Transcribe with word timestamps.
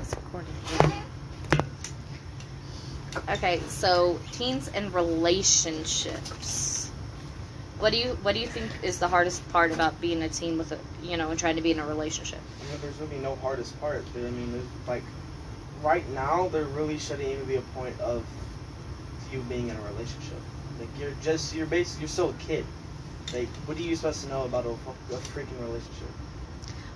Recording. 0.00 0.54
Okay, 3.28 3.60
so 3.68 4.18
teens 4.32 4.68
and 4.68 4.94
relationships. 4.94 6.90
What 7.78 7.92
do 7.92 7.98
you 7.98 8.16
what 8.22 8.34
do 8.34 8.40
you 8.40 8.46
think 8.46 8.70
is 8.82 8.98
the 8.98 9.08
hardest 9.08 9.46
part 9.50 9.72
about 9.72 10.00
being 10.00 10.22
a 10.22 10.28
teen 10.28 10.56
with 10.56 10.72
a 10.72 10.78
you 11.02 11.18
know 11.18 11.28
and 11.30 11.38
trying 11.38 11.56
to 11.56 11.62
be 11.62 11.70
in 11.70 11.78
a 11.78 11.86
relationship? 11.86 12.40
I 12.60 12.70
mean, 12.70 12.80
there's 12.80 12.98
really 12.98 13.22
no 13.22 13.36
hardest 13.36 13.78
part. 13.78 14.02
I 14.16 14.20
mean, 14.20 14.66
like 14.86 15.04
right 15.82 16.08
now, 16.14 16.48
there 16.48 16.64
really 16.64 16.96
shouldn't 16.96 17.28
even 17.28 17.44
be 17.44 17.56
a 17.56 17.62
point 17.76 18.00
of 18.00 18.24
you 19.30 19.40
being 19.42 19.68
in 19.68 19.76
a 19.76 19.82
relationship. 19.92 20.40
Like 20.78 20.88
you're 20.98 21.12
just 21.22 21.54
you're 21.54 21.66
basically 21.66 22.02
you're 22.02 22.08
still 22.08 22.30
a 22.30 22.34
kid. 22.34 22.64
Like, 23.34 23.48
what 23.66 23.76
are 23.76 23.82
you 23.82 23.94
supposed 23.96 24.22
to 24.22 24.30
know 24.30 24.44
about 24.46 24.64
a, 24.64 24.70
a 24.70 25.18
freaking 25.34 25.60
relationship? 25.60 26.08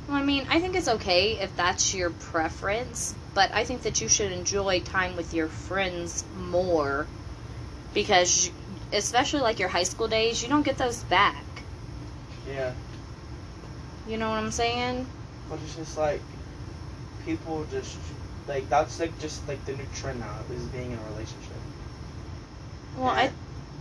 Well, 0.09 0.17
I 0.19 0.23
mean, 0.23 0.47
I 0.51 0.61
think 0.61 0.77
it's 0.77 0.89
okay 0.89 1.39
if 1.39 1.57
that's 1.57 1.95
your 1.95 2.11
preference, 2.11 3.15
but 3.35 3.51
I 3.55 3.65
think 3.65 3.83
that 3.83 4.01
you 4.01 4.09
should 4.09 4.33
enjoy 4.33 4.81
time 4.81 5.17
with 5.17 5.33
your 5.33 5.49
friends 5.49 6.25
more 6.37 7.07
because, 7.95 8.51
especially 8.93 9.41
like 9.41 9.59
your 9.59 9.69
high 9.69 9.85
school 9.85 10.09
days, 10.09 10.43
you 10.43 10.49
don't 10.49 10.65
get 10.65 10.77
those 10.77 11.03
back. 11.05 11.45
Yeah, 12.51 12.73
You 14.07 14.19
know 14.19 14.29
what 14.29 14.37
I'm 14.37 14.51
saying? 14.51 15.07
but 15.49 15.59
it's 15.63 15.77
just 15.77 15.99
like 15.99 16.23
people 17.27 17.67
just 17.71 17.97
like 18.49 18.69
that's 18.69 18.99
like 19.01 19.19
just 19.21 19.47
like 19.49 19.65
the 19.67 19.73
new 19.73 19.87
trend 19.95 20.21
now 20.21 20.35
is 20.55 20.65
being 20.67 20.91
in 20.91 20.99
a 20.99 21.05
relationship. 21.13 21.57
Well, 22.97 23.09
I 23.09 23.31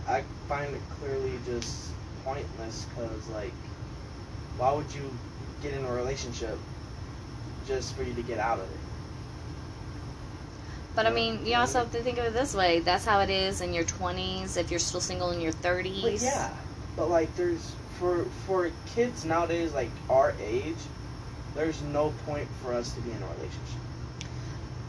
I 0.08 0.22
find 0.48 0.74
it 0.74 0.82
clearly 0.98 1.32
just 1.46 1.90
pointless 2.24 2.86
because, 2.86 3.28
like, 3.30 3.52
why 4.56 4.72
would 4.72 4.92
you 4.94 5.10
get 5.64 5.74
in 5.78 5.84
a 5.84 5.92
relationship 5.92 6.58
just 7.66 7.96
for 7.96 8.02
you 8.02 8.14
to 8.14 8.22
get 8.22 8.38
out 8.38 8.58
of 8.58 8.64
it? 8.64 8.78
but 10.94 11.06
I 11.06 11.10
mean, 11.10 11.44
you 11.44 11.56
also 11.56 11.80
have 11.80 11.90
to 11.92 12.02
think 12.02 12.18
of 12.18 12.26
it 12.26 12.32
this 12.32 12.54
way. 12.54 12.80
That's 12.80 13.04
how 13.04 13.20
it 13.20 13.30
is 13.30 13.60
in 13.60 13.74
your 13.74 13.84
20s 13.84 14.56
if 14.56 14.70
you're 14.70 14.78
still 14.78 15.00
single 15.00 15.30
in 15.32 15.40
your 15.40 15.52
30s. 15.52 16.02
But 16.02 16.22
yeah, 16.22 16.50
but 16.96 17.10
like, 17.10 17.34
there's 17.36 17.72
for 17.98 18.24
for 18.46 18.70
kids 18.94 19.24
nowadays, 19.24 19.72
like 19.72 19.90
our 20.08 20.34
age, 20.40 20.76
there's 21.54 21.80
no 21.82 22.12
point 22.26 22.48
for 22.62 22.72
us 22.72 22.92
to 22.92 23.00
be 23.00 23.10
in 23.10 23.16
a 23.16 23.26
relationship. 23.26 23.80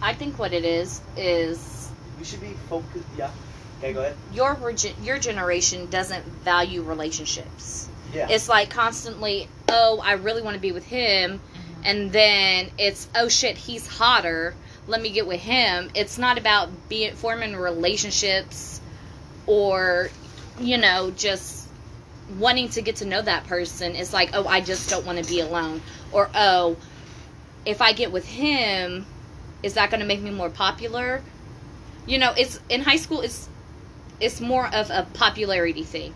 I 0.02 0.14
think 0.14 0.38
what 0.38 0.54
it 0.54 0.66
is 0.66 1.02
is 1.18 1.90
We 2.20 2.26
should 2.26 2.42
be 2.42 2.54
focused. 2.70 3.06
Yeah. 3.18 3.32
Okay, 3.80 3.94
go 3.94 4.02
ahead. 4.02 4.16
your 4.32 4.58
your 5.02 5.18
generation 5.18 5.88
doesn't 5.90 6.24
value 6.44 6.84
relationships. 6.84 7.90
Yeah. 8.16 8.28
It's 8.30 8.48
like 8.48 8.70
constantly, 8.70 9.50
oh, 9.68 10.02
I 10.04 10.14
really 10.14 10.42
want 10.42 10.56
to 10.56 10.62
be 10.62 10.72
with 10.72 10.86
him, 10.86 11.40
mm-hmm. 11.40 11.82
and 11.84 12.12
then 12.12 12.72
it's, 12.78 13.10
oh 13.14 13.28
shit, 13.28 13.58
he's 13.58 13.86
hotter. 13.86 14.56
Let 14.88 15.02
me 15.02 15.12
get 15.12 15.28
with 15.28 15.42
him. 15.42 15.92
It's 15.96 16.18
not 16.18 16.38
about 16.38 16.70
being 16.88 17.14
forming 17.16 17.56
relationships, 17.56 18.80
or 19.48 20.10
you 20.60 20.78
know, 20.78 21.12
just 21.12 21.68
wanting 22.40 22.70
to 22.70 22.82
get 22.82 22.98
to 22.98 23.06
know 23.06 23.22
that 23.22 23.46
person. 23.48 23.96
It's 23.96 24.14
like, 24.14 24.30
oh, 24.34 24.48
I 24.48 24.62
just 24.62 24.90
don't 24.90 25.06
want 25.06 25.24
to 25.24 25.30
be 25.30 25.42
alone, 25.42 25.82
or 26.12 26.30
oh, 26.34 26.78
if 27.66 27.82
I 27.82 27.94
get 27.94 28.12
with 28.12 28.26
him, 28.26 29.06
is 29.62 29.74
that 29.74 29.90
going 29.90 30.00
to 30.00 30.06
make 30.06 30.22
me 30.22 30.30
more 30.30 30.50
popular? 30.50 31.22
You 32.06 32.20
know, 32.20 32.34
it's 32.38 32.60
in 32.70 32.82
high 32.82 32.98
school. 32.98 33.22
It's 33.22 33.50
it's 34.20 34.40
more 34.40 34.68
of 34.68 34.90
a 34.90 35.06
popularity 35.14 35.84
thing. 35.84 36.14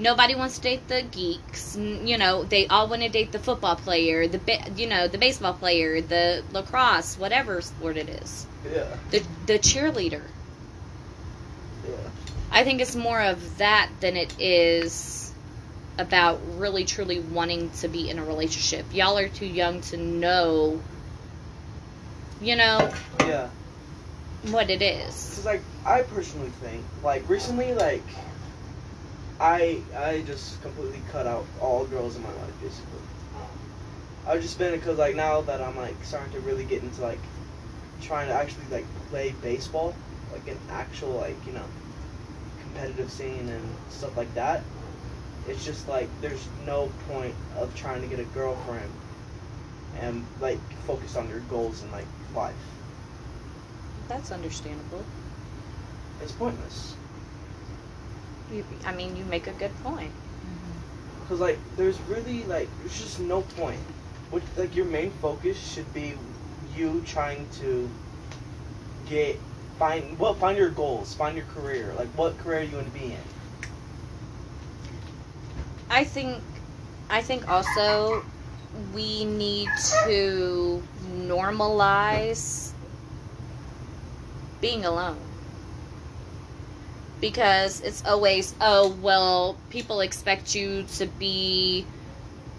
Nobody 0.00 0.34
wants 0.34 0.56
to 0.56 0.62
date 0.62 0.88
the 0.88 1.02
geeks. 1.02 1.76
You 1.76 2.16
know, 2.16 2.42
they 2.42 2.66
all 2.66 2.88
want 2.88 3.02
to 3.02 3.10
date 3.10 3.32
the 3.32 3.38
football 3.38 3.76
player, 3.76 4.26
the 4.26 4.38
ba- 4.38 4.70
you 4.74 4.86
know, 4.86 5.08
the 5.08 5.18
baseball 5.18 5.52
player, 5.52 6.00
the 6.00 6.42
lacrosse, 6.52 7.18
whatever 7.18 7.60
sport 7.60 7.98
it 7.98 8.08
is. 8.08 8.46
yeah. 8.72 8.86
The 9.10 9.22
the 9.46 9.58
cheerleader. 9.58 10.22
Yeah. 11.86 11.96
I 12.50 12.64
think 12.64 12.80
it's 12.80 12.96
more 12.96 13.20
of 13.20 13.58
that 13.58 13.90
than 14.00 14.16
it 14.16 14.34
is 14.40 15.32
about 15.98 16.40
really 16.56 16.86
truly 16.86 17.20
wanting 17.20 17.68
to 17.80 17.88
be 17.88 18.08
in 18.08 18.18
a 18.18 18.24
relationship. 18.24 18.86
Y'all 18.94 19.18
are 19.18 19.28
too 19.28 19.46
young 19.46 19.82
to 19.82 19.98
know 19.98 20.80
you 22.40 22.56
know 22.56 22.90
Yeah. 23.20 23.48
what 24.50 24.70
it 24.70 24.80
is. 24.80 25.34
Cause 25.36 25.44
like 25.44 25.62
I 25.84 26.02
personally 26.02 26.48
think 26.62 26.82
like 27.04 27.28
recently 27.28 27.74
like 27.74 28.02
I 29.40 29.80
I 29.96 30.20
just 30.26 30.60
completely 30.60 31.00
cut 31.10 31.26
out 31.26 31.46
all 31.62 31.86
girls 31.86 32.14
in 32.14 32.22
my 32.22 32.28
life 32.28 32.60
basically. 32.62 33.00
I've 34.26 34.42
just 34.42 34.58
been 34.58 34.72
because 34.72 34.98
like 34.98 35.16
now 35.16 35.40
that 35.40 35.62
I'm 35.62 35.76
like 35.76 35.96
starting 36.04 36.32
to 36.32 36.40
really 36.40 36.64
get 36.64 36.82
into 36.82 37.00
like 37.00 37.18
trying 38.02 38.28
to 38.28 38.34
actually 38.34 38.64
like 38.70 38.84
play 39.08 39.34
baseball 39.42 39.94
like 40.30 40.46
an 40.46 40.58
actual 40.70 41.12
like 41.12 41.36
you 41.46 41.52
know 41.52 41.64
competitive 42.60 43.10
scene 43.10 43.48
and 43.48 43.68
stuff 43.88 44.14
like 44.16 44.32
that. 44.34 44.62
It's 45.48 45.64
just 45.64 45.88
like 45.88 46.08
there's 46.20 46.46
no 46.66 46.90
point 47.08 47.34
of 47.56 47.74
trying 47.74 48.02
to 48.02 48.08
get 48.08 48.20
a 48.20 48.24
girlfriend 48.24 48.90
and 50.00 50.26
like 50.40 50.60
focus 50.86 51.16
on 51.16 51.30
your 51.30 51.40
goals 51.40 51.82
in 51.82 51.90
like 51.90 52.06
life. 52.36 52.54
That's 54.06 54.32
understandable. 54.32 55.04
It's 56.20 56.32
pointless. 56.32 56.94
You, 58.52 58.64
I 58.84 58.92
mean, 58.92 59.16
you 59.16 59.24
make 59.24 59.46
a 59.46 59.52
good 59.52 59.74
point. 59.82 60.10
Mm-hmm. 60.10 61.28
Cause 61.28 61.40
like 61.40 61.58
there's 61.76 61.98
really 62.02 62.44
like 62.44 62.68
there's 62.80 63.00
just 63.00 63.20
no 63.20 63.42
point. 63.42 63.80
What 64.30 64.42
like 64.56 64.74
your 64.74 64.86
main 64.86 65.10
focus 65.22 65.58
should 65.72 65.92
be 65.94 66.14
you 66.76 67.02
trying 67.06 67.48
to 67.60 67.88
get 69.06 69.38
find 69.78 70.18
well 70.18 70.34
find 70.34 70.56
your 70.58 70.70
goals, 70.70 71.14
find 71.14 71.36
your 71.36 71.46
career. 71.46 71.94
Like 71.96 72.08
what 72.08 72.36
career 72.38 72.62
you 72.62 72.76
want 72.76 72.92
to 72.92 72.98
be 72.98 73.06
in. 73.06 73.18
I 75.88 76.04
think 76.04 76.42
I 77.08 77.22
think 77.22 77.48
also 77.48 78.24
we 78.94 79.24
need 79.24 79.68
to 80.04 80.82
normalize 81.26 82.70
being 84.60 84.84
alone. 84.84 85.18
Because 87.20 87.80
it's 87.82 88.04
always, 88.06 88.54
oh, 88.60 88.96
well, 89.02 89.56
people 89.68 90.00
expect 90.00 90.54
you 90.54 90.84
to 90.96 91.06
be, 91.06 91.84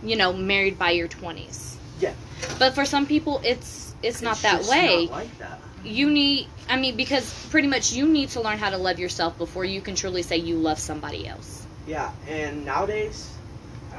you 0.04 0.16
know, 0.16 0.34
married 0.34 0.78
by 0.78 0.92
your 0.92 1.08
20s. 1.08 1.76
Yeah. 2.00 2.14
But 2.60 2.74
for 2.74 2.86
some 2.86 3.06
people 3.06 3.42
it's 3.44 3.94
it's, 4.04 4.22
not 4.22 4.38
that 4.38 4.66
way. 4.66 5.06
Not 5.06 5.12
like 5.12 5.38
that. 5.38 5.60
you 5.84 6.10
need 6.10 6.48
I 6.70 6.80
mean 6.80 6.96
because 6.96 7.48
pretty 7.50 7.68
much 7.68 7.94
you 7.94 8.08
need 8.08 8.30
to 8.30 8.42
learn 8.42 8.58
how 8.58 8.70
to 8.70 8.78
love 8.78 9.00
yourself 9.00 9.38
before 9.38 9.66
you 9.66 9.82
can 9.82 9.96
truly 9.96 10.24
say 10.24 10.38
you 10.38 10.56
love 10.56 10.80
somebody 10.80 11.28
else. 11.28 11.66
Yeah, 11.88 12.12
and 12.28 12.66
nowadays 12.66 13.38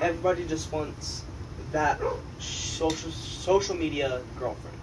everybody 0.01 0.45
just 0.45 0.73
wants 0.73 1.25
that 1.73 2.01
social 2.39 3.11
social 3.11 3.77
media 3.77 4.21
girlfriend. 4.39 4.77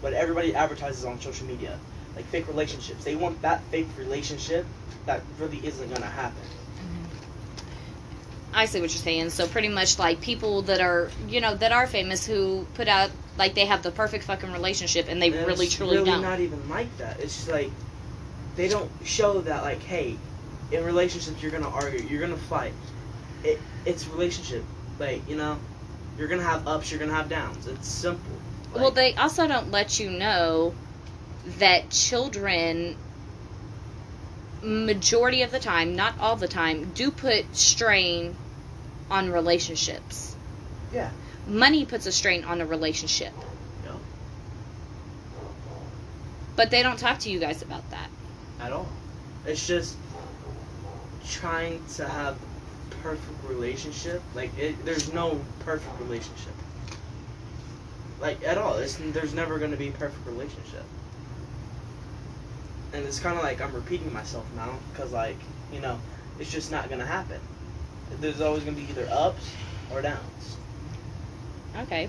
What 0.00 0.12
everybody 0.12 0.54
advertises 0.54 1.04
on 1.04 1.20
social 1.20 1.46
media, 1.46 1.78
like 2.16 2.26
fake 2.26 2.48
relationships. 2.48 3.04
They 3.04 3.16
want 3.16 3.40
that 3.42 3.62
fake 3.70 3.88
relationship 3.96 4.66
that 5.06 5.22
really 5.38 5.58
isn't 5.66 5.92
gonna 5.92 6.06
happen. 6.06 6.42
Mm-hmm. 6.42 7.04
I 8.54 8.66
see 8.66 8.80
what 8.80 8.90
you're 8.92 9.02
saying. 9.02 9.30
So 9.30 9.46
pretty 9.46 9.68
much 9.68 9.98
like 9.98 10.20
people 10.20 10.62
that 10.62 10.80
are, 10.80 11.10
you 11.28 11.40
know, 11.40 11.54
that 11.56 11.72
are 11.72 11.86
famous 11.86 12.24
who 12.26 12.66
put 12.74 12.88
out 12.88 13.10
like 13.36 13.54
they 13.54 13.66
have 13.66 13.82
the 13.82 13.90
perfect 13.90 14.24
fucking 14.24 14.52
relationship 14.52 15.06
and 15.08 15.20
they 15.20 15.32
And 15.32 15.46
really 15.46 15.66
it's 15.66 15.74
truly 15.74 15.96
really 15.96 16.10
don't. 16.10 16.22
not 16.22 16.40
even 16.40 16.68
like 16.68 16.94
that. 16.98 17.18
It's 17.20 17.34
just 17.36 17.48
like 17.50 17.70
they 18.56 18.68
don't 18.68 18.90
show 19.04 19.40
that 19.42 19.62
like, 19.62 19.82
hey, 19.82 20.16
in 20.70 20.84
relationships 20.84 21.42
you're 21.42 21.50
gonna 21.50 21.68
argue, 21.68 22.00
you're 22.06 22.20
gonna 22.20 22.36
fight. 22.36 22.72
It 23.42 23.60
it's 23.84 24.06
relationship. 24.08 24.64
Like, 24.98 25.28
you 25.28 25.36
know, 25.36 25.58
you're 26.16 26.28
gonna 26.28 26.42
have 26.44 26.66
ups, 26.68 26.90
you're 26.90 27.00
gonna 27.00 27.12
have 27.14 27.28
downs. 27.28 27.66
It's 27.66 27.88
simple. 27.88 28.32
well, 28.72 28.90
they 28.92 29.14
also 29.14 29.46
don't 29.48 29.70
let 29.70 29.98
you 29.98 30.10
know 30.10 30.74
that 31.58 31.90
children 31.90 32.96
majority 34.62 35.42
of 35.42 35.50
the 35.50 35.58
time, 35.58 35.94
not 35.94 36.18
all 36.18 36.36
the 36.36 36.48
time, 36.48 36.90
do 36.94 37.10
put 37.10 37.54
strain 37.54 38.34
on 39.10 39.30
relationships. 39.30 40.34
Yeah. 40.92 41.10
Money 41.46 41.84
puts 41.84 42.06
a 42.06 42.12
strain 42.12 42.44
on 42.44 42.60
a 42.60 42.66
relationship. 42.66 43.32
Yeah. 43.84 43.92
But 46.56 46.70
they 46.70 46.82
don't 46.82 46.98
talk 46.98 47.18
to 47.20 47.30
you 47.30 47.38
guys 47.38 47.62
about 47.62 47.88
that. 47.90 48.08
at 48.60 48.72
all. 48.72 48.88
It's 49.46 49.66
just 49.66 49.96
trying 51.28 51.84
to 51.96 52.08
have 52.08 52.38
perfect 53.02 53.44
relationship. 53.46 54.22
Like 54.34 54.56
it, 54.58 54.82
there's 54.86 55.12
no 55.12 55.40
perfect 55.60 56.00
relationship. 56.00 56.54
Like 58.20 58.42
at 58.44 58.56
all. 58.56 58.76
It's, 58.76 58.96
there's 58.96 59.34
never 59.34 59.58
going 59.58 59.72
to 59.72 59.76
be 59.76 59.88
a 59.88 59.92
perfect 59.92 60.26
relationship. 60.26 60.84
And 62.94 63.04
it's 63.04 63.18
kind 63.18 63.36
of 63.36 63.42
like 63.42 63.60
I'm 63.60 63.74
repeating 63.74 64.12
myself 64.12 64.46
now 64.56 64.78
because 64.92 65.12
like 65.12 65.36
you 65.72 65.80
know 65.80 65.98
it's 66.38 66.50
just 66.50 66.70
not 66.70 66.88
going 66.88 67.00
to 67.00 67.06
happen. 67.06 67.40
There's 68.20 68.40
always 68.40 68.62
going 68.64 68.76
to 68.76 68.82
be 68.82 68.88
either 68.88 69.08
ups 69.10 69.50
or 69.92 70.00
downs. 70.00 70.56
Okay. 71.82 72.08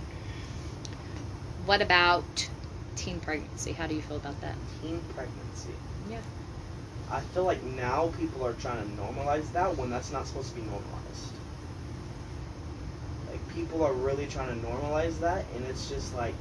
What 1.65 1.81
about 1.81 2.47
teen 2.95 3.19
pregnancy. 3.19 3.73
How 3.73 3.87
do 3.87 3.95
you 3.95 4.01
feel 4.01 4.17
about 4.17 4.39
that? 4.41 4.55
teen 4.81 5.01
pregnancy. 5.13 5.73
Yeah. 6.09 6.21
I 7.11 7.19
feel 7.19 7.43
like 7.43 7.63
now 7.63 8.11
people 8.19 8.45
are 8.45 8.53
trying 8.53 8.83
to 8.83 9.01
normalize 9.01 9.51
that 9.53 9.77
when 9.77 9.89
that's 9.89 10.11
not 10.11 10.25
supposed 10.27 10.49
to 10.49 10.55
be 10.55 10.61
normalized. 10.61 11.33
Like 13.29 13.53
people 13.53 13.83
are 13.83 13.93
really 13.93 14.25
trying 14.25 14.59
to 14.59 14.67
normalize 14.67 15.19
that, 15.19 15.45
and 15.55 15.65
it's 15.65 15.89
just 15.89 16.15
like 16.15 16.35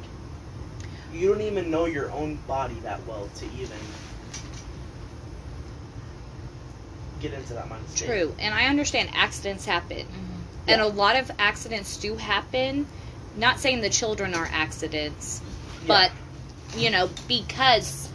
you 1.12 1.29
don't 1.29 1.43
even 1.43 1.70
know 1.70 1.87
your 1.87 2.11
own 2.12 2.37
body 2.47 2.75
that 2.82 3.05
well 3.06 3.29
to 3.37 3.47
even 3.56 3.79
get 7.29 7.38
into 7.38 7.55
that 7.55 7.69
mindset. 7.69 8.06
True, 8.06 8.35
and 8.38 8.55
I 8.55 8.67
understand 8.67 9.11
accidents 9.15 9.65
happen, 9.65 9.99
mm-hmm. 10.06 10.69
and 10.69 10.81
a 10.81 10.87
lot 10.87 11.17
of 11.17 11.31
accidents 11.38 11.97
do 11.97 12.17
happen. 12.17 12.87
Not 13.37 13.59
saying 13.59 13.81
the 13.81 13.91
children 13.91 14.35
are 14.35 14.49
accidents, 14.53 15.41
Yeah. 15.82 15.88
but 15.88 16.12
you 16.79 16.91
know 16.91 17.09
because 17.29 18.09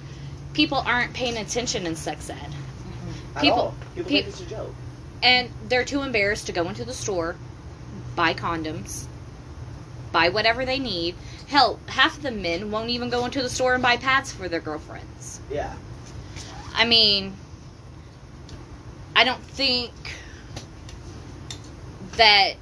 people 0.54 0.78
aren't 0.78 1.14
paying 1.14 1.38
attention 1.38 1.86
in 1.86 1.96
sex 1.96 2.30
ed, 2.30 2.36
mm-hmm. 2.38 3.38
At 3.38 3.42
people- 3.42 3.58
all. 3.60 3.76
people 3.96 4.10
peop- 4.10 4.26
think 4.26 4.28
it's 4.28 4.42
a 4.42 4.46
joke. 4.46 4.74
and 5.24 5.50
they're 5.68 5.86
too 5.86 6.02
embarrassed 6.02 6.46
to 6.48 6.52
go 6.54 6.68
into 6.70 6.86
the 6.86 6.94
store, 6.94 7.36
buy 8.16 8.34
condoms, 8.34 9.06
buy 10.12 10.30
whatever 10.30 10.66
they 10.66 10.80
need. 10.80 11.16
Hell, 11.48 11.80
half 11.88 12.18
of 12.18 12.24
the 12.24 12.32
men 12.32 12.70
won't 12.72 12.90
even 12.90 13.10
go 13.10 13.26
into 13.26 13.42
the 13.42 13.50
store 13.50 13.74
and 13.74 13.82
buy 13.84 13.98
pads 13.98 14.32
for 14.32 14.48
their 14.48 14.60
girlfriends. 14.60 15.40
Yeah. 15.52 15.74
I 16.76 16.86
mean, 16.86 17.34
I 19.20 19.26
don't 19.26 19.44
think 19.44 19.92
that 22.16 22.54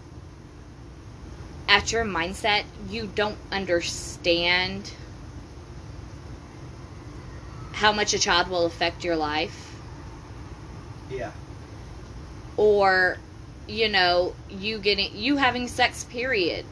at 1.69 1.91
your 1.91 2.03
mindset 2.03 2.63
you 2.89 3.05
don't 3.13 3.37
understand 3.51 4.91
how 7.73 7.91
much 7.91 8.15
a 8.15 8.17
child 8.17 8.49
will 8.49 8.65
affect 8.65 9.03
your 9.03 9.15
life. 9.15 9.75
Yeah. 11.11 11.29
or 12.57 13.19
you 13.67 13.87
know 13.87 14.33
you 14.49 14.79
getting 14.79 15.15
you 15.15 15.35
having 15.35 15.67
sex 15.67 16.05
period. 16.05 16.65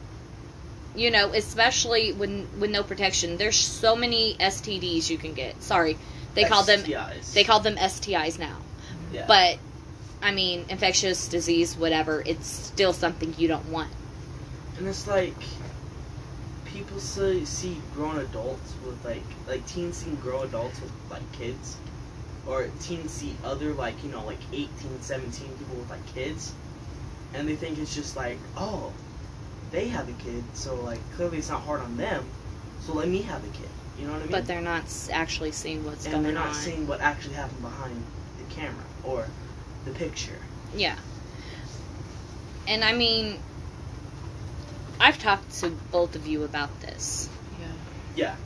You 0.96 1.12
know 1.12 1.28
especially 1.32 2.12
when 2.12 2.48
with 2.58 2.72
no 2.72 2.82
protection. 2.82 3.36
There's 3.36 3.56
so 3.56 3.94
many 3.94 4.34
stds 4.34 5.08
you 5.08 5.16
can 5.16 5.32
get. 5.32 5.62
Sorry. 5.62 5.96
They 6.34 6.42
call 6.42 6.64
them 6.64 6.82
they 7.34 7.44
call 7.44 7.60
them 7.60 7.76
stis 7.76 8.36
now. 8.40 8.56
Yeah. 9.12 9.26
but 9.28 9.58
i 10.26 10.30
mean 10.32 10.64
infectious 10.68 11.28
disease 11.28 11.76
whatever 11.76 12.22
it's 12.26 12.46
still 12.46 12.92
something 12.92 13.34
you 13.38 13.48
don't 13.48 13.68
want 13.70 13.90
And 14.78 14.86
it's 14.86 15.06
like 15.06 15.34
people 16.76 16.98
see, 17.00 17.44
see 17.44 17.80
grown 17.94 18.18
adults 18.18 18.74
with 18.84 19.02
like 19.04 19.22
like 19.48 19.66
teens 19.66 19.96
see 19.98 20.10
grown 20.22 20.46
adults 20.46 20.80
with 20.80 20.92
like 21.10 21.32
kids, 21.32 21.76
or 22.46 22.68
teens 22.80 23.10
see 23.12 23.34
other 23.44 23.72
like 23.72 24.02
you 24.04 24.10
know 24.10 24.24
like 24.26 24.38
18, 24.52 24.68
17 25.00 25.48
people 25.58 25.76
with 25.76 25.90
like 25.90 26.06
kids, 26.14 26.52
and 27.34 27.48
they 27.48 27.56
think 27.56 27.78
it's 27.78 27.94
just 27.94 28.16
like 28.16 28.38
oh, 28.56 28.92
they 29.70 29.88
have 29.88 30.08
a 30.08 30.12
kid, 30.22 30.44
so 30.52 30.74
like 30.74 31.00
clearly 31.14 31.38
it's 31.38 31.48
not 31.48 31.62
hard 31.62 31.80
on 31.80 31.96
them, 31.96 32.24
so 32.82 32.92
let 32.92 33.08
me 33.08 33.22
have 33.22 33.42
a 33.42 33.48
kid. 33.48 33.68
You 33.98 34.06
know 34.06 34.12
what 34.12 34.18
I 34.18 34.24
mean? 34.24 34.30
but 34.32 34.46
they're 34.46 34.60
not 34.60 34.84
actually 35.10 35.52
seeing 35.52 35.82
what's 35.86 36.04
and 36.04 36.12
going 36.12 36.24
on. 36.24 36.28
And 36.28 36.36
they're 36.36 36.44
not 36.44 36.54
on 36.54 36.62
seeing 36.62 36.86
what 36.86 37.00
actually 37.00 37.34
happened 37.34 37.62
behind 37.62 38.02
the 38.38 38.54
camera 38.54 38.84
or 39.02 39.26
the 39.86 39.92
picture. 39.92 40.36
Yeah. 40.74 40.96
And 42.68 42.84
I 42.84 42.92
mean, 42.92 43.38
I've 45.00 45.18
talked 45.18 45.54
to 45.60 45.70
both 45.90 46.16
of 46.16 46.26
you 46.26 46.42
about 46.44 46.80
this. 46.80 47.28
Yeah. 47.60 47.66
Yeah. 48.16 48.36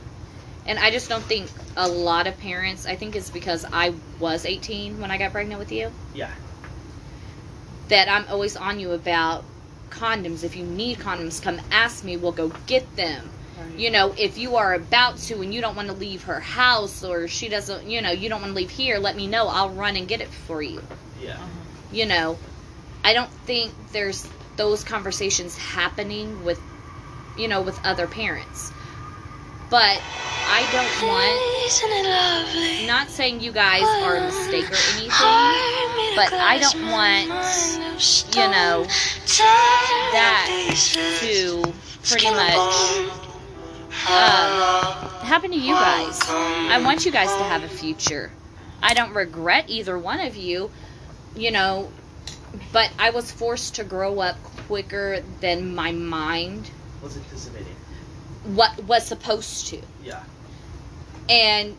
And 0.65 0.77
I 0.79 0.91
just 0.91 1.09
don't 1.09 1.23
think 1.23 1.49
a 1.75 1.87
lot 1.87 2.27
of 2.27 2.37
parents, 2.39 2.85
I 2.85 2.95
think 2.95 3.15
it's 3.15 3.29
because 3.31 3.65
I 3.71 3.93
was 4.19 4.45
18 4.45 5.01
when 5.01 5.09
I 5.11 5.17
got 5.17 5.31
pregnant 5.31 5.59
with 5.59 5.71
you, 5.71 5.91
Yeah. 6.13 6.29
that 7.89 8.07
I'm 8.07 8.27
always 8.29 8.55
on 8.55 8.79
you 8.79 8.91
about 8.91 9.43
condoms. 9.89 10.43
If 10.43 10.55
you 10.55 10.63
need 10.63 10.99
condoms, 10.99 11.41
come 11.41 11.59
ask 11.71 12.03
me. 12.03 12.15
We'll 12.15 12.31
go 12.31 12.49
get 12.67 12.95
them. 12.95 13.29
Right. 13.59 13.79
You 13.79 13.89
know, 13.91 14.13
if 14.17 14.37
you 14.37 14.55
are 14.57 14.73
about 14.75 15.17
to 15.17 15.41
and 15.41 15.53
you 15.53 15.61
don't 15.61 15.75
want 15.75 15.87
to 15.87 15.93
leave 15.95 16.23
her 16.23 16.39
house 16.39 17.03
or 17.03 17.27
she 17.27 17.49
doesn't, 17.49 17.87
you 17.89 18.01
know, 18.01 18.11
you 18.11 18.29
don't 18.29 18.41
want 18.41 18.51
to 18.51 18.55
leave 18.55 18.69
here, 18.69 18.99
let 18.99 19.15
me 19.15 19.25
know. 19.27 19.47
I'll 19.47 19.71
run 19.71 19.95
and 19.95 20.07
get 20.07 20.21
it 20.21 20.29
for 20.29 20.61
you. 20.61 20.81
Yeah. 21.21 21.37
you 21.91 22.05
know, 22.05 22.37
I 23.03 23.13
don't 23.13 23.29
think 23.45 23.71
there's 23.91 24.27
those 24.57 24.83
conversations 24.83 25.57
happening 25.57 26.43
with, 26.43 26.59
you 27.37 27.47
know, 27.47 27.61
with 27.61 27.79
other 27.85 28.07
parents. 28.07 28.71
But 29.69 30.01
I 30.03 30.67
don't 30.73 31.07
want, 31.07 31.65
Isn't 31.65 31.91
it 31.91 32.09
lovely? 32.09 32.87
not 32.87 33.09
saying 33.09 33.39
you 33.39 33.51
guys 33.53 33.83
are 34.03 34.17
a 34.17 34.21
mistake 34.25 34.69
or 34.69 34.75
anything, 34.95 36.15
but 36.15 36.33
I 36.33 36.59
don't 36.59 36.91
want, 36.91 37.29
you 38.35 38.47
know, 38.51 38.83
that 40.11 40.75
to 41.21 41.63
pretty 42.03 42.29
much 42.31 43.21
um, 44.09 45.25
happen 45.25 45.51
to 45.51 45.57
you 45.57 45.73
guys. 45.73 46.19
I 46.27 46.81
want 46.83 47.05
you 47.05 47.11
guys 47.11 47.29
to 47.37 47.43
have 47.43 47.63
a 47.63 47.69
future. 47.69 48.31
I 48.83 48.93
don't 48.93 49.13
regret 49.13 49.65
either 49.69 49.97
one 49.97 50.19
of 50.19 50.35
you, 50.35 50.69
you 51.35 51.51
know, 51.51 51.91
but 52.71 52.91
I 52.99 53.11
was 53.11 53.31
forced 53.31 53.75
to 53.75 53.83
grow 53.83 54.19
up 54.19 54.41
quicker 54.67 55.21
than 55.39 55.73
my 55.73 55.91
mind 55.91 56.69
Was 57.01 57.17
anticipating. 57.17 57.75
what 58.43 58.83
was 58.83 59.05
supposed 59.05 59.67
to. 59.67 59.81
Yeah. 60.03 60.23
And 61.29 61.75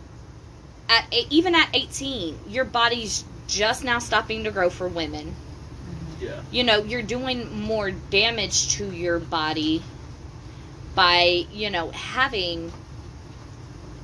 at 0.88 1.06
even 1.30 1.54
at 1.54 1.68
18, 1.74 2.38
your 2.48 2.64
body's 2.64 3.24
just 3.48 3.84
now 3.84 3.98
stopping 3.98 4.44
to 4.44 4.50
grow 4.50 4.70
for 4.70 4.88
women. 4.88 5.34
Yeah. 6.20 6.40
You 6.50 6.64
know, 6.64 6.78
you're 6.78 7.02
doing 7.02 7.60
more 7.60 7.90
damage 7.90 8.76
to 8.76 8.90
your 8.90 9.18
body 9.18 9.82
by, 10.94 11.46
you 11.52 11.70
know, 11.70 11.90
having 11.90 12.72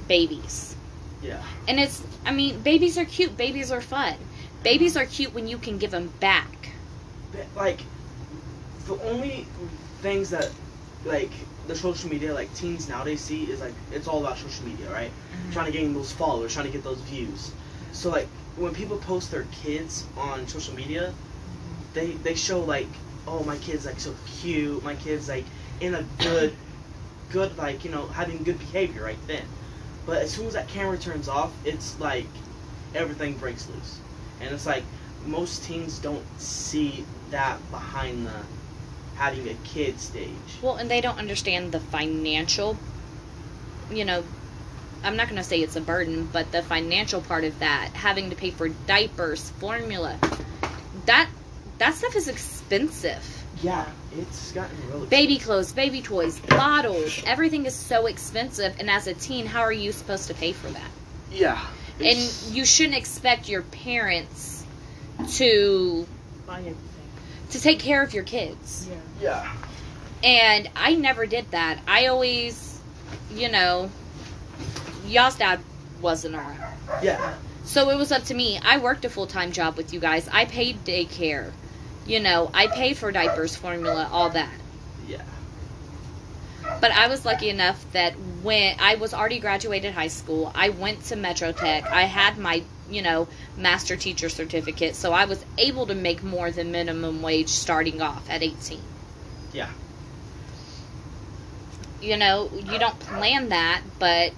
babies. 0.09 0.75
Yeah. 1.23 1.43
And 1.69 1.79
it's, 1.79 2.03
I 2.25 2.33
mean, 2.33 2.61
babies 2.61 2.99
are 2.99 3.05
cute. 3.05 3.37
Babies 3.37 3.71
are 3.71 3.81
fun. 3.81 4.15
Babies 4.62 4.96
are 4.96 5.06
cute 5.06 5.32
when 5.32 5.46
you 5.46 5.56
can 5.58 5.78
give 5.78 5.93
them 5.93 6.12
back. 6.19 6.70
Like 7.55 7.84
the 8.87 9.00
only 9.02 9.46
things 10.00 10.31
that 10.31 10.50
like 11.05 11.31
the 11.69 11.76
social 11.76 12.10
media 12.10 12.34
like 12.34 12.52
teens 12.55 12.88
nowadays 12.88 13.20
see 13.20 13.44
is 13.44 13.60
like 13.60 13.75
it's 13.93 14.08
all 14.08 14.20
about 14.20 14.37
social 14.38 14.66
media 14.66 14.90
right? 14.90 15.10
Mm-hmm. 15.10 15.52
Trying 15.52 15.66
to 15.66 15.72
gain 15.72 15.94
those 15.94 16.10
followers 16.10 16.52
trying 16.52 16.66
to 16.66 16.72
get 16.72 16.82
those 16.82 17.00
views. 17.02 17.52
So 17.92 18.11
like 18.11 18.26
when 18.56 18.75
people 18.75 18.97
post 18.97 19.30
their 19.30 19.44
kids 19.52 20.06
on 20.16 20.47
social 20.49 20.75
media 20.75 21.12
they 21.92 22.12
they 22.12 22.35
show 22.35 22.61
like 22.61 22.88
oh 23.28 23.44
my 23.44 23.56
kid's 23.59 23.87
like 23.87 24.00
so 24.00 24.12
cute 24.26 24.83
my 24.83 24.97
kid's 24.97 25.28
like 25.28 25.44
in 25.80 25.94
a 25.94 26.04
good 26.18 26.56
good 27.30 27.56
like 27.56 27.85
you 27.85 27.90
know 27.92 28.06
having 28.09 28.42
good 28.42 28.59
behavior 28.59 29.04
right 29.04 29.25
then. 29.28 29.44
But 30.04 30.23
as 30.23 30.33
soon 30.33 30.47
as 30.47 30.54
that 30.54 30.66
camera 30.66 30.99
turns 30.99 31.28
off 31.28 31.52
it's 31.64 31.99
like 32.00 32.26
everything 32.94 33.35
breaks 33.35 33.68
loose 33.68 34.00
and 34.40 34.52
it's 34.52 34.66
like 34.66 34.85
most 35.26 35.64
teens 35.64 35.99
don't 35.99 36.25
see 36.40 37.04
that 37.30 37.59
behind 37.71 38.26
the 38.26 38.33
having 39.16 39.49
a 39.49 39.54
kid 39.64 39.99
stage. 40.00 40.30
Well, 40.62 40.76
and 40.76 40.90
they 40.90 41.00
don't 41.00 41.18
understand 41.18 41.73
the 41.73 41.80
financial, 41.80 42.76
you 43.90 44.04
know, 44.04 44.23
I'm 45.02 45.16
not 45.16 45.28
going 45.28 45.40
to 45.40 45.45
say 45.45 45.61
it's 45.61 45.76
a 45.76 45.80
burden, 45.80 46.28
but 46.33 46.50
the 46.52 46.62
financial 46.62 47.21
part 47.21 47.45
of 47.45 47.59
that, 47.59 47.90
having 47.95 48.30
to 48.30 48.37
pay 48.37 48.50
for 48.50 48.68
diapers, 48.68 49.50
formula, 49.50 50.18
that 51.07 51.28
that 51.78 51.95
stuff 51.95 52.16
is 52.16 52.28
expensive. 52.28 53.25
Yeah, 53.62 53.87
it's 54.16 54.52
gotten 54.52 54.76
really 54.88 55.07
Baby 55.07 55.38
clothes, 55.38 55.73
baby 55.73 56.02
toys, 56.02 56.38
bottles, 56.40 57.23
everything 57.26 57.66
is 57.66 57.75
so 57.75 58.07
expensive. 58.07 58.75
And 58.78 58.90
as 58.90 59.07
a 59.07 59.14
teen, 59.14 59.47
how 59.47 59.61
are 59.61 59.73
you 59.73 59.92
supposed 59.92 60.28
to 60.28 60.35
pay 60.35 60.52
for 60.52 60.68
that? 60.68 60.90
Yeah, 61.33 61.64
And 62.00 62.55
you 62.55 62.64
shouldn't 62.64 62.97
expect 62.97 63.49
your 63.49 63.62
parents 63.62 64.64
to 65.35 66.07
Buy 66.47 66.61
everything. 66.61 66.76
to 67.50 67.61
take 67.61 67.81
care 67.81 68.02
of 68.02 68.14
your 68.14 68.23
kids. 68.25 68.88
Yeah. 68.88 68.97
yeah, 69.21 69.52
And 70.23 70.71
I 70.76 70.95
never 70.95 71.26
did 71.26 71.50
that. 71.50 71.81
I 71.88 72.07
always, 72.07 72.81
you 73.35 73.49
know, 73.49 73.90
y'all's 75.07 75.37
dad 75.37 75.61
wasn't 76.00 76.37
around. 76.37 76.59
yeah, 77.02 77.35
So 77.64 77.90
it 77.90 77.97
was 77.97 78.12
up 78.12 78.23
to 78.25 78.35
me. 78.35 78.61
I 78.64 78.78
worked 78.78 79.05
a 79.05 79.09
full 79.11 79.26
time 79.26 79.50
job 79.52 79.76
with 79.76 79.93
you 79.93 79.99
guys. 80.00 80.28
I 80.28 80.45
paid 80.45 80.85
daycare. 80.85 81.50
You 82.07 82.21
know, 82.21 82.50
I 82.55 82.69
paid 82.69 82.97
for 82.97 83.11
diapers, 83.12 83.57
formula, 83.57 84.09
all 84.12 84.31
that. 84.31 84.52
But 86.80 86.92
I 86.92 87.08
was 87.08 87.25
lucky 87.25 87.48
enough 87.50 87.84
that 87.92 88.12
when 88.42 88.76
I 88.78 88.94
was 88.96 89.12
already 89.14 89.40
graduated 89.40 89.94
high 89.94 90.08
school, 90.08 90.52
I 90.54 90.68
went 90.70 91.04
to 91.06 91.16
Metro 91.16 91.52
Tech. 91.52 91.90
I 91.90 92.02
had 92.02 92.38
my, 92.38 92.62
you 92.88 93.02
know, 93.02 93.26
master 93.56 93.96
teacher 93.96 94.28
certificate, 94.28 94.94
so 94.94 95.12
I 95.12 95.25
was 95.25 95.44
able 95.58 95.87
to 95.87 95.94
make 95.94 96.22
more 96.22 96.50
than 96.50 96.70
minimum 96.70 97.22
wage 97.22 97.48
starting 97.48 98.00
off 98.00 98.28
at 98.30 98.42
18. 98.42 98.80
yeah, 99.52 99.68
You 102.00 102.16
know, 102.16 102.50
you 102.64 102.78
don't 102.78 102.98
plan 103.00 103.48
that, 103.48 103.82
but 103.98 104.32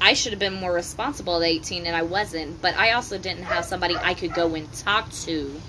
I 0.00 0.14
should 0.14 0.32
have 0.32 0.40
been 0.40 0.54
more 0.54 0.72
responsible 0.72 1.36
at 1.36 1.42
18 1.46 1.86
and 1.86 1.94
I 1.94 2.02
wasn't, 2.02 2.60
but 2.60 2.76
I 2.76 2.92
also 2.92 3.18
didn't 3.18 3.44
have 3.44 3.64
somebody 3.64 3.96
I 4.02 4.14
could 4.14 4.34
go 4.34 4.54
and 4.54 4.72
talk 4.72 5.10
to 5.24 5.60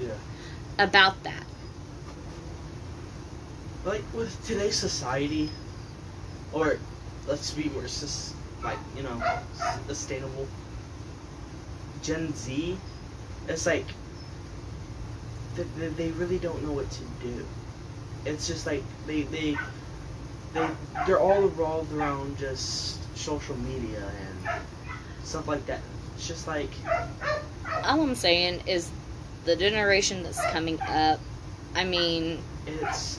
Yeah. 0.00 0.12
about 0.78 1.22
that. 1.24 1.44
Like 3.84 4.04
with 4.12 4.34
today's 4.46 4.76
society, 4.76 5.50
or 6.52 6.78
let's 7.26 7.50
be 7.52 7.68
more 7.70 7.88
sus- 7.88 8.34
like 8.62 8.78
you 8.96 9.02
know 9.02 9.22
sustainable. 9.86 10.46
Gen 12.02 12.32
Z, 12.34 12.78
it's 13.48 13.66
like 13.66 13.84
they, 15.54 15.88
they, 15.88 16.10
really 16.12 16.38
don't 16.38 16.62
know 16.62 16.72
what 16.72 16.90
to 16.90 17.02
do. 17.22 17.46
It's 18.24 18.46
just 18.46 18.66
like 18.66 18.82
they 19.06 19.22
they 19.22 19.56
they 20.54 20.68
they're 21.06 21.20
all 21.20 21.42
revolved 21.42 21.92
around 21.92 22.38
just 22.38 22.98
social 23.16 23.56
media 23.58 24.02
and 24.02 24.60
stuff 25.24 25.48
like 25.48 25.64
that. 25.66 25.80
It's 26.14 26.26
just 26.28 26.46
like 26.46 26.70
All 27.84 28.02
I'm 28.02 28.14
saying 28.14 28.62
is 28.66 28.90
the 29.44 29.56
generation 29.56 30.22
that's 30.22 30.44
coming 30.50 30.80
up, 30.82 31.20
I 31.74 31.84
mean, 31.84 32.42
it's. 32.66 33.18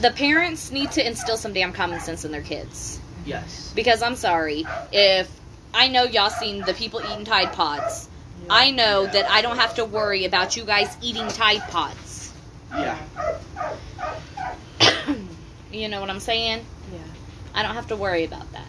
The 0.00 0.10
parents 0.10 0.70
need 0.70 0.90
to 0.92 1.06
instill 1.06 1.36
some 1.36 1.52
damn 1.52 1.72
common 1.72 2.00
sense 2.00 2.24
in 2.24 2.32
their 2.32 2.42
kids. 2.42 3.00
yes. 3.24 3.72
Because 3.74 4.02
I'm 4.02 4.16
sorry, 4.16 4.64
if 4.92 5.30
I 5.74 5.88
know 5.88 6.04
y'all 6.04 6.30
seen 6.30 6.60
the 6.62 6.74
people 6.74 7.00
eating 7.00 7.24
Tide 7.24 7.52
Pods, 7.52 8.08
I 8.50 8.70
know 8.70 9.06
that 9.06 9.30
I 9.30 9.42
don't 9.42 9.58
have 9.58 9.74
to 9.76 9.84
worry 9.84 10.24
about 10.24 10.56
you 10.56 10.64
guys 10.64 10.96
eating 11.00 11.28
Tide 11.28 11.62
Pods. 11.70 12.32
Yeah. 12.72 12.98
you 15.72 15.88
know 15.88 16.00
what 16.00 16.10
I'm 16.10 16.20
saying? 16.20 16.64
Yeah. 16.92 16.98
I 17.54 17.62
don't 17.62 17.74
have 17.74 17.88
to 17.88 17.96
worry 17.96 18.24
about 18.24 18.50
that. 18.52 18.66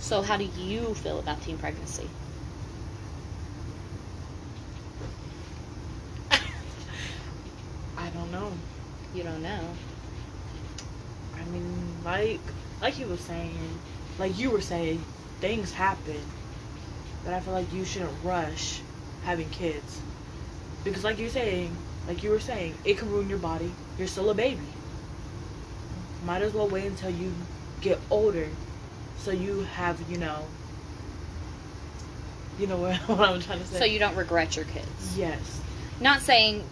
So, 0.00 0.22
how 0.22 0.36
do 0.36 0.44
you 0.44 0.94
feel 0.94 1.18
about 1.18 1.40
teen 1.42 1.56
pregnancy? 1.56 2.08
Don't 8.14 8.30
know. 8.32 8.52
You 9.14 9.22
don't 9.22 9.42
know. 9.42 9.60
I 11.36 11.44
mean, 11.50 11.84
like, 12.04 12.40
like 12.80 12.98
you 12.98 13.06
were 13.06 13.16
saying, 13.16 13.58
like 14.18 14.38
you 14.38 14.50
were 14.50 14.60
saying, 14.60 15.02
things 15.40 15.72
happen, 15.72 16.20
but 17.24 17.34
I 17.34 17.40
feel 17.40 17.52
like 17.52 17.72
you 17.72 17.84
shouldn't 17.84 18.12
rush 18.22 18.80
having 19.24 19.48
kids, 19.50 20.00
because 20.84 21.04
like 21.04 21.18
you're 21.18 21.28
saying, 21.28 21.74
like 22.06 22.22
you 22.22 22.30
were 22.30 22.40
saying, 22.40 22.74
it 22.84 22.98
can 22.98 23.10
ruin 23.10 23.28
your 23.28 23.38
body. 23.38 23.72
You're 23.98 24.08
still 24.08 24.30
a 24.30 24.34
baby. 24.34 24.66
Might 26.24 26.42
as 26.42 26.52
well 26.54 26.68
wait 26.68 26.86
until 26.86 27.10
you 27.10 27.32
get 27.80 27.98
older, 28.10 28.48
so 29.18 29.30
you 29.30 29.60
have, 29.74 29.98
you 30.10 30.18
know, 30.18 30.44
you 32.58 32.66
know 32.66 32.76
what, 32.76 32.96
what 33.08 33.28
I'm 33.28 33.40
trying 33.40 33.60
to 33.60 33.66
say. 33.66 33.78
So, 33.78 33.84
you 33.84 33.98
don't 33.98 34.16
regret 34.16 34.56
your 34.56 34.64
kids. 34.66 35.16
yes, 35.18 35.60
Not 36.00 36.20
saying 36.22 36.64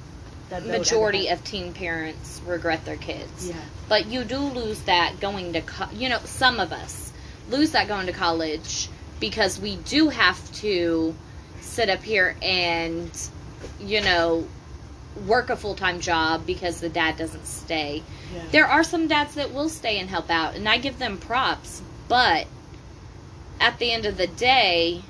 that 0.53 0.67
majority 0.67 1.29
of 1.29 1.43
teen 1.45 1.73
parents 1.73 2.41
regret 2.47 2.85
their 2.85 2.97
kids. 2.97 3.49
yeah, 3.49 3.55
But 3.89 4.07
you 4.07 4.25
do 4.25 4.39
lose 4.39 4.81
that 4.83 5.19
going 5.21 5.55
to, 5.55 5.63
co- 5.63 5.91
you 5.95 6.09
know, 6.09 6.19
some 6.25 6.61
of 6.61 6.73
us 6.73 7.11
lose 7.49 7.73
that 7.73 7.89
going 7.89 8.07
to 8.07 8.13
college 8.13 8.89
because 9.19 9.59
we 9.59 9.77
do 9.77 10.09
have 10.11 10.53
to 10.57 11.15
sit 11.61 11.89
up 11.89 12.03
here 12.03 12.37
and, 12.43 13.11
you 13.81 14.01
know, 14.03 14.47
work 15.27 15.49
a 15.51 15.57
full 15.57 15.75
time 15.75 16.01
job 16.01 16.45
because 16.47 16.81
the 16.81 16.89
dad 16.89 17.17
doesn't 17.17 17.47
stay. 17.47 18.03
yeah. 18.35 18.43
There 18.51 18.67
are 18.67 18.85
some 18.85 19.09
dads 19.09 19.35
that 19.37 19.53
will 19.55 19.69
stay 19.71 19.99
and 19.99 20.09
help 20.11 20.29
out, 20.31 20.55
and 20.55 20.69
I 20.69 20.77
give 20.79 20.99
them 20.99 21.17
props, 21.19 21.81
but 22.09 22.47
at 23.61 23.79
the 23.79 23.91
end 23.93 24.05
of 24.07 24.17
the 24.19 24.27
day, 24.27 25.03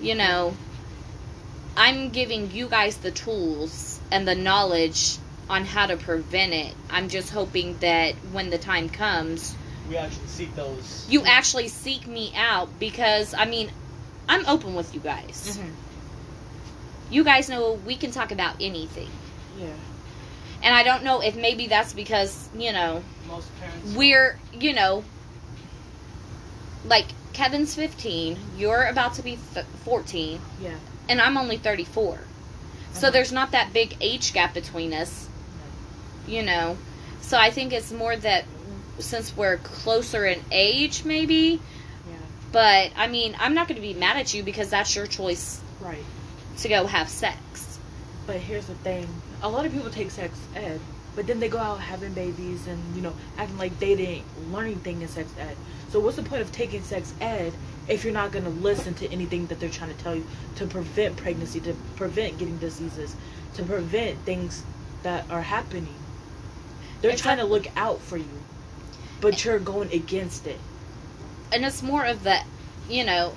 you 0.00 0.14
know, 0.14 0.56
I'm 1.76 2.10
giving 2.10 2.50
you 2.52 2.68
guys 2.68 2.96
the 2.96 3.10
tools 3.10 4.00
and 4.10 4.26
the 4.26 4.34
knowledge 4.34 5.18
on 5.48 5.64
how 5.64 5.86
to 5.86 5.96
prevent 5.96 6.52
it. 6.52 6.74
I'm 6.90 7.08
just 7.08 7.30
hoping 7.30 7.76
that 7.78 8.14
when 8.32 8.50
the 8.50 8.58
time 8.58 8.88
comes, 8.88 9.54
We 9.88 9.96
actually 9.96 10.26
seek 10.26 10.54
those. 10.56 11.06
you 11.08 11.24
actually 11.24 11.68
seek 11.68 12.06
me 12.06 12.32
out 12.34 12.68
because, 12.80 13.34
I 13.34 13.44
mean, 13.44 13.70
I'm 14.28 14.46
open 14.46 14.74
with 14.74 14.94
you 14.94 15.00
guys. 15.00 15.58
Mhm. 15.58 15.70
You 17.10 17.22
guys 17.24 17.48
know 17.48 17.74
we 17.74 17.94
can 17.96 18.10
talk 18.10 18.32
about 18.32 18.56
anything. 18.60 19.10
yeah. 19.60 19.68
And 20.62 20.74
I 20.74 20.82
don't 20.82 21.04
know 21.04 21.20
if 21.20 21.36
maybe 21.36 21.66
that's 21.68 21.92
because, 21.92 22.48
you 22.56 22.72
know, 22.72 23.02
Most 23.28 23.48
parents. 23.60 23.94
we're 23.94 24.38
you 24.52 24.72
know 24.72 25.04
like 26.84 27.06
kevin's 27.36 27.74
15 27.74 28.38
you're 28.56 28.84
about 28.84 29.12
to 29.14 29.22
be 29.22 29.38
th- 29.54 29.66
14 29.84 30.40
Yeah. 30.62 30.70
and 31.08 31.20
i'm 31.20 31.36
only 31.36 31.58
34 31.58 32.18
so 32.94 33.10
there's 33.10 33.30
not 33.30 33.50
that 33.52 33.72
big 33.74 33.94
age 34.00 34.32
gap 34.32 34.54
between 34.54 34.92
us 34.94 35.28
you 36.26 36.42
know? 36.42 36.76
So 37.20 37.36
i 37.38 37.50
think 37.50 37.72
it's 37.72 37.92
more 37.92 38.16
that 38.16 38.44
since 38.98 39.36
we're 39.36 39.58
closer 39.58 40.24
in 40.24 40.40
age 40.50 41.04
maybe. 41.04 41.60
Yeah. 42.08 42.16
but 42.52 42.90
i 42.96 43.06
mean 43.06 43.36
i'm 43.38 43.52
not 43.54 43.68
going 43.68 43.76
to 43.76 43.86
be 43.86 43.92
mad 43.94 44.16
at 44.16 44.32
you 44.32 44.42
because 44.42 44.70
that's 44.70 44.96
your 44.96 45.06
choice 45.06 45.60
Right. 45.80 46.04
to 46.62 46.68
go 46.68 46.86
have 46.86 47.08
sex. 47.08 47.78
But 48.26 48.36
here's 48.36 48.66
the 48.66 48.74
thing: 48.76 49.06
a 49.42 49.48
lot 49.48 49.66
of 49.66 49.72
people 49.72 49.90
take 49.90 50.10
sex 50.10 50.36
ed, 50.56 50.80
but 51.16 51.26
then 51.26 51.40
they 51.40 51.48
go 51.48 51.58
out 51.58 51.80
having 51.80 52.12
babies 52.12 52.66
and 52.68 52.78
you 52.94 53.02
know 53.02 53.12
acting 53.38 53.58
like 53.58 53.76
they 53.80 53.96
didn't 53.96 54.24
learn 54.52 54.66
anything 54.66 55.02
in 55.02 55.08
sex 55.08 55.28
ed. 55.38 55.56
So 55.90 55.98
what's 56.00 56.16
the 56.16 56.22
point 56.22 56.42
of 56.42 56.52
taking 56.52 56.82
sex 56.82 57.12
ed 57.20 57.52
if 57.88 58.04
you're 58.04 58.12
not 58.12 58.30
gonna 58.32 58.50
listen 58.50 58.94
to 58.94 59.10
anything 59.10 59.46
that 59.48 59.58
they're 59.58 59.70
trying 59.70 59.94
to 59.96 60.02
tell 60.02 60.14
you 60.14 60.26
to 60.56 60.66
prevent 60.66 61.16
pregnancy, 61.16 61.60
to 61.60 61.74
prevent 61.96 62.38
getting 62.38 62.58
diseases, 62.58 63.16
to 63.54 63.64
prevent 63.64 64.18
things 64.20 64.62
that 65.02 65.24
are 65.30 65.42
happening? 65.42 65.94
They're 67.00 67.16
trying 67.16 67.38
to 67.38 67.44
look 67.44 67.66
out 67.76 68.00
for 68.00 68.16
you, 68.16 68.44
but 69.20 69.44
you're 69.44 69.58
going 69.58 69.90
against 69.92 70.46
it. 70.46 70.60
and 71.52 71.64
it's 71.64 71.82
more 71.82 72.04
of 72.04 72.22
the 72.24 72.38
you 72.88 73.04
know 73.04 73.34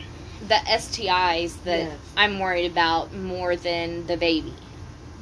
the 0.48 0.56
stis 0.68 1.54
that 1.64 1.80
Yes. 1.80 1.98
i'm 2.18 2.40
worried 2.40 2.72
about 2.72 3.14
more 3.14 3.56
than 3.56 4.08
the 4.08 4.18
baby 4.18 4.54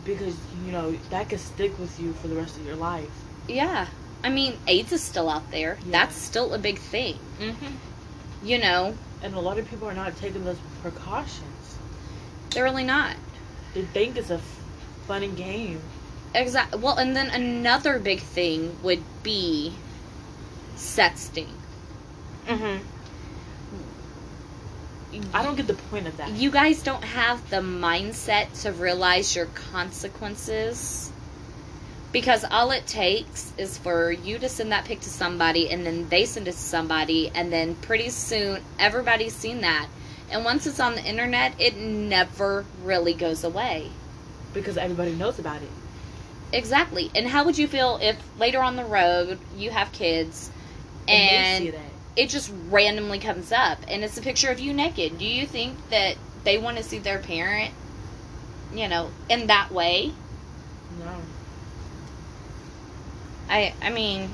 Because 0.07 0.35
you 0.65 0.71
know 0.71 0.91
that 1.11 1.29
can 1.29 1.37
stick 1.37 1.77
with 1.77 1.99
you 1.99 2.13
for 2.13 2.27
the 2.29 2.35
rest 2.35 2.57
of 2.57 2.65
your 2.65 2.75
life. 2.77 3.11
Yeah. 3.47 3.85
I 4.23 4.29
mean, 4.29 4.57
AIDS 4.65 4.91
is 4.91 5.03
still 5.03 5.29
out 5.29 5.51
there. 5.51 5.77
Yeah. 5.85 5.91
That's 5.91 6.15
still 6.15 6.53
a 6.55 6.57
big 6.57 6.79
thing. 6.79 7.19
Mm-hmm. 7.39 7.75
You 8.43 8.57
know, 8.59 8.95
And 9.21 9.35
a 9.35 9.39
lot 9.39 9.59
of 9.59 9.69
people 9.69 9.87
are 9.87 9.93
not 9.93 10.15
taking 10.17 10.43
those 10.43 10.57
precautions. 10.81 11.77
they're 12.49 12.63
really 12.63 12.83
not. 12.83 13.15
They 13.75 13.83
think 13.83 14.17
it's 14.17 14.31
a 14.31 14.35
f- 14.35 14.59
fun 15.07 15.21
and 15.23 15.35
game. 15.37 15.79
Exactly. 16.33 16.79
Well, 16.79 16.97
and 16.97 17.15
then 17.15 17.29
another 17.29 17.99
big 17.99 18.21
thing 18.21 18.77
would 18.83 19.03
be 19.23 19.73
sexting. 20.75 21.49
Mm-hmm. 22.47 22.83
I 25.33 25.43
don't 25.43 25.55
get 25.55 25.67
the 25.67 25.73
point 25.73 26.07
of 26.07 26.17
that. 26.17 26.31
You 26.31 26.51
guys 26.51 26.83
don't 26.83 27.03
have 27.03 27.49
the 27.49 27.57
mindset 27.57 28.61
to 28.63 28.71
realize 28.71 29.35
your 29.35 29.47
consequences. 29.47 31.11
Because 32.11 32.45
all 32.49 32.71
it 32.71 32.87
takes 32.87 33.51
is 33.57 33.77
for 33.77 34.11
you 34.11 34.39
to 34.39 34.47
send 34.47 34.71
that 34.71 34.85
pic 34.85 35.01
to 35.01 35.09
somebody, 35.09 35.69
and 35.69 35.85
then 35.85 36.07
they 36.09 36.25
send 36.25 36.47
it 36.47 36.53
to 36.53 36.57
somebody, 36.57 37.29
and 37.35 37.51
then 37.51 37.75
pretty 37.75 38.09
soon 38.09 38.61
everybody's 38.79 39.35
seen 39.35 39.61
that. 39.61 39.87
And 40.31 40.45
once 40.45 40.65
it's 40.67 40.79
on 40.79 40.95
the 40.95 41.03
internet, 41.03 41.59
it 41.59 41.77
never 41.77 42.65
really 42.83 43.13
goes 43.13 43.43
away. 43.43 43.89
Because 44.53 44.77
everybody 44.77 45.13
knows 45.13 45.37
about 45.39 45.61
it. 45.61 45.69
Exactly. 46.53 47.11
And 47.13 47.27
how 47.27 47.43
would 47.43 47.57
you 47.57 47.67
feel 47.67 47.99
if 48.01 48.17
later 48.39 48.59
on 48.59 48.77
the 48.77 48.85
road 48.85 49.37
you 49.57 49.69
have 49.69 49.91
kids 49.91 50.49
And, 51.07 51.09
and 51.09 51.65
they 51.65 51.71
see 51.71 51.77
that. 51.77 51.86
It 52.17 52.29
just 52.29 52.51
randomly 52.69 53.19
comes 53.19 53.51
up 53.51 53.77
and 53.87 54.03
it's 54.03 54.17
a 54.17 54.21
picture 54.21 54.49
of 54.49 54.59
you 54.59 54.73
naked? 54.73 55.19
Do 55.19 55.25
you 55.25 55.45
think 55.45 55.77
that 55.89 56.17
they 56.43 56.57
want 56.57 56.77
to 56.77 56.83
see 56.83 56.97
their 56.97 57.19
parent, 57.19 57.73
you 58.73 58.89
know, 58.89 59.11
in 59.29 59.47
that 59.47 59.71
way? 59.71 60.11
No. 60.99 61.15
I 63.49 63.73
I 63.81 63.91
mean, 63.91 64.31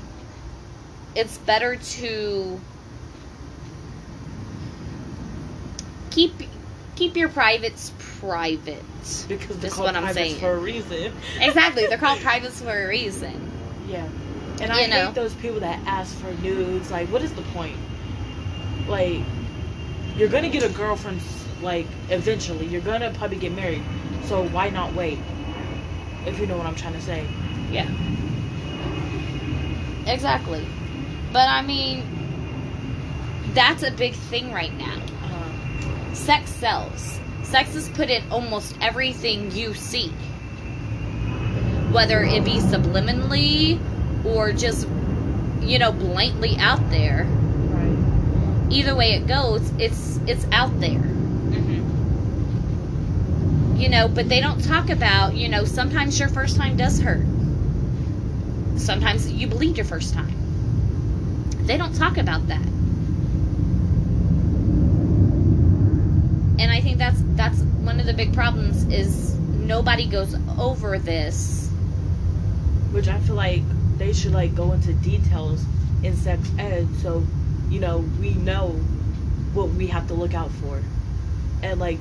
it's 1.14 1.36
better 1.38 1.76
to 1.76 2.60
keep 6.10 6.32
keep 6.96 7.16
your 7.16 7.28
privates 7.28 7.92
private. 7.98 8.82
Because 9.28 9.58
they're 9.58 9.70
called 9.70 9.86
what 9.86 9.96
I'm 9.96 10.04
privates 10.04 10.30
saying. 10.30 10.40
for 10.40 10.52
a 10.52 10.58
reason. 10.58 11.12
Exactly, 11.38 11.86
they're 11.86 11.98
called 11.98 12.20
privates 12.22 12.62
for 12.62 12.84
a 12.84 12.88
reason. 12.88 13.50
Yeah. 13.86 14.08
And 14.60 14.72
I 14.72 14.82
You 14.82 14.88
know. 14.88 15.06
hate 15.06 15.14
those 15.14 15.34
people 15.34 15.60
that 15.60 15.80
ask 15.86 16.16
for 16.18 16.32
nudes. 16.42 16.90
Like, 16.90 17.08
what 17.08 17.22
is 17.22 17.32
the 17.32 17.42
point? 17.42 17.76
Like, 18.88 19.20
you're 20.16 20.28
gonna 20.28 20.48
get 20.48 20.62
a 20.62 20.68
girlfriend, 20.68 21.20
like, 21.62 21.86
eventually. 22.10 22.66
You're 22.66 22.80
gonna 22.80 23.10
probably 23.12 23.36
get 23.38 23.52
married. 23.52 23.82
So 24.24 24.44
why 24.48 24.70
not 24.70 24.94
wait? 24.94 25.18
If 26.26 26.38
you 26.38 26.46
know 26.46 26.56
what 26.56 26.66
I'm 26.66 26.74
trying 26.74 26.94
to 26.94 27.00
say. 27.00 27.26
Yeah. 27.70 27.88
Exactly. 30.06 30.64
But 31.32 31.48
I 31.48 31.62
mean, 31.62 32.04
that's 33.54 33.82
a 33.82 33.90
big 33.90 34.14
thing 34.14 34.52
right 34.52 34.76
now. 34.76 35.00
Uh, 35.24 36.14
Sex 36.14 36.50
sells. 36.50 37.20
Sex 37.42 37.74
is 37.74 37.88
put 37.90 38.10
in 38.10 38.22
almost 38.30 38.76
everything 38.80 39.50
you 39.52 39.74
see. 39.74 40.08
Whether 41.90 42.22
it 42.24 42.44
be 42.44 42.56
subliminally 42.56 43.78
or 44.24 44.52
just, 44.52 44.88
you 45.60 45.78
know, 45.78 45.92
blatantly 45.92 46.56
out 46.58 46.90
there. 46.90 47.24
right. 47.24 48.72
Either 48.72 48.94
way 48.94 49.12
it 49.12 49.26
goes, 49.26 49.70
it's 49.78 50.18
it's 50.26 50.46
out 50.52 50.80
there. 50.80 50.98
Mm-hmm. 51.00 51.80
You 53.78 53.88
know, 53.88 54.08
but 54.08 54.28
they 54.28 54.40
don't 54.40 54.62
talk 54.64 54.90
about, 54.90 55.34
you 55.34 55.48
know, 55.48 55.64
sometimes 55.64 56.18
your 56.18 56.28
first 56.28 56.56
time 56.56 56.76
does 56.76 57.00
hurt. 57.00 57.26
Sometimes 58.76 59.30
you 59.30 59.46
bleed 59.46 59.76
your 59.76 59.86
first 59.86 60.14
time. 60.14 60.34
They 61.66 61.76
don't 61.76 61.94
talk 61.94 62.18
about 62.18 62.48
that. 62.48 62.64
And 66.58 66.70
I 66.70 66.80
think 66.80 66.98
that's 66.98 67.20
that's 67.34 67.60
one 67.60 68.00
of 68.00 68.06
the 68.06 68.12
big 68.14 68.32
problems 68.34 68.84
is 68.84 69.34
nobody 69.34 70.06
goes 70.06 70.34
over 70.58 70.98
this. 70.98 71.68
Which 72.92 73.08
I 73.08 73.18
feel 73.20 73.34
like 73.34 73.62
they 73.98 74.12
should 74.12 74.32
like 74.32 74.54
go 74.54 74.72
into 74.72 74.92
details 74.94 75.64
in 76.02 76.16
sex 76.16 76.48
ed, 76.58 76.86
so 76.96 77.24
you 77.68 77.80
know 77.80 78.04
we 78.20 78.34
know 78.34 78.68
what 79.52 79.70
we 79.70 79.86
have 79.88 80.06
to 80.08 80.14
look 80.14 80.34
out 80.34 80.50
for, 80.50 80.82
and 81.62 81.78
like 81.80 81.98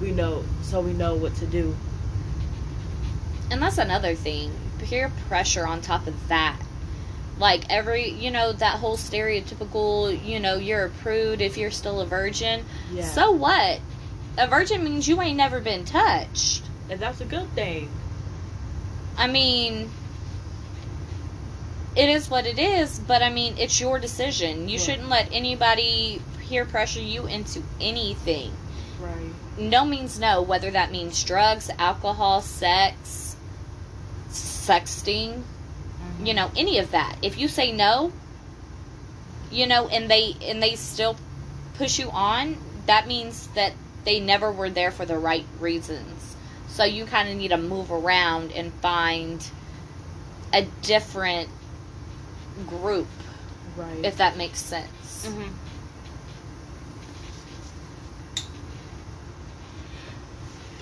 we 0.00 0.12
know 0.12 0.44
so 0.62 0.80
we 0.80 0.92
know 0.92 1.14
what 1.14 1.34
to 1.36 1.46
do. 1.46 1.74
And 3.50 3.60
that's 3.60 3.78
another 3.78 4.14
thing. 4.14 4.52
Peer 4.78 5.10
pressure 5.28 5.66
on 5.66 5.80
top 5.80 6.06
of 6.06 6.28
that. 6.28 6.56
Like 7.38 7.64
every, 7.70 8.10
you 8.10 8.30
know, 8.30 8.52
that 8.52 8.78
whole 8.78 8.96
stereotypical, 8.96 10.24
you 10.24 10.38
know, 10.40 10.56
you're 10.56 10.86
a 10.86 10.90
prude 10.90 11.40
if 11.40 11.56
you're 11.56 11.70
still 11.70 12.00
a 12.00 12.06
virgin. 12.06 12.64
Yeah. 12.92 13.04
So 13.04 13.32
what? 13.32 13.80
A 14.38 14.46
virgin 14.46 14.84
means 14.84 15.08
you 15.08 15.20
ain't 15.20 15.36
never 15.36 15.60
been 15.60 15.84
touched. 15.84 16.62
and 16.88 17.00
that's 17.00 17.20
a 17.20 17.24
good 17.24 17.48
thing. 17.54 17.90
I 19.16 19.26
mean, 19.26 19.90
it 21.96 22.08
is 22.08 22.30
what 22.30 22.46
it 22.46 22.58
is, 22.58 22.98
but 22.98 23.22
I 23.22 23.30
mean, 23.30 23.56
it's 23.58 23.80
your 23.80 23.98
decision. 23.98 24.68
You 24.68 24.78
Right. 24.78 24.84
shouldn't 24.86 25.08
let 25.08 25.32
anybody 25.32 26.22
peer 26.40 26.64
pressure 26.64 27.00
you 27.00 27.26
into 27.26 27.62
anything. 27.80 28.52
Right. 29.00 29.32
No 29.58 29.84
means 29.84 30.18
no, 30.18 30.42
whether 30.42 30.70
that 30.70 30.92
means 30.92 31.22
drugs, 31.24 31.70
alcohol, 31.78 32.42
sex, 32.42 33.36
sexting, 34.30 35.42
mm-hmm. 35.42 36.26
you 36.26 36.34
know, 36.34 36.50
any 36.56 36.78
of 36.78 36.92
that. 36.92 37.16
If 37.22 37.38
you 37.38 37.48
say 37.48 37.72
no, 37.72 38.12
you 39.50 39.66
know, 39.66 39.88
and 39.88 40.08
they 40.08 40.36
and 40.42 40.62
they 40.62 40.76
still 40.76 41.16
push 41.74 41.98
you 41.98 42.10
on, 42.10 42.56
that 42.86 43.08
means 43.08 43.48
that 43.48 43.72
they 44.04 44.20
never 44.20 44.50
were 44.52 44.70
there 44.70 44.90
for 44.90 45.04
the 45.04 45.18
right 45.18 45.46
reasons. 45.58 46.36
So 46.68 46.84
you 46.84 47.04
kind 47.04 47.28
of 47.28 47.36
need 47.36 47.48
to 47.48 47.56
move 47.56 47.90
around 47.90 48.52
and 48.52 48.72
find 48.74 49.44
a 50.52 50.62
different 50.82 51.48
group, 52.66 53.06
Right. 53.76 54.04
if 54.04 54.16
that 54.18 54.36
makes 54.36 54.58
sense. 54.60 55.26
hmm 55.26 55.48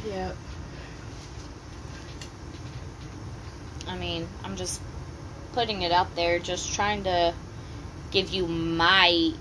Yeah. 0.06 0.32
I 3.86 3.96
mean, 3.96 4.28
I'm 4.44 4.56
just 4.56 4.80
putting 5.52 5.82
it 5.82 5.92
out 5.92 6.14
there, 6.14 6.38
just 6.38 6.72
trying 6.74 7.04
to 7.04 7.34
give 8.10 8.30
you 8.30 8.46
my, 8.46 9.32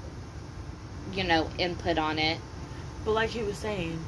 you 1.13 1.23
know, 1.23 1.49
input 1.57 1.97
on 1.97 2.17
it. 2.19 2.39
But 3.05 3.11
like 3.11 3.29
he 3.29 3.43
was 3.43 3.57
saying, 3.57 3.99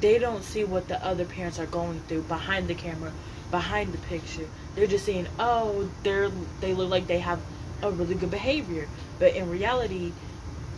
they 0.00 0.18
don't 0.18 0.42
see 0.44 0.64
what 0.64 0.88
the 0.88 1.02
other 1.04 1.24
parents 1.24 1.58
are 1.58 1.66
going 1.66 2.00
through 2.08 2.22
behind 2.22 2.68
the 2.68 2.74
camera, 2.74 3.12
behind 3.50 3.92
the 3.92 3.98
picture. 3.98 4.48
They're 4.74 4.86
just 4.86 5.04
saying, 5.04 5.28
"Oh, 5.38 5.88
they're 6.02 6.30
they 6.60 6.74
look 6.74 6.90
like 6.90 7.06
they 7.06 7.20
have 7.20 7.40
a 7.82 7.90
really 7.90 8.14
good 8.14 8.30
behavior," 8.30 8.88
but 9.18 9.34
in 9.34 9.48
reality, 9.48 10.12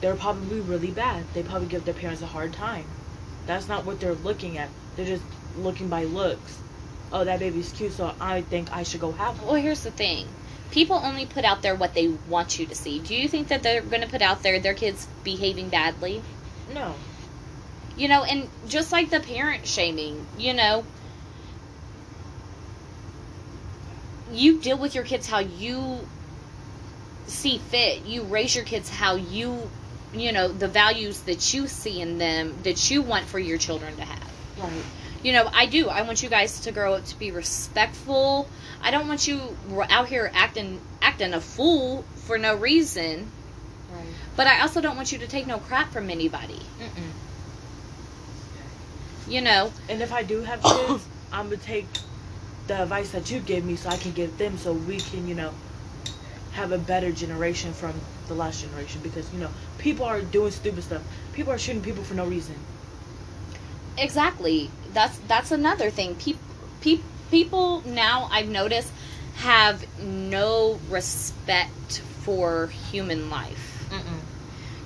they're 0.00 0.16
probably 0.16 0.60
really 0.60 0.90
bad. 0.90 1.24
They 1.34 1.42
probably 1.42 1.68
give 1.68 1.84
their 1.84 1.94
parents 1.94 2.22
a 2.22 2.26
hard 2.26 2.52
time. 2.52 2.84
That's 3.46 3.68
not 3.68 3.84
what 3.84 4.00
they're 4.00 4.14
looking 4.14 4.58
at. 4.58 4.68
They're 4.96 5.06
just 5.06 5.22
looking 5.56 5.88
by 5.88 6.04
looks. 6.04 6.58
Oh, 7.12 7.24
that 7.24 7.38
baby's 7.38 7.72
cute, 7.72 7.92
so 7.92 8.12
I 8.20 8.42
think 8.42 8.72
I 8.72 8.82
should 8.82 9.00
go 9.00 9.12
have 9.12 9.38
one. 9.38 9.46
Well, 9.46 9.62
here's 9.62 9.82
the 9.82 9.90
thing. 9.90 10.26
People 10.72 11.00
only 11.02 11.24
put 11.24 11.44
out 11.44 11.62
there 11.62 11.74
what 11.74 11.94
they 11.94 12.08
want 12.28 12.58
you 12.58 12.66
to 12.66 12.74
see. 12.74 12.98
Do 12.98 13.14
you 13.14 13.28
think 13.28 13.48
that 13.48 13.62
they're 13.62 13.80
going 13.80 14.02
to 14.02 14.08
put 14.08 14.22
out 14.22 14.42
there 14.42 14.58
their 14.58 14.74
kids 14.74 15.06
behaving 15.22 15.68
badly? 15.68 16.22
No. 16.74 16.94
You 17.96 18.08
know, 18.08 18.24
and 18.24 18.48
just 18.68 18.90
like 18.92 19.10
the 19.10 19.20
parent 19.20 19.66
shaming, 19.66 20.26
you 20.36 20.52
know, 20.52 20.84
you 24.32 24.60
deal 24.60 24.78
with 24.78 24.94
your 24.94 25.04
kids 25.04 25.26
how 25.26 25.38
you 25.40 26.00
see 27.26 27.58
fit. 27.58 28.04
You 28.04 28.22
raise 28.22 28.54
your 28.54 28.64
kids 28.64 28.88
how 28.88 29.16
you, 29.16 29.68
you 30.12 30.32
know, 30.32 30.48
the 30.48 30.68
values 30.68 31.20
that 31.22 31.52
you 31.54 31.66
see 31.66 32.00
in 32.00 32.18
them 32.18 32.56
that 32.62 32.90
you 32.90 33.02
want 33.02 33.26
for 33.26 33.38
your 33.38 33.58
children 33.58 33.96
to 33.96 34.04
have. 34.04 34.32
Right. 34.58 34.72
You 35.22 35.32
know, 35.32 35.48
I 35.52 35.66
do. 35.66 35.88
I 35.88 36.02
want 36.02 36.22
you 36.22 36.28
guys 36.28 36.60
to 36.60 36.72
grow 36.72 36.94
up 36.94 37.04
to 37.06 37.18
be 37.18 37.30
respectful. 37.30 38.48
I 38.82 38.90
don't 38.90 39.08
want 39.08 39.26
you 39.26 39.56
out 39.90 40.08
here 40.08 40.30
acting 40.34 40.80
acting 41.02 41.34
a 41.34 41.40
fool 41.40 42.04
for 42.26 42.38
no 42.38 42.54
reason. 42.54 43.30
Right. 43.92 44.06
But 44.36 44.46
I 44.46 44.60
also 44.60 44.80
don't 44.80 44.96
want 44.96 45.12
you 45.12 45.18
to 45.18 45.26
take 45.26 45.46
no 45.46 45.58
crap 45.58 45.92
from 45.92 46.10
anybody. 46.10 46.60
Mm-mm. 46.80 47.10
You 49.28 49.40
know, 49.40 49.72
And 49.88 50.02
if 50.02 50.12
I 50.12 50.22
do 50.22 50.42
have 50.42 50.62
kids, 50.62 51.04
I'm 51.32 51.46
gonna 51.46 51.56
take 51.56 51.86
the 52.66 52.82
advice 52.82 53.10
that 53.12 53.30
you 53.30 53.40
give 53.40 53.64
me 53.64 53.76
so 53.76 53.90
I 53.90 53.96
can 53.96 54.12
give 54.12 54.36
them 54.38 54.58
so 54.58 54.72
we 54.72 54.98
can, 54.98 55.26
you 55.26 55.34
know, 55.34 55.52
have 56.52 56.72
a 56.72 56.78
better 56.78 57.12
generation 57.12 57.72
from 57.72 57.94
the 58.28 58.34
last 58.34 58.62
generation 58.62 59.00
because, 59.02 59.32
you 59.32 59.38
know, 59.40 59.50
people 59.78 60.04
are 60.06 60.20
doing 60.22 60.50
stupid 60.52 60.84
stuff. 60.84 61.02
People 61.32 61.52
are 61.52 61.58
shooting 61.58 61.82
people 61.82 62.04
for 62.04 62.14
no 62.14 62.26
reason. 62.26 62.56
exactly. 63.96 64.70
That's 64.92 65.18
that's 65.28 65.50
another 65.50 65.90
thing. 65.90 66.14
People 66.16 66.42
pe- 66.80 67.00
people 67.30 67.82
now 67.86 68.28
I've 68.30 68.48
noticed 68.48 68.92
have 69.34 69.84
no 69.98 70.80
respect 70.88 72.00
for 72.22 72.68
human 72.68 73.30
life. 73.30 73.86
Mm-mm. 73.90 74.20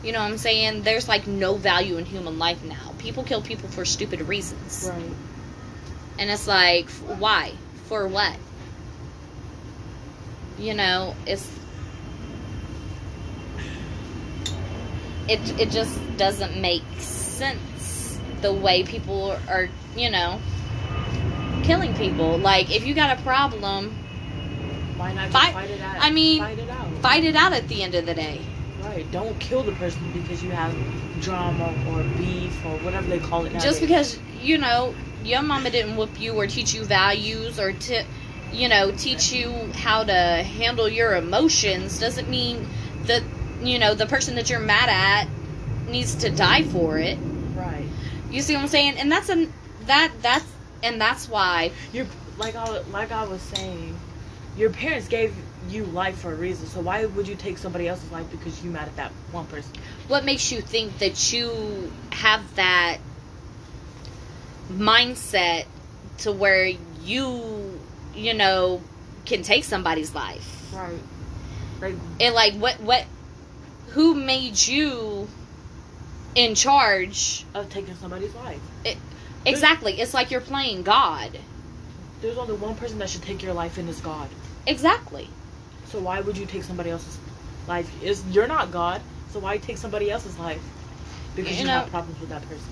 You 0.02 0.12
know 0.12 0.20
what 0.20 0.30
I'm 0.30 0.38
saying? 0.38 0.82
There's 0.82 1.08
like 1.08 1.26
no 1.26 1.56
value 1.56 1.96
in 1.96 2.04
human 2.06 2.38
life 2.38 2.62
now. 2.64 2.94
People 2.98 3.22
kill 3.24 3.42
people 3.42 3.68
for 3.68 3.84
stupid 3.84 4.22
reasons. 4.22 4.90
Right. 4.90 5.16
And 6.18 6.30
it's 6.30 6.46
like, 6.46 6.90
why? 6.90 7.54
For 7.90 8.06
what? 8.06 8.36
You 10.60 10.74
know, 10.74 11.16
it's. 11.26 11.50
It, 15.26 15.40
it 15.58 15.70
just 15.72 15.98
doesn't 16.16 16.60
make 16.60 16.84
sense 16.98 18.20
the 18.42 18.52
way 18.52 18.84
people 18.84 19.36
are, 19.48 19.68
you 19.96 20.08
know, 20.08 20.40
killing 21.64 21.92
people. 21.94 22.38
Like, 22.38 22.72
if 22.72 22.86
you 22.86 22.94
got 22.94 23.18
a 23.18 23.22
problem, 23.22 23.90
Why 24.96 25.12
not 25.12 25.30
Fight- 25.30 25.52
fight, 25.52 25.70
it 25.70 25.80
out? 25.80 25.96
I 25.98 26.10
mean, 26.10 26.42
fight 26.42 26.58
it 26.60 26.70
out. 26.70 26.92
fight 27.02 27.24
it 27.24 27.34
out 27.34 27.52
at 27.52 27.66
the 27.66 27.82
end 27.82 27.96
of 27.96 28.06
the 28.06 28.14
day. 28.14 28.40
Right. 28.84 29.10
Don't 29.10 29.36
kill 29.40 29.64
the 29.64 29.72
person 29.72 30.00
because 30.12 30.44
you 30.44 30.52
have 30.52 30.72
drama 31.20 31.74
or 31.88 32.04
beef 32.16 32.64
or 32.66 32.78
whatever 32.84 33.08
they 33.08 33.18
call 33.18 33.46
it. 33.46 33.52
Just 33.58 33.80
because, 33.80 34.16
you 34.40 34.58
know, 34.58 34.94
your 35.24 35.42
mama 35.42 35.70
didn't 35.70 35.96
whoop 35.96 36.20
you 36.20 36.34
or 36.34 36.46
teach 36.46 36.74
you 36.74 36.84
values 36.84 37.58
or, 37.58 37.72
to, 37.72 38.04
you 38.52 38.68
know, 38.68 38.90
teach 38.92 39.32
you 39.32 39.52
how 39.74 40.04
to 40.04 40.12
handle 40.12 40.88
your 40.88 41.14
emotions 41.16 41.98
doesn't 41.98 42.28
mean 42.28 42.66
that, 43.06 43.22
you 43.62 43.78
know, 43.78 43.94
the 43.94 44.06
person 44.06 44.34
that 44.36 44.50
you're 44.50 44.60
mad 44.60 44.88
at 44.88 45.28
needs 45.88 46.14
to 46.16 46.30
die 46.30 46.62
for 46.62 46.98
it. 46.98 47.18
Right. 47.56 47.84
You 48.30 48.42
see 48.42 48.54
what 48.54 48.62
I'm 48.62 48.68
saying? 48.68 48.94
And 48.98 49.10
that's 49.10 49.28
an 49.28 49.52
that 49.86 50.12
that's 50.22 50.46
and 50.82 51.00
that's 51.00 51.28
why 51.28 51.72
You're 51.92 52.06
like 52.38 52.54
I 52.54 52.80
like 52.92 53.12
I 53.12 53.24
was 53.26 53.40
saying, 53.42 53.96
your 54.56 54.70
parents 54.70 55.08
gave 55.08 55.34
you 55.68 55.84
life 55.86 56.18
for 56.18 56.32
a 56.32 56.36
reason. 56.36 56.66
So 56.66 56.80
why 56.80 57.04
would 57.06 57.28
you 57.28 57.34
take 57.34 57.58
somebody 57.58 57.88
else's 57.88 58.10
life 58.10 58.30
because 58.30 58.62
you're 58.62 58.72
mad 58.72 58.88
at 58.88 58.96
that 58.96 59.10
one 59.32 59.46
person? 59.46 59.72
what 60.08 60.24
makes 60.24 60.50
you 60.50 60.60
think 60.60 60.98
that 60.98 61.32
you 61.32 61.92
have 62.10 62.42
that 62.56 62.98
mindset 64.70 65.64
to 66.18 66.32
where 66.32 66.66
you 67.04 67.78
you 68.14 68.34
know 68.34 68.80
can 69.26 69.42
take 69.42 69.64
somebody's 69.64 70.14
life 70.14 70.72
Right. 70.74 70.98
Like 71.80 71.94
it 72.18 72.32
like 72.32 72.54
what 72.54 72.80
what 72.80 73.04
who 73.88 74.14
made 74.14 74.56
you 74.66 75.28
in 76.36 76.54
charge 76.54 77.44
of 77.54 77.68
taking 77.70 77.94
somebody's 77.96 78.34
life. 78.36 78.60
It, 78.84 78.96
exactly 79.44 80.00
it's 80.00 80.14
like 80.14 80.30
you're 80.30 80.40
playing 80.40 80.82
god 80.82 81.36
There's 82.20 82.38
only 82.38 82.54
one 82.54 82.74
person 82.76 82.98
that 82.98 83.08
should 83.10 83.22
take 83.22 83.42
your 83.42 83.54
life, 83.54 83.78
and 83.78 83.88
it's 83.88 84.00
God. 84.00 84.28
exactly 84.66 85.28
So 85.86 85.98
why 86.00 86.20
would 86.20 86.36
you 86.38 86.46
take 86.46 86.62
somebody 86.62 86.90
else's 86.90 87.18
life? 87.66 87.90
is 88.02 88.22
you're 88.30 88.46
not 88.46 88.70
God, 88.70 89.00
so 89.32 89.40
why 89.40 89.58
take 89.58 89.76
somebody 89.78 90.10
else's 90.10 90.38
life? 90.38 90.62
Because 91.34 91.52
You 91.56 91.62
you, 91.62 91.66
know- 91.66 91.80
have 91.80 91.90
problems 91.90 92.20
with 92.20 92.28
that 92.28 92.42
person. 92.42 92.68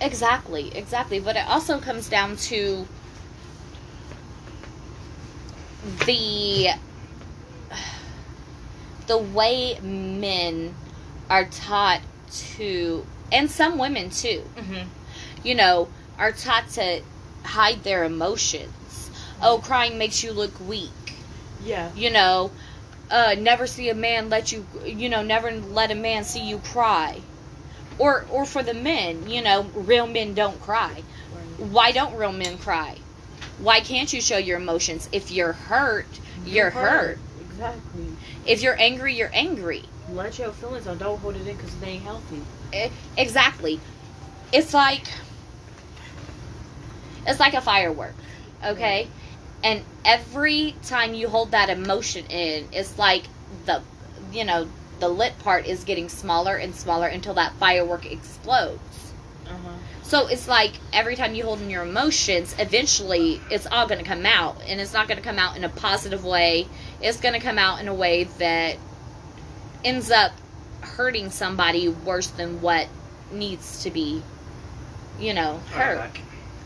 Exactly, 0.00 0.74
exactly. 0.76 1.20
But 1.20 1.36
it 1.36 1.46
also 1.48 1.78
comes 1.78 2.08
down 2.08 2.36
to 2.36 2.86
the 6.06 6.68
the 9.06 9.18
way 9.18 9.78
men 9.80 10.74
are 11.28 11.44
taught 11.44 12.00
to 12.56 13.04
and 13.32 13.50
some 13.50 13.78
women 13.78 14.10
too 14.10 14.42
Mm-hmm. 14.56 14.88
you 15.42 15.54
know 15.54 15.88
are 16.18 16.32
taught 16.32 16.68
to 16.70 17.02
hide 17.44 17.82
their 17.84 18.04
emotions 18.04 19.10
oh 19.42 19.60
crying 19.62 19.98
makes 19.98 20.22
you 20.24 20.32
look 20.32 20.58
weak 20.66 20.90
Yeah. 21.64 21.90
you 21.94 22.10
know 22.10 22.50
uh, 23.10 23.34
never 23.38 23.66
see 23.66 23.90
a 23.90 23.94
man 23.94 24.30
let 24.30 24.52
you 24.52 24.66
you 24.86 25.08
know 25.10 25.22
never 25.22 25.50
let 25.52 25.90
a 25.90 25.94
man 25.94 26.24
see 26.24 26.40
you 26.48 26.58
cry 26.58 27.20
or 27.98 28.24
or 28.30 28.44
for 28.44 28.62
the 28.62 28.74
men 28.74 29.28
you 29.28 29.42
know 29.42 29.62
real 29.74 30.06
men 30.06 30.34
don't 30.34 30.60
cry. 30.60 31.02
Why 31.58 31.92
don't 31.92 32.14
real 32.16 32.32
men 32.32 32.58
cry? 32.58 32.96
Why 33.58 33.80
can't 33.80 34.12
you 34.12 34.20
show 34.20 34.36
your 34.36 34.58
emotions? 34.58 35.08
If 35.12 35.30
you're 35.30 35.52
hurt 35.52 36.06
you're 36.44 36.70
hurt. 36.70 37.18
Exactly. 37.40 38.06
if 38.46 38.62
you're 38.62 38.78
angry 38.80 39.14
you're 39.14 39.30
angry. 39.32 39.84
Let 40.10 40.38
your 40.38 40.52
feelings 40.52 40.86
out. 40.86 40.98
Don't 40.98 41.18
hold 41.20 41.36
it 41.36 41.46
in 41.46 41.56
because 41.56 41.74
it 41.80 41.86
ain't 41.86 42.02
healthy. 42.02 42.42
Exactly. 43.16 43.80
It's 44.52 44.74
like 44.74 45.06
it's 47.26 47.40
like 47.40 47.54
a 47.54 47.60
firework 47.60 48.14
okay? 48.64 49.08
And 49.62 49.82
every 50.04 50.74
time 50.82 51.14
you 51.14 51.28
hold 51.28 51.52
that 51.52 51.70
emotion 51.70 52.26
in 52.26 52.68
it's 52.72 52.98
like 52.98 53.24
the 53.66 53.82
you 54.32 54.44
know 54.44 54.68
the 55.04 55.10
lit 55.10 55.38
part 55.40 55.66
is 55.66 55.84
getting 55.84 56.08
smaller 56.08 56.56
and 56.56 56.74
smaller 56.74 57.06
until 57.06 57.34
that 57.34 57.52
firework 57.56 58.10
explodes 58.10 59.12
Uh 59.46 59.50
huh. 59.50 59.72
so 60.02 60.26
it's 60.28 60.48
like 60.48 60.72
every 60.94 61.14
time 61.14 61.34
you 61.34 61.44
hold 61.44 61.60
in 61.60 61.68
your 61.68 61.82
emotions 61.82 62.54
eventually 62.58 63.38
it's 63.50 63.66
all 63.66 63.86
going 63.86 64.02
to 64.02 64.08
come 64.08 64.24
out 64.24 64.56
and 64.66 64.80
it's 64.80 64.94
not 64.94 65.06
going 65.08 65.18
to 65.18 65.22
come 65.22 65.38
out 65.38 65.58
in 65.58 65.64
a 65.64 65.68
positive 65.68 66.24
way 66.24 66.66
it's 67.02 67.20
going 67.20 67.34
to 67.34 67.40
come 67.40 67.58
out 67.58 67.82
in 67.82 67.88
a 67.88 67.94
way 67.94 68.24
that 68.38 68.76
ends 69.84 70.10
up 70.10 70.32
hurting 70.80 71.28
somebody 71.30 71.88
worse 71.90 72.28
than 72.28 72.62
what 72.62 72.88
needs 73.30 73.82
to 73.82 73.90
be 73.90 74.22
you 75.20 75.34
know 75.34 75.58
hurt 75.72 75.98
back. 75.98 76.20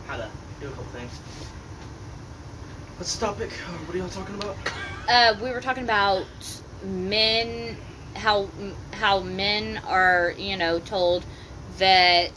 How 0.07 0.17
to 0.17 0.29
do 0.61 0.67
a 0.67 0.71
couple 0.71 0.85
things. 0.85 1.11
What's 2.99 3.17
the 3.17 3.27
topic? 3.27 3.51
What 3.51 3.95
are 3.95 3.99
y'all 3.99 4.09
talking 4.09 4.35
about? 4.37 4.57
uh, 5.09 5.35
we 5.43 5.51
were 5.51 5.61
talking 5.61 5.83
about 5.85 6.25
men 6.85 7.77
how 8.15 8.49
how 8.93 9.21
men 9.21 9.81
are 9.87 10.35
you 10.39 10.57
know 10.57 10.79
told 10.81 11.25
that 11.79 12.31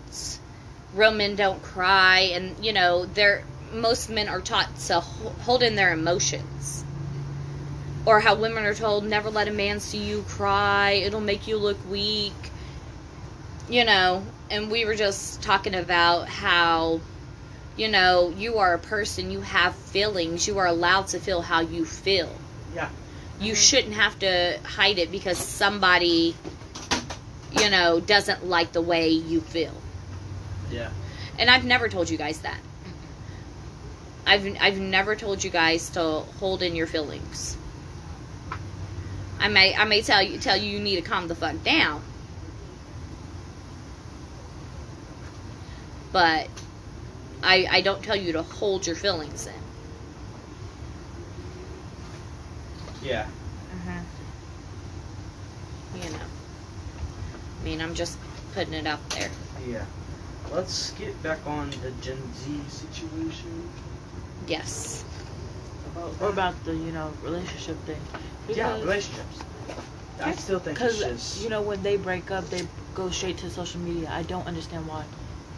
real 0.94 1.12
men 1.12 1.36
don't 1.36 1.62
cry 1.62 2.32
and 2.34 2.64
you 2.64 2.74
know 2.74 3.06
they're 3.06 3.44
most 3.74 4.10
men 4.10 4.28
are 4.28 4.42
taught 4.42 4.76
to 4.88 5.00
hold 5.00 5.64
in 5.64 5.76
their 5.76 5.94
emotions. 5.94 6.84
Or 8.06 8.20
how 8.20 8.36
women 8.36 8.66
are 8.66 8.74
told 8.74 9.06
never 9.06 9.30
let 9.30 9.48
a 9.48 9.52
man 9.52 9.80
see 9.80 10.00
you 10.00 10.24
cry. 10.24 10.92
It'll 10.92 11.22
make 11.22 11.48
you 11.48 11.58
look 11.58 11.78
weak. 11.90 12.34
You 13.70 13.86
know 13.86 14.24
and 14.52 14.70
we 14.70 14.84
were 14.84 14.96
just 14.96 15.42
talking 15.42 15.74
about 15.74 16.28
how 16.28 17.00
you 17.78 17.88
know 17.88 18.34
you 18.38 18.58
are 18.58 18.74
a 18.74 18.80
person 18.80 19.32
you 19.32 19.40
have 19.40 19.74
feelings 19.74 20.46
you 20.46 20.58
are 20.60 20.68
allowed 20.68 21.08
to 21.08 21.20
feel 21.20 21.42
how 21.42 21.62
you 21.62 21.86
feel. 21.86 22.30
Yeah. 22.76 22.90
You 23.42 23.54
Mhm. 23.54 23.58
shouldn't 23.58 23.94
have 23.96 24.18
to 24.20 24.60
hide 24.64 25.00
it 25.00 25.12
because 25.12 25.38
somebody 25.38 26.36
you 27.60 27.70
know 27.70 28.00
doesn't 28.00 28.46
like 28.46 28.72
the 28.72 28.82
way 28.82 29.10
you 29.10 29.42
feel. 29.42 29.74
Yeah. 30.72 30.90
and 31.38 31.50
i've 31.50 31.66
never 31.66 31.90
told 31.90 32.10
you 32.10 32.18
guys 32.18 32.40
that. 32.40 32.60
I've 34.26 34.46
i've 34.62 34.80
never 34.80 35.16
told 35.16 35.44
you 35.44 35.50
guys 35.50 35.90
to 35.92 36.02
hold 36.40 36.62
in 36.62 36.76
your 36.76 36.88
feelings. 36.88 37.58
I 39.40 39.48
may 39.48 39.76
i 39.76 39.84
may 39.86 40.02
tell 40.02 40.22
you 40.22 40.38
tell 40.40 40.56
you 40.56 40.70
you 40.70 40.80
need 40.80 40.98
to 40.98 41.02
calm 41.02 41.28
the 41.28 41.36
fuck 41.36 41.62
down. 41.64 42.02
But 46.12 46.48
i 47.44 47.68
i 47.72 47.82
don't 47.82 48.04
tell 48.04 48.16
you 48.16 48.34
to 48.34 48.44
hold 48.44 48.86
your 48.86 48.96
feelings 48.96 49.48
in 49.48 49.61
Yeah. 53.02 53.26
Uh-huh. 53.72 54.02
you 55.94 56.10
know 56.10 56.26
i 57.60 57.64
mean 57.64 57.82
i'm 57.82 57.94
just 57.94 58.18
putting 58.54 58.74
it 58.74 58.86
out 58.88 59.02
there 59.16 59.32
Yeah. 59.66 59.86
Let's 60.52 60.92
get 60.94 61.22
back 61.24 61.46
on 61.46 61.70
the 61.82 61.92
Gen 61.92 62.34
Z 62.34 62.68
situation. 62.68 63.70
yes 64.48 65.04
About 65.86 66.16
Or 66.22 66.30
about 66.30 66.64
the 66.64 66.74
you 66.76 66.92
know 66.92 67.12
relationship 67.22 67.78
thing. 67.86 68.02
yeah 68.48 68.80
relationships. 68.80 69.44
I 70.22 70.32
still 70.34 70.60
think 70.60 70.78
it's 70.82 70.98
Because 70.98 71.04
just 71.04 71.44
you 71.44 71.50
know 71.50 71.62
when 71.62 71.82
they 71.84 71.98
break 71.98 72.32
up, 72.32 72.50
they 72.50 72.68
go 72.94 73.10
straight 73.10 73.38
to 73.40 73.50
social 73.50 73.82
media. 73.82 74.10
I 74.12 74.24
don't 74.24 74.48
understand 74.48 74.88
why. 74.88 75.06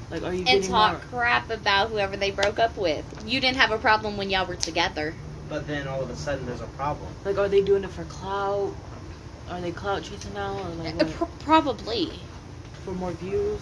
Like, 0.09 0.23
are 0.23 0.33
you 0.33 0.45
and 0.45 0.61
getting 0.61 0.63
talk 0.63 0.93
more? 0.93 1.01
crap 1.01 1.49
about 1.49 1.89
whoever 1.89 2.15
they 2.17 2.31
broke 2.31 2.59
up 2.59 2.77
with. 2.77 3.05
You 3.25 3.39
didn't 3.39 3.57
have 3.57 3.71
a 3.71 3.77
problem 3.79 4.17
when 4.17 4.29
y'all 4.29 4.45
were 4.45 4.55
together. 4.55 5.17
But 5.53 5.67
then 5.67 5.87
all 5.87 6.01
of 6.01 6.09
a 6.09 6.15
sudden 6.15 6.47
there's 6.47 6.61
a 6.61 6.65
problem. 6.81 7.13
Like, 7.23 7.37
are 7.37 7.47
they 7.47 7.61
doing 7.61 7.83
it 7.83 7.91
for 7.91 8.03
clout? 8.05 8.73
Are 9.51 9.61
they 9.61 9.71
clout 9.71 10.01
chasing 10.01 10.33
now, 10.33 10.57
or 10.57 10.67
like 10.83 10.95
Uh, 10.95 11.05
what? 11.05 11.11
pr- 11.15 11.43
probably, 11.45 12.19
for 12.83 12.89
more 12.95 13.11
views? 13.11 13.61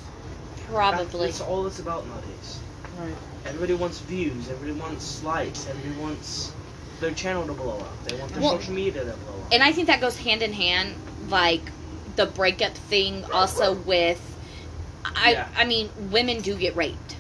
probably. 0.69 1.25
That's 1.25 1.41
all 1.41 1.67
it's 1.67 1.80
about 1.80 2.08
nowadays. 2.08 2.60
Right. 2.97 3.13
Everybody 3.45 3.73
wants 3.73 3.99
views. 3.99 4.47
Everybody 4.49 4.80
wants 4.80 5.21
likes. 5.23 5.67
Everybody 5.67 5.99
wants 6.01 6.54
their 7.01 7.12
channel 7.12 7.45
to 7.45 7.51
blow 7.54 7.80
up. 7.80 8.06
They 8.06 8.15
want 8.15 8.32
their 8.32 8.41
Well- 8.41 8.51
social 8.58 8.73
media 8.73 9.04
to 9.04 9.12
blow 9.12 9.34
up. 9.41 9.51
And 9.51 9.62
I 9.62 9.73
think 9.73 9.88
that 9.88 9.99
goes 9.99 10.15
hand 10.15 10.41
in 10.43 10.54
hand, 10.54 10.95
like 11.27 11.63
the 12.15 12.25
breakup 12.25 12.73
thing, 12.73 13.25
also 13.34 13.73
with. 13.73 14.21
I 15.13 15.32
Yeah. 15.34 15.47
I 15.58 15.65
mean, 15.65 15.89
women 16.10 16.39
do 16.39 16.56
get 16.56 16.73
raped, 16.77 17.17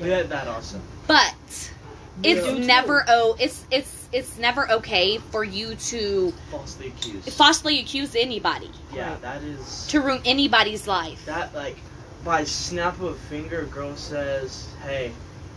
yeah, 0.00 0.22
that 0.22 0.46
also. 0.46 0.80
but 1.08 1.34
Men 1.34 1.75
it's 2.22 2.44
do 2.46 2.56
too. 2.58 2.64
never 2.64 3.04
oh 3.08 3.36
it's 3.38 3.66
it's 3.70 4.08
it's 4.12 4.38
never 4.38 4.70
okay 4.70 5.18
for 5.18 5.44
you 5.44 5.74
to 5.76 6.32
Falsely 6.50 6.88
accused. 6.88 7.30
falsely 7.32 7.80
accuse 7.80 8.14
anybody 8.14 8.70
yeah, 8.94 9.10
Right. 9.12 9.22
that 9.22 9.42
is. 9.42 9.86
to 9.88 10.00
ruin 10.00 10.22
anybody's 10.24 10.86
life. 10.86 11.24
That 11.26 11.54
like, 11.54 11.76
by 12.24 12.44
snap 12.44 12.94
of 12.94 13.02
a 13.04 13.14
finger, 13.14 13.60
a 13.60 13.66
girl 13.66 13.94
says, 13.96 14.68
"Hey, 14.82 15.12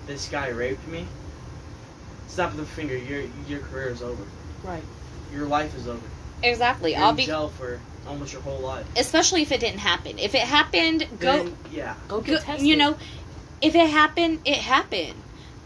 this 0.07 0.27
guy 0.27 0.49
raped 0.49 0.85
me." 0.87 1.05
Snap 2.27 2.51
of 2.51 2.57
the 2.57 2.65
finger, 2.65 2.97
your 2.97 3.23
your 3.47 3.59
career 3.59 3.89
is 3.89 4.01
over. 4.01 4.23
Right. 4.63 4.83
Your 5.33 5.47
life 5.47 5.75
is 5.75 5.87
over. 5.87 6.01
Exactly. 6.43 6.91
You're 6.93 7.01
I'll 7.01 7.09
in 7.11 7.15
be 7.15 7.25
jail 7.25 7.49
for 7.49 7.79
almost 8.07 8.33
your 8.33 8.41
whole 8.41 8.59
life. 8.59 8.85
especially 8.97 9.41
if 9.41 9.51
it 9.51 9.59
didn't 9.61 9.79
happen. 9.79 10.19
If 10.19 10.35
it 10.35 10.41
happened, 10.41 11.07
go 11.19 11.43
Then, 11.43 11.57
yeah. 11.71 11.95
Go 12.07 12.17
Go- 12.17 12.33
get 12.33 12.41
tested. 12.43 12.67
you 12.67 12.75
know, 12.75 12.97
if 13.61 13.75
it 13.75 13.89
happened, 13.89 14.39
it 14.45 14.57
happened. 14.57 15.13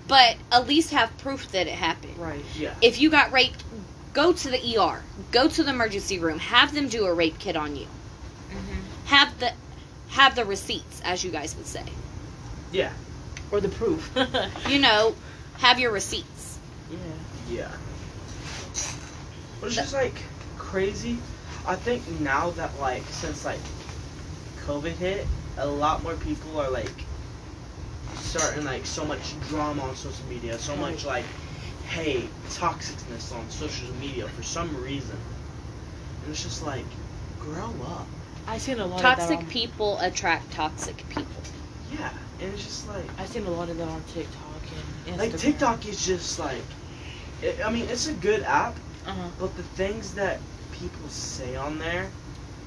But 0.08 0.36
at 0.52 0.68
least 0.68 0.92
have 0.92 1.16
proof 1.18 1.52
that 1.52 1.68
it 1.68 1.74
happened. 1.74 2.18
Right. 2.18 2.44
Yeah. 2.58 2.74
If 2.82 3.00
you 3.00 3.10
got 3.10 3.32
raped, 3.32 3.64
go 4.14 4.34
to 4.34 4.50
the 4.50 4.78
ER. 4.78 5.02
Go 5.32 5.48
to 5.48 5.64
the 5.64 5.70
emergency 5.70 6.20
room. 6.20 6.40
Have 6.40 6.74
them 6.74 6.90
do 6.90 7.06
a 7.06 7.14
rape 7.14 7.40
kit 7.40 7.56
on 7.56 7.76
you. 7.76 7.86
Mm-hmm. 7.86 9.06
Have 9.06 9.40
the 9.40 9.52
have 10.10 10.36
the 10.36 10.46
receipts, 10.46 11.02
as 11.04 11.24
you 11.24 11.32
guys 11.32 11.56
would 11.56 11.66
say. 11.66 11.84
Yeah. 12.72 12.92
Or 13.52 13.60
the 13.62 13.70
proof. 13.70 14.12
You 14.70 14.80
know, 14.80 15.16
have 15.58 15.80
your 15.80 15.92
receipts. 15.92 16.60
yeah. 16.92 16.98
Yeah. 17.50 17.72
But 19.60 19.68
it's 19.68 19.76
just 19.76 19.94
like 19.94 20.16
crazy. 20.58 21.18
I 21.66 21.76
think 21.76 22.08
now 22.20 22.50
that 22.52 22.78
like 22.80 23.04
since 23.10 23.46
like 23.46 23.60
COVID 24.66 24.94
hit, 24.94 25.26
a 25.58 25.66
lot 25.68 26.04
more 26.04 26.16
people 26.16 26.60
are 26.60 26.70
like 26.70 27.03
starting 28.16 28.66
like 28.66 28.86
so 28.86 29.06
much 29.06 29.40
drama 29.50 29.84
on 29.84 29.96
social 29.96 30.26
media, 30.28 30.58
so 30.58 30.76
much 30.76 31.06
like 31.06 31.26
hate, 31.88 32.30
toxicness 32.50 33.36
on 33.36 33.50
social 33.50 33.94
media 33.96 34.28
for 34.28 34.44
some 34.44 34.76
reason. 34.82 35.18
And 36.24 36.32
it's 36.32 36.44
just 36.44 36.64
like, 36.66 36.86
grow 37.40 37.72
up. 37.86 38.08
I 38.48 38.58
seen 38.58 38.80
a 38.80 38.86
lot 38.86 38.98
of 38.98 39.02
Toxic 39.02 39.38
on, 39.40 39.46
people 39.48 40.00
attract 40.00 40.52
toxic 40.52 41.08
people. 41.10 41.42
Yeah. 41.92 42.10
And 42.40 42.54
it's 42.54 42.64
just 42.64 42.88
like 42.88 43.06
I 43.18 43.26
seen 43.26 43.46
a 43.46 43.52
lot 43.52 43.70
of 43.70 43.78
that 43.78 43.88
on 43.88 44.04
TikTok 44.04 44.62
and 45.06 45.16
Instagram. 45.16 45.20
like 45.20 45.38
TikTok 45.38 45.86
is 45.88 46.06
just 46.06 46.40
like 46.40 46.64
it, 47.42 47.60
I 47.64 47.72
mean, 47.72 47.86
it's 47.90 48.08
a 48.08 48.14
good 48.14 48.44
app, 48.44 48.78
Uh-huh. 49.06 49.30
But 49.40 49.56
the 49.56 49.64
things 49.64 50.14
that 50.16 50.40
people 50.72 51.10
say 51.10 51.56
on 51.56 51.78
there 51.80 52.10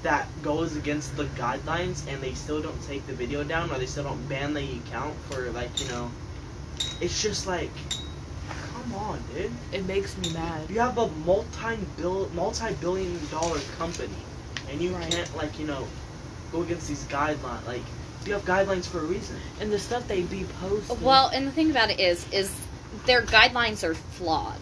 that 0.03 0.27
goes 0.43 0.77
against 0.77 1.17
the 1.17 1.25
guidelines 1.25 2.07
and 2.07 2.23
they 2.23 2.35
still 2.35 2.61
don't 2.63 2.81
take 2.83 3.07
the 3.07 3.13
video 3.15 3.43
down 3.45 3.71
or 3.71 3.79
they 3.79 3.87
still 3.87 4.05
don't 4.05 4.29
ban 4.29 4.55
the 4.55 4.79
account 4.79 5.15
for 5.29 5.51
like, 5.51 5.81
you 5.81 5.89
know, 5.89 6.11
it's 7.01 7.21
just 7.23 7.47
like 7.47 7.71
come 8.87 8.95
on, 8.95 9.21
dude. 9.35 9.53
It 9.73 9.87
makes 9.87 10.17
me 10.19 10.29
mad. 10.31 10.71
You 10.71 10.81
have 10.81 10.99
a 10.99 11.09
multi 11.09 11.77
bill 11.97 12.31
multi 12.35 12.73
billion 12.75 13.19
dollar 13.31 13.59
company, 13.79 14.15
and 14.71 14.81
you 14.81 14.93
Right. 14.95 15.11
can't 15.11 15.37
like 15.37 15.59
you 15.59 15.67
know 15.67 15.87
go 16.53 16.63
against 16.63 16.89
these 16.89 17.05
guidelines. 17.05 17.67
Like 17.67 17.83
you 18.27 18.33
have 18.33 18.45
guidelines 18.45 18.87
for 18.87 19.01
a 19.01 19.05
reason. 19.05 19.37
And 19.61 19.73
the 19.73 19.79
stuff 19.79 20.07
they 20.09 20.23
be 20.23 20.45
posting. 20.61 21.03
Well, 21.03 21.29
and 21.29 21.47
the 21.47 21.53
thing 21.53 21.71
about 21.71 21.91
it 21.91 22.01
is, 22.01 22.27
is 22.33 22.53
their 23.07 23.23
guidelines 23.23 23.85
are 23.85 23.95
flawed. 23.95 24.59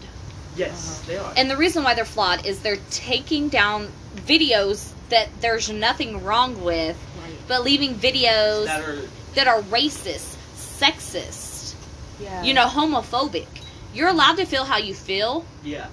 Yes, 0.55 1.01
Uh-huh. 1.01 1.11
they 1.11 1.17
are. 1.17 1.33
And 1.35 1.49
the 1.49 1.57
reason 1.57 1.83
why 1.83 1.93
they're 1.93 2.05
flawed 2.05 2.45
is 2.45 2.59
they're 2.59 2.79
taking 2.91 3.49
down 3.49 3.89
videos 4.15 4.94
that 5.09 5.29
there's 5.41 5.69
nothing 5.69 6.23
wrong 6.23 6.63
with, 6.63 6.97
right. 7.21 7.33
but 7.47 7.63
leaving 7.63 7.95
videos 7.95 8.65
that 8.65 8.81
are 8.81 9.01
that 9.35 9.47
are 9.47 9.61
racist, 9.63 10.35
sexist, 10.55 11.75
Yeah. 12.19 12.43
you 12.43 12.53
know, 12.53 12.67
homophobic. 12.67 13.47
You're 13.93 14.09
allowed 14.09 14.37
to 14.37 14.45
feel 14.45 14.65
how 14.65 14.77
you 14.77 14.93
feel, 14.93 15.45
yeah. 15.63 15.87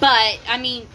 but 0.00 0.38
I 0.48 0.58
mean, 0.58 0.86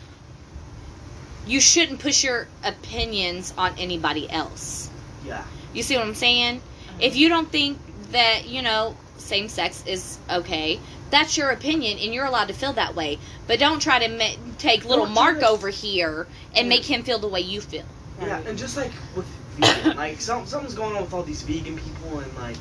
you 1.48 1.60
shouldn't 1.60 2.00
push 2.00 2.24
your 2.24 2.48
opinions 2.64 3.54
on 3.58 3.74
anybody 3.78 4.30
else. 4.30 4.90
Yeah. 5.26 5.44
You 5.74 5.84
see 5.84 5.96
what 5.96 6.06
I'm 6.06 6.16
saying? 6.16 6.58
Uh-huh. 6.58 6.98
If 7.02 7.16
you 7.16 7.30
don't 7.30 7.50
think 7.50 7.80
that, 8.12 8.48
you 8.48 8.62
know, 8.62 8.96
same 9.18 9.48
sex 9.50 9.84
is 9.88 10.18
okay, 10.30 10.80
that's 11.14 11.38
your 11.38 11.52
opinion 11.52 11.98
and 12.00 12.14
you're 12.14 12.26
allowed 12.26 12.48
to 12.48 12.54
feel 12.54 12.74
that 12.74 12.96
way. 12.96 13.20
But 13.48 13.60
don't 13.60 13.82
try 13.82 14.06
to 14.06 14.08
ma- 14.18 14.54
take 14.58 14.84
little 14.86 15.06
Don't 15.06 15.14
do 15.14 15.22
Mark 15.22 15.36
this. 15.40 15.50
over 15.50 15.70
here 15.70 16.28
and 16.56 16.68
make 16.70 16.86
him 16.86 17.04
feel 17.04 17.20
the 17.20 17.28
way 17.28 17.42
you 17.42 17.62
feel. 17.62 17.86
Yeah, 18.22 18.38
Right. 18.38 18.48
and 18.48 18.58
just 18.58 18.78
like 18.78 18.92
with 19.16 19.26
vegan, 19.58 19.96
like 19.98 20.22
some, 20.22 20.46
something's 20.46 20.74
going 20.76 20.96
on 20.96 21.04
with 21.04 21.14
all 21.14 21.24
these 21.24 21.42
vegan 21.44 21.78
people, 21.78 22.20
and 22.20 22.36
like 22.38 22.58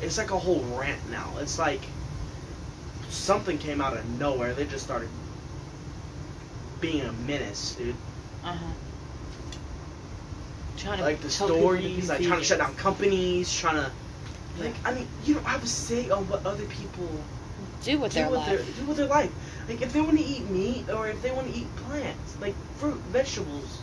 it's 0.00 0.18
like 0.18 0.30
a 0.30 0.38
whole 0.38 0.60
rant 0.78 1.10
now. 1.10 1.32
It's 1.40 1.58
like 1.58 1.80
something 3.08 3.58
came 3.58 3.80
out 3.80 3.96
of 3.96 4.08
nowhere. 4.18 4.54
They 4.54 4.64
just 4.64 4.84
started 4.84 5.08
being 6.80 7.02
a 7.02 7.12
menace, 7.12 7.74
dude. 7.76 7.94
Uh 8.44 8.52
huh. 8.52 8.66
Trying 10.76 10.98
to 10.98 11.04
Like 11.04 11.20
the 11.20 11.28
tell 11.28 11.48
people 11.48 11.70
to 11.70 11.76
be 11.78 11.82
stories, 12.00 12.08
like 12.08 12.22
trying 12.22 12.38
to 12.38 12.44
shut 12.44 12.58
down 12.58 12.74
companies, 12.76 13.52
trying 13.52 13.76
to 13.76 13.90
like. 14.60 14.74
I 14.84 14.94
mean, 14.94 15.06
you 15.24 15.34
don't 15.34 15.44
have 15.46 15.62
a 15.62 15.66
say 15.66 16.08
on 16.10 16.28
what 16.28 16.46
other 16.46 16.64
people 16.66 17.08
Do 17.82 17.98
with 17.98 18.12
do 18.12 18.20
their 18.20 18.30
with 18.30 18.40
life. 18.40 18.76
their 18.76 18.84
do 18.84 18.88
with 18.88 18.96
their 18.96 19.06
life. 19.06 19.30
Like 19.68 19.82
if 19.82 19.92
they 19.92 20.00
want 20.00 20.18
to 20.18 20.24
eat 20.24 20.48
meat 20.50 20.90
or 20.90 21.08
if 21.08 21.20
they 21.22 21.30
want 21.30 21.52
to 21.52 21.58
eat 21.58 21.74
plants, 21.76 22.36
like 22.40 22.54
fruit, 22.76 22.98
vegetables. 23.10 23.80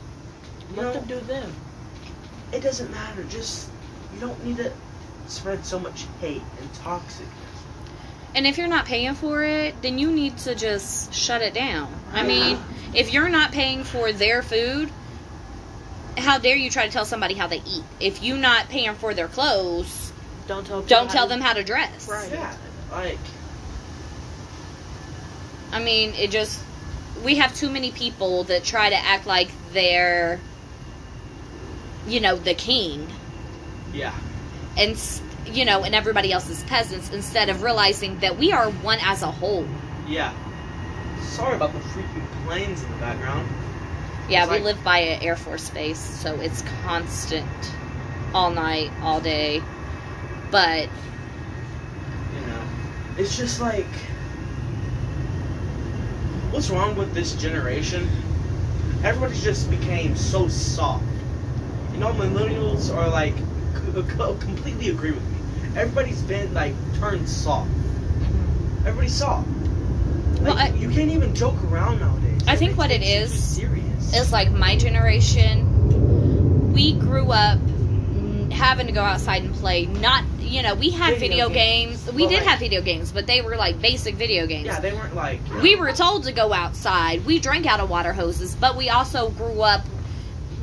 Let 0.76 0.84
know, 0.84 0.94
them 0.94 1.06
do 1.08 1.20
them. 1.22 1.54
it 2.52 2.62
doesn't 2.62 2.92
matter. 2.92 3.24
Just 3.24 3.70
you 4.14 4.20
don't 4.20 4.44
need 4.46 4.58
to 4.58 4.72
spread 5.28 5.66
so 5.66 5.80
much 5.80 6.06
hate 6.22 6.42
and 6.60 6.74
toxic. 6.76 7.28
And 8.34 8.46
if 8.46 8.58
you're 8.58 8.68
not 8.68 8.86
paying 8.86 9.16
for 9.16 9.44
it, 9.44 9.82
then 9.82 9.98
you 9.98 10.12
need 10.12 10.38
to 10.40 10.56
just 10.56 11.14
shut 11.14 11.42
it 11.42 11.54
down. 11.54 11.94
I 12.14 12.22
Yeah. 12.22 12.28
mean, 12.28 12.60
if 12.94 13.14
you're 13.14 13.30
not 13.30 13.52
paying 13.54 13.84
for 13.86 14.12
their 14.12 14.42
food, 14.44 14.92
how 16.18 16.38
dare 16.40 16.56
you 16.56 16.70
try 16.70 16.86
to 16.86 16.92
tell 16.92 17.06
somebody 17.06 17.36
how 17.36 17.48
they 17.48 17.62
eat? 17.66 17.84
If 18.00 18.22
you're 18.24 18.38
not 18.38 18.68
paying 18.70 18.96
for 18.96 19.14
their 19.14 19.28
clothes, 19.30 20.12
Don't 20.48 20.66
tell. 20.68 20.82
don't 20.82 21.10
tell 21.10 21.28
them 21.28 21.40
how 21.42 21.54
to 21.54 21.64
dress. 21.64 22.08
Right. 22.10 22.30
Yeah, 22.32 22.54
like 22.92 23.20
I 25.71 25.82
mean, 25.84 26.13
it 26.15 26.32
just 26.32 26.62
we 27.23 27.36
have 27.36 27.54
too 27.56 27.69
many 27.69 27.91
people 27.91 28.43
that 28.45 28.63
try 28.63 28.89
to 28.89 28.95
act 28.95 29.25
like 29.25 29.49
they're 29.73 30.39
you 32.08 32.19
know, 32.19 32.36
the 32.36 32.54
king 32.54 33.08
yeah, 33.93 34.13
and 34.78 34.95
you 35.45 35.63
know, 35.65 35.84
and 35.84 35.95
everybody 35.95 36.32
else 36.32 36.49
is 36.49 36.63
peasants 36.63 37.12
instead 37.12 37.49
of 37.49 37.63
realizing 37.63 38.19
that 38.19 38.38
we 38.38 38.51
are 38.51 38.69
one 38.69 38.99
as 39.01 39.21
a 39.23 39.32
whole. 39.32 39.65
yeah. 40.08 40.34
Sorry 41.21 41.56
about 41.56 41.73
the 41.73 41.80
freaking 41.80 42.25
planes 42.45 42.82
in 42.84 42.91
the 42.91 42.97
background. 42.97 43.47
Yeah, 44.30 44.43
It's 44.43 44.51
we 44.51 44.58
like- 44.58 44.65
live 44.65 44.84
by 44.84 44.99
an 44.99 45.21
Air 45.23 45.36
Force 45.36 45.69
base, 45.69 45.97
so 45.99 46.34
it's 46.39 46.63
constant 46.86 47.45
all 48.34 48.51
night, 48.51 48.91
all 49.01 49.19
day. 49.21 49.62
But 50.51 50.89
You 52.36 52.47
know, 52.47 52.62
it's 53.17 53.36
just 53.38 53.60
like 53.60 53.88
what's 56.56 56.70
wrong 56.70 56.96
with 56.96 57.13
this 57.13 57.36
generation? 57.36 58.08
Everybody 59.04 59.38
just 59.41 59.70
became 59.70 60.15
so 60.15 60.48
soft. 60.48 61.04
You 61.91 61.98
know, 62.00 62.13
millennials 62.13 62.96
are 62.96 63.10
like 63.10 63.36
completely 64.39 64.88
agree 64.88 65.12
with 65.12 65.22
me. 65.22 65.38
Everybody's 65.76 66.22
been 66.22 66.54
like 66.54 66.74
turned 66.98 67.28
soft. 67.28 67.70
Everybody's 68.86 69.13
soft. 69.13 69.50
Like, 69.50 70.41
Well, 70.44 70.58
I- 70.58 70.70
you 70.70 70.89
can't 70.89 71.12
even 71.12 71.36
joke 71.36 71.62
around 71.65 72.00
nowadays. 72.00 72.41
I 72.48 72.56
think 72.56 72.78
what 72.78 72.89
it 72.89 73.02
is 73.04 73.60
is 74.13 74.32
like 74.32 74.50
my 74.54 74.78
generation, 74.78 76.72
we 76.72 76.94
grew 76.94 77.32
up 77.34 77.60
having 78.56 78.88
to 78.88 78.91
go 78.94 79.02
outside 79.02 79.44
and 79.44 79.54
play. 79.54 79.86
Not, 79.86 80.24
you 80.39 80.62
know, 80.63 80.76
we 80.76 80.89
had 80.89 81.18
Video 81.20 81.48
video, 81.48 81.50
games. 81.50 82.04
games. 82.04 82.15
We 82.15 82.24
Well, 82.24 82.32
did 82.32 82.39
like- 82.39 82.48
have 82.48 82.60
video 82.60 82.82
games, 82.82 83.12
but 83.12 83.28
they 83.28 83.41
were 83.41 83.56
like 83.56 83.82
basic 83.82 84.15
video 84.15 84.48
games. 84.48 84.65
yeah, 84.65 84.80
they 84.80 84.94
weren't 84.94 85.15
like 85.15 85.39
we 85.62 85.76
were 85.76 85.91
told 85.91 86.24
to 86.26 86.32
go 86.32 86.54
outside. 86.54 87.26
We 87.26 87.39
drank 87.39 87.65
out 87.65 87.80
of 87.80 87.89
water 87.89 88.13
hoses, 88.13 88.56
but 88.56 88.76
we 88.76 88.89
also 88.89 89.30
grew 89.30 89.62
up. 89.62 89.86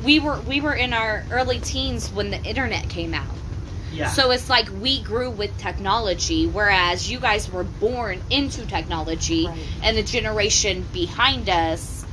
We 0.03 0.19
were 0.19 0.39
we 0.41 0.59
were 0.61 0.73
in 0.73 0.93
our 0.93 1.23
early 1.31 1.59
teens 1.59 2.09
when 2.11 2.29
the 2.31 2.41
internet 2.43 2.89
came 2.89 3.13
out. 3.13 3.27
yeah. 3.93 4.09
So 4.09 4.31
it's 4.31 4.49
like 4.49 4.67
we 4.81 5.01
grew 5.01 5.29
with 5.29 5.55
technology, 5.59 6.47
whereas 6.47 7.09
you 7.11 7.19
guys 7.19 7.49
were 7.51 7.63
born 7.63 8.21
into 8.31 8.65
technology, 8.65 9.45
Right. 9.47 9.57
and 9.83 9.95
the 9.95 10.03
generation 10.03 10.85
behind 10.91 11.47
us 11.49 12.03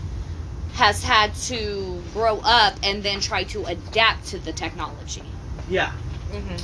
has 0.75 1.03
had 1.03 1.35
to 1.35 2.01
grow 2.15 2.39
up 2.45 2.75
and 2.83 3.03
then 3.03 3.21
try 3.21 3.45
to 3.45 3.65
adapt 3.65 4.29
to 4.29 4.39
the 4.39 4.53
technology. 4.53 5.23
Yeah, 5.71 5.93
Mhm. 6.33 6.61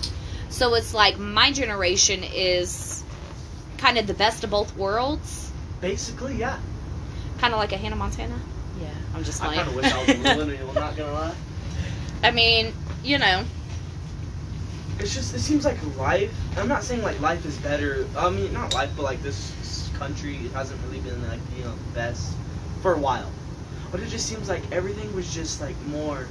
So 0.51 0.75
it's 0.75 0.93
like 0.95 1.19
my 1.19 1.53
generation 1.53 2.23
is 2.23 3.03
kind 3.79 3.99
of 3.99 4.07
the 4.07 4.15
best 4.15 4.45
of 4.45 4.51
both 4.51 4.77
worlds, 4.77 5.51
basically, 5.81 6.37
yeah. 6.37 6.59
kind 7.39 7.53
of 7.55 7.59
like 7.59 7.73
a 7.73 7.77
Hannah 7.77 7.97
Montana. 7.97 8.35
Yeah. 8.81 8.89
I'm 9.15 9.25
just 9.25 9.41
like. 9.41 9.51
I 9.51 9.57
like, 9.57 9.67
kind 9.67 9.69
of 9.69 9.77
wish 9.77 9.93
I 9.93 9.99
was 9.99 10.09
a 10.09 10.19
millennial. 10.37 10.73
Not 10.75 10.97
gonna 10.97 11.13
lie. 11.13 11.35
I 12.23 12.31
mean, 12.31 12.73
you 13.03 13.19
know, 13.19 13.45
It's 14.99 15.15
just 15.15 15.35
it 15.35 15.41
seems 15.41 15.65
like 15.65 15.79
life. 15.99 16.33
I'm 16.57 16.69
not 16.69 16.83
saying 16.83 17.03
like 17.03 17.21
life 17.21 17.45
is 17.45 17.57
better. 17.59 18.07
I 18.17 18.31
mean, 18.31 18.53
not 18.53 18.73
life, 18.75 18.91
but 18.97 19.03
like 19.03 19.23
this 19.23 19.91
country 19.99 20.37
hasn't 20.55 20.81
really 20.85 21.01
been 21.01 21.27
like 21.29 21.41
you 21.57 21.65
know 21.65 21.75
the 21.75 21.95
best 21.95 22.35
for 22.83 22.95
a 22.95 22.99
while. 22.99 23.31
But 23.91 24.01
it 24.01 24.09
just 24.09 24.27
seems 24.27 24.49
like 24.49 24.63
everything 24.73 25.15
was 25.15 25.33
just 25.35 25.61
like 25.61 25.77
more 25.87 26.27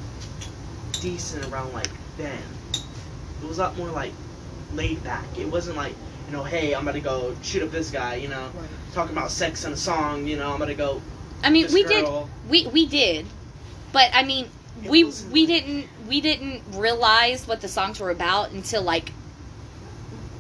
decent 1.02 1.46
around 1.52 1.74
like 1.74 1.90
then. 2.18 2.42
It 3.44 3.48
was 3.48 3.58
a 3.60 3.64
lot 3.64 3.78
more 3.78 3.90
like 3.90 4.12
laid 4.74 5.04
back. 5.04 5.26
It 5.38 5.48
wasn't 5.48 5.78
like 5.78 5.94
you 6.28 6.34
know, 6.34 6.44
hey, 6.44 6.74
I'm 6.74 6.86
gonna 6.86 7.00
go 7.00 7.36
shoot 7.44 7.62
up 7.64 7.72
this 7.72 7.92
guy. 7.92 8.16
You 8.16 8.30
know, 8.30 8.50
Right. 8.56 8.70
talking 8.94 9.16
about 9.16 9.32
sex 9.32 9.64
in 9.66 9.74
a 9.74 9.78
song. 9.78 10.26
You 10.28 10.38
know, 10.38 10.52
I'm 10.52 10.60
gonna 10.60 10.74
go. 10.74 11.02
I 11.44 11.50
mean, 11.50 11.68
we 11.72 11.84
girl. 11.84 12.30
did, 12.48 12.50
we 12.50 12.68
we 12.68 12.86
did, 12.88 13.26
but 13.92 14.10
I 14.14 14.24
mean, 14.24 14.48
It 14.84 14.90
we 14.90 15.04
we 15.04 15.12
like- 15.42 15.48
didn't 15.48 15.88
we 16.08 16.22
didn't 16.22 16.64
realize 16.74 17.48
what 17.48 17.62
the 17.62 17.68
songs 17.68 18.00
were 18.00 18.10
about 18.10 18.52
until 18.52 18.82
like, 18.82 19.12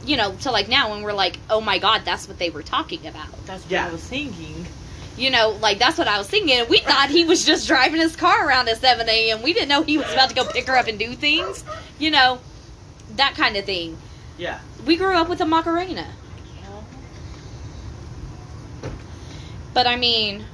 you 0.05 0.17
know, 0.17 0.35
till 0.39 0.51
like 0.53 0.67
now 0.69 0.89
when 0.91 1.03
we're 1.03 1.13
like, 1.13 1.37
oh 1.49 1.61
my 1.61 1.77
god, 1.79 2.01
that's 2.05 2.27
what 2.27 2.37
they 2.39 2.49
were 2.49 2.63
talking 2.63 3.05
about. 3.07 3.27
That's 3.45 3.63
what 3.63 3.71
Yeah. 3.71 3.87
I 3.87 3.91
was 3.91 4.01
thinking. 4.01 4.65
You 5.17 5.29
know, 5.29 5.57
like 5.61 5.79
that's 5.79 5.97
what 5.97 6.07
I 6.07 6.17
was 6.17 6.27
thinking. 6.27 6.57
And 6.59 6.69
we 6.69 6.79
thought 6.79 7.09
he 7.09 7.23
was 7.25 7.45
just 7.45 7.67
driving 7.67 8.01
his 8.01 8.15
car 8.15 8.47
around 8.47 8.67
at 8.69 8.79
seven 8.81 9.07
a.m. 9.07 9.41
We 9.43 9.53
didn't 9.53 9.69
know 9.69 9.83
he 9.83 9.97
was 9.97 10.11
about 10.11 10.29
to 10.29 10.35
go 10.35 10.45
pick 10.45 10.67
her 10.67 10.75
up 10.77 10.87
and 10.87 10.97
do 10.99 11.13
things. 11.13 11.63
You 11.99 12.11
know, 12.11 12.39
that 13.17 13.35
kind 13.35 13.55
of 13.57 13.65
thing. 13.65 13.97
Yeah. 14.37 14.59
We 14.85 14.97
grew 14.97 15.15
up 15.15 15.29
with 15.29 15.41
a 15.41 15.45
Macarena. 15.45 16.07
But 19.73 19.87
I 19.87 19.95
mean, 19.97 20.45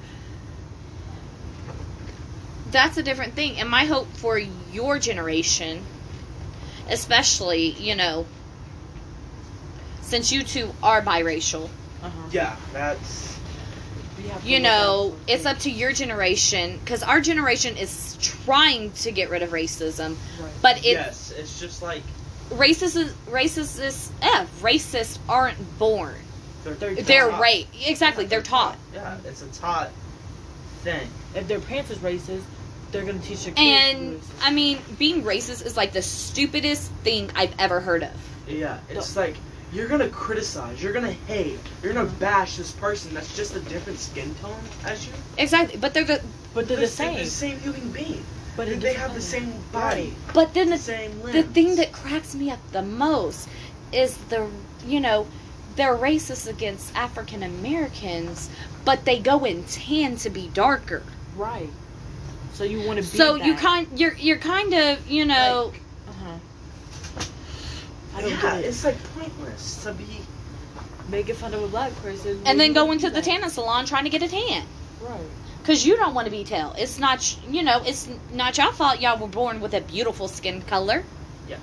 that's 2.71 2.97
a 2.97 3.03
different 3.03 3.33
thing. 3.33 3.59
And 3.59 3.69
my 3.69 3.85
hope 3.85 4.07
for 4.13 4.37
your 4.37 4.97
generation, 4.99 5.83
especially, 6.89 7.69
you 7.71 7.95
know, 7.95 8.25
since 10.01 10.31
you 10.31 10.43
two 10.43 10.73
are 10.81 11.01
biracial, 11.01 11.69
Uh 12.03 12.09
huh. 12.09 12.29
Yeah. 12.31 12.55
That's. 12.73 13.37
you 14.43 14.59
know, 14.59 15.15
it's 15.27 15.45
up 15.45 15.59
to 15.59 15.69
your 15.71 15.93
generation 15.93 16.79
because 16.79 17.03
our 17.03 17.21
generation 17.21 17.77
is 17.77 18.17
trying 18.21 18.91
to 18.91 19.11
get 19.11 19.29
rid 19.29 19.43
of 19.43 19.51
racism, 19.51 20.15
Right. 20.39 20.51
but 20.61 20.77
it 20.79 20.93
yes. 20.93 21.31
It's 21.37 21.59
just 21.59 21.81
like 21.81 22.03
racist 22.51 22.95
is 22.97 23.13
racist 23.29 23.81
is 23.83 24.11
eh, 24.21 24.45
racists 24.61 25.17
aren't 25.27 25.57
born. 25.79 26.15
they're 26.63 26.95
They're 26.95 27.29
taught. 27.29 27.41
right. 27.41 27.67
Exactly, 27.85 28.23
Yeah, 28.25 28.29
they're 28.29 28.41
taught. 28.41 28.77
Yeah, 28.93 29.17
it's 29.25 29.41
a 29.41 29.47
taught 29.47 29.89
thing. 30.83 31.07
If 31.35 31.47
their 31.47 31.59
parents 31.59 31.91
is 31.91 31.97
racist, 31.99 32.43
they're 32.91 33.05
gonna 33.05 33.19
teach 33.19 33.45
their 33.45 33.53
kids. 33.53 33.59
And 33.59 34.21
to 34.21 34.27
be 34.27 34.33
racist. 34.33 34.47
I 34.47 34.51
mean, 34.51 34.79
being 34.99 35.23
racist 35.23 35.65
is 35.65 35.77
like 35.77 35.93
the 35.93 36.01
stupidest 36.01 36.91
thing 37.03 37.31
I've 37.35 37.53
ever 37.59 37.79
heard 37.79 38.03
of. 38.03 38.11
Yeah, 38.47 38.79
it's 38.89 39.15
like 39.15 39.35
you're 39.71 39.87
gonna 39.87 40.09
criticize, 40.09 40.83
you're 40.83 40.93
gonna 40.93 41.11
hate, 41.13 41.59
you're 41.81 41.93
gonna 41.93 42.09
bash 42.09 42.57
this 42.57 42.71
person 42.71 43.13
that's 43.13 43.35
just 43.35 43.55
a 43.55 43.61
different 43.61 43.99
skin 43.99 44.35
tone 44.35 44.59
as 44.83 45.07
you. 45.07 45.13
Exactly, 45.37 45.77
but 45.77 45.93
they're 45.93 46.03
the. 46.03 46.21
But 46.53 46.67
they're 46.67 46.77
the 46.77 46.87
same. 46.87 47.13
They're 47.15 47.23
the 47.23 47.29
same 47.29 47.59
human 47.59 47.91
being. 47.91 48.25
But 48.57 48.67
They, 48.67 48.73
in 48.73 48.79
they 48.81 48.93
have 48.93 49.13
the 49.13 49.21
same 49.21 49.53
body, 49.71 50.13
But 50.33 50.53
then 50.53 50.69
the 50.69 50.75
the 50.75 50.81
same 50.81 51.21
limbs. 51.21 51.33
the 51.33 51.43
thing 51.43 51.75
that 51.77 51.91
cracks 51.93 52.35
me 52.35 52.51
up 52.51 52.59
the 52.71 52.81
most 52.81 53.47
is 53.91 54.17
the 54.29 54.47
you 54.85 54.99
know 54.99 55.27
they're 55.75 55.95
racist 55.95 56.47
against 56.49 56.93
African 56.95 57.43
Americans, 57.43 58.49
but 58.83 59.05
they 59.05 59.19
go 59.19 59.45
and 59.45 59.65
tan 59.67 60.17
to 60.17 60.29
be 60.29 60.49
darker. 60.49 61.01
Right. 61.35 61.69
So 62.53 62.65
you 62.65 62.79
want 62.85 62.97
to 63.03 63.09
be. 63.09 63.17
So 63.17 63.35
you 63.35 63.55
kind 63.55 63.87
you're 63.97 64.15
you're 64.15 64.37
kind 64.37 64.73
of 64.73 65.09
you 65.09 65.25
know 65.25 65.71
Uh-huh. 66.09 67.23
I 68.15 68.21
don't 68.21 68.29
yeah, 68.31 68.41
get 68.41 68.59
it. 68.59 68.65
it's 68.65 68.83
like 68.83 68.97
pointless 69.17 69.83
to 69.83 69.93
be. 69.93 70.05
Making 71.09 71.35
fun 71.35 71.53
of 71.53 71.63
a 71.63 71.67
black 71.67 71.93
person. 72.01 72.41
and 72.45 72.59
then 72.59 72.69
you 72.69 72.73
go 72.73 72.83
wanna 72.85 72.93
into 72.97 73.09
the 73.09 73.15
that. 73.15 73.23
tanning 73.23 73.49
salon 73.49 73.85
trying 73.85 74.03
to 74.05 74.09
get 74.09 74.21
a 74.23 74.27
tan 74.29 74.63
Right. 75.01 75.19
Because 75.61 75.85
you 75.85 75.95
don't 75.95 76.13
want 76.13 76.25
to 76.25 76.31
be 76.31 76.43
tail. 76.43 76.73
It's 76.77 76.99
not 76.99 77.37
you 77.47 77.63
know 77.63 77.81
it's 77.85 78.09
not 78.33 78.57
your 78.57 78.71
fault. 78.73 78.99
Y'all 78.99 79.17
were 79.19 79.27
born 79.27 79.61
with 79.61 79.73
a 79.73 79.81
beautiful 79.81 80.27
skin 80.27 80.61
color. 80.63 81.03
Yeah. 81.47 81.57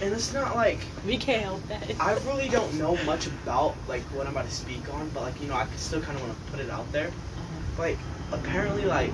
And 0.00 0.12
it's 0.12 0.32
not 0.32 0.56
like 0.56 0.80
We 1.06 1.16
can't 1.18 1.42
help 1.42 1.68
that. 1.68 2.00
I 2.00 2.14
really 2.26 2.48
don't 2.48 2.74
know 2.74 2.96
much 3.04 3.26
about 3.26 3.74
like 3.88 4.02
what 4.14 4.26
I'm 4.26 4.32
about 4.32 4.46
to 4.48 4.54
speak 4.54 4.92
on, 4.92 5.08
but 5.10 5.22
like 5.22 5.40
you 5.40 5.48
know 5.48 5.54
I 5.54 5.66
still 5.76 6.00
kind 6.00 6.16
of 6.16 6.22
want 6.22 6.34
to 6.46 6.50
put 6.50 6.60
it 6.60 6.70
out 6.70 6.90
there. 6.92 7.08
Uh-huh. 7.08 7.82
Like 7.82 7.98
apparently 8.32 8.84
like 8.84 9.12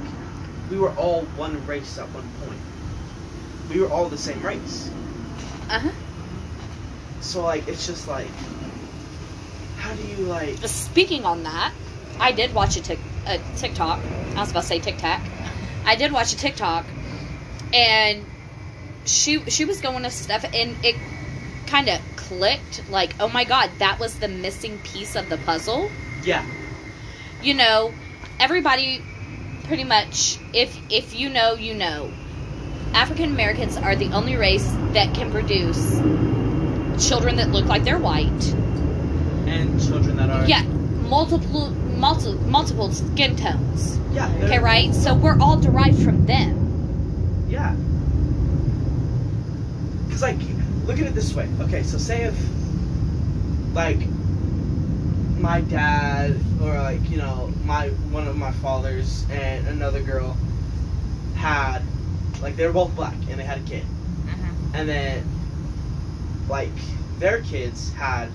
we 0.71 0.79
were 0.79 0.91
all 0.93 1.23
one 1.37 1.65
race 1.67 1.99
at 1.99 2.07
one 2.11 2.29
point. 2.45 2.61
We 3.71 3.81
were 3.81 3.91
all 3.91 4.09
the 4.09 4.19
same 4.19 4.41
race. 4.43 4.91
Uh 5.69 5.81
huh. 5.81 5.91
So 7.21 7.43
like 7.43 7.67
it's 7.69 7.87
just 7.87 8.07
like 8.09 8.29
how 9.77 9.95
do 9.95 10.07
you 10.07 10.17
like 10.27 10.59
Speaking 10.67 11.25
on 11.25 11.43
that, 11.45 11.73
I 12.19 12.33
did 12.33 12.55
watch 12.55 12.77
a, 12.77 12.83
tic- 12.83 12.99
a 13.29 13.39
TikTok. 13.59 14.01
I 14.37 14.41
was 14.41 14.51
about 14.51 14.63
to 14.63 14.67
say 14.67 14.79
Tic 14.79 14.99
Tac. 14.99 15.21
I 15.85 15.97
did 15.97 16.13
watch 16.13 16.33
a 16.33 16.37
TikTok, 16.37 16.85
and 17.73 18.25
she 19.05 19.39
she 19.51 19.65
was 19.65 19.81
going 19.81 20.03
to 20.03 20.11
stuff, 20.11 20.45
and 20.45 20.77
it 20.85 20.97
kind 21.67 21.89
of 21.89 22.01
clicked. 22.17 22.89
Like, 22.91 23.15
oh 23.21 23.29
my 23.29 23.45
god, 23.45 23.71
that 23.79 23.99
was 23.99 24.19
the 24.19 24.29
missing 24.29 24.79
piece 24.79 25.17
of 25.17 25.29
the 25.29 25.37
puzzle. 25.39 25.91
yeah 26.25 26.45
You 27.43 27.55
know, 27.55 27.93
everybody 28.41 29.01
pretty 29.65 29.85
much, 29.85 30.39
if 30.53 30.77
if 30.91 31.15
you 31.15 31.29
know, 31.29 31.55
you 31.55 31.75
know. 31.75 32.11
African 32.95 33.27
Americans 33.33 33.77
are 33.77 33.95
the 33.97 34.09
only 34.13 34.35
race 34.37 34.67
that 34.95 35.15
can 35.15 35.31
produce 35.31 36.01
children 37.07 37.37
that 37.37 37.51
look 37.53 37.67
like 37.67 37.85
they're 37.85 37.99
white. 37.99 38.55
and 39.47 39.79
children 39.81 40.17
that 40.17 40.31
are 40.31 40.49
Yeah, 40.49 40.63
multiple, 40.63 41.69
multiple, 41.99 42.41
multiple 42.49 42.93
skin 42.93 43.37
tones. 43.37 43.99
yeah 44.13 44.33
Okay, 44.43 44.59
right? 44.59 44.95
So 44.95 45.15
we're 45.15 45.39
all 45.41 45.59
derived 45.59 46.03
from 46.03 46.27
them. 46.27 47.47
Yeah. 47.49 47.75
Cause 50.11 50.23
like, 50.23 50.39
look 50.87 50.99
at 50.99 51.07
it 51.07 51.15
this 51.15 51.35
way. 51.35 51.49
Okay, 51.61 51.83
so 51.83 51.99
say 51.99 52.23
if, 52.23 52.37
like, 53.75 53.99
my 55.39 55.61
dad 55.61 56.37
or 56.61 56.75
like 56.83 57.09
you 57.11 57.17
know 57.17 57.53
my 57.65 57.89
one 58.11 58.27
of 58.27 58.37
my 58.37 58.51
fathers 58.51 59.25
and 59.31 59.69
another 59.69 60.03
girl 60.03 60.37
had, 61.37 61.81
like 62.43 62.57
they 62.57 62.67
were 62.67 62.73
both 62.73 62.95
black 62.97 63.15
and 63.31 63.39
they 63.39 63.45
had 63.45 63.59
a 63.59 63.63
kid, 63.63 63.85
mm-hmm. 63.85 64.75
and 64.75 64.89
then, 64.89 65.25
like 66.49 66.73
their 67.19 67.41
kids 67.43 67.93
had, 67.93 68.29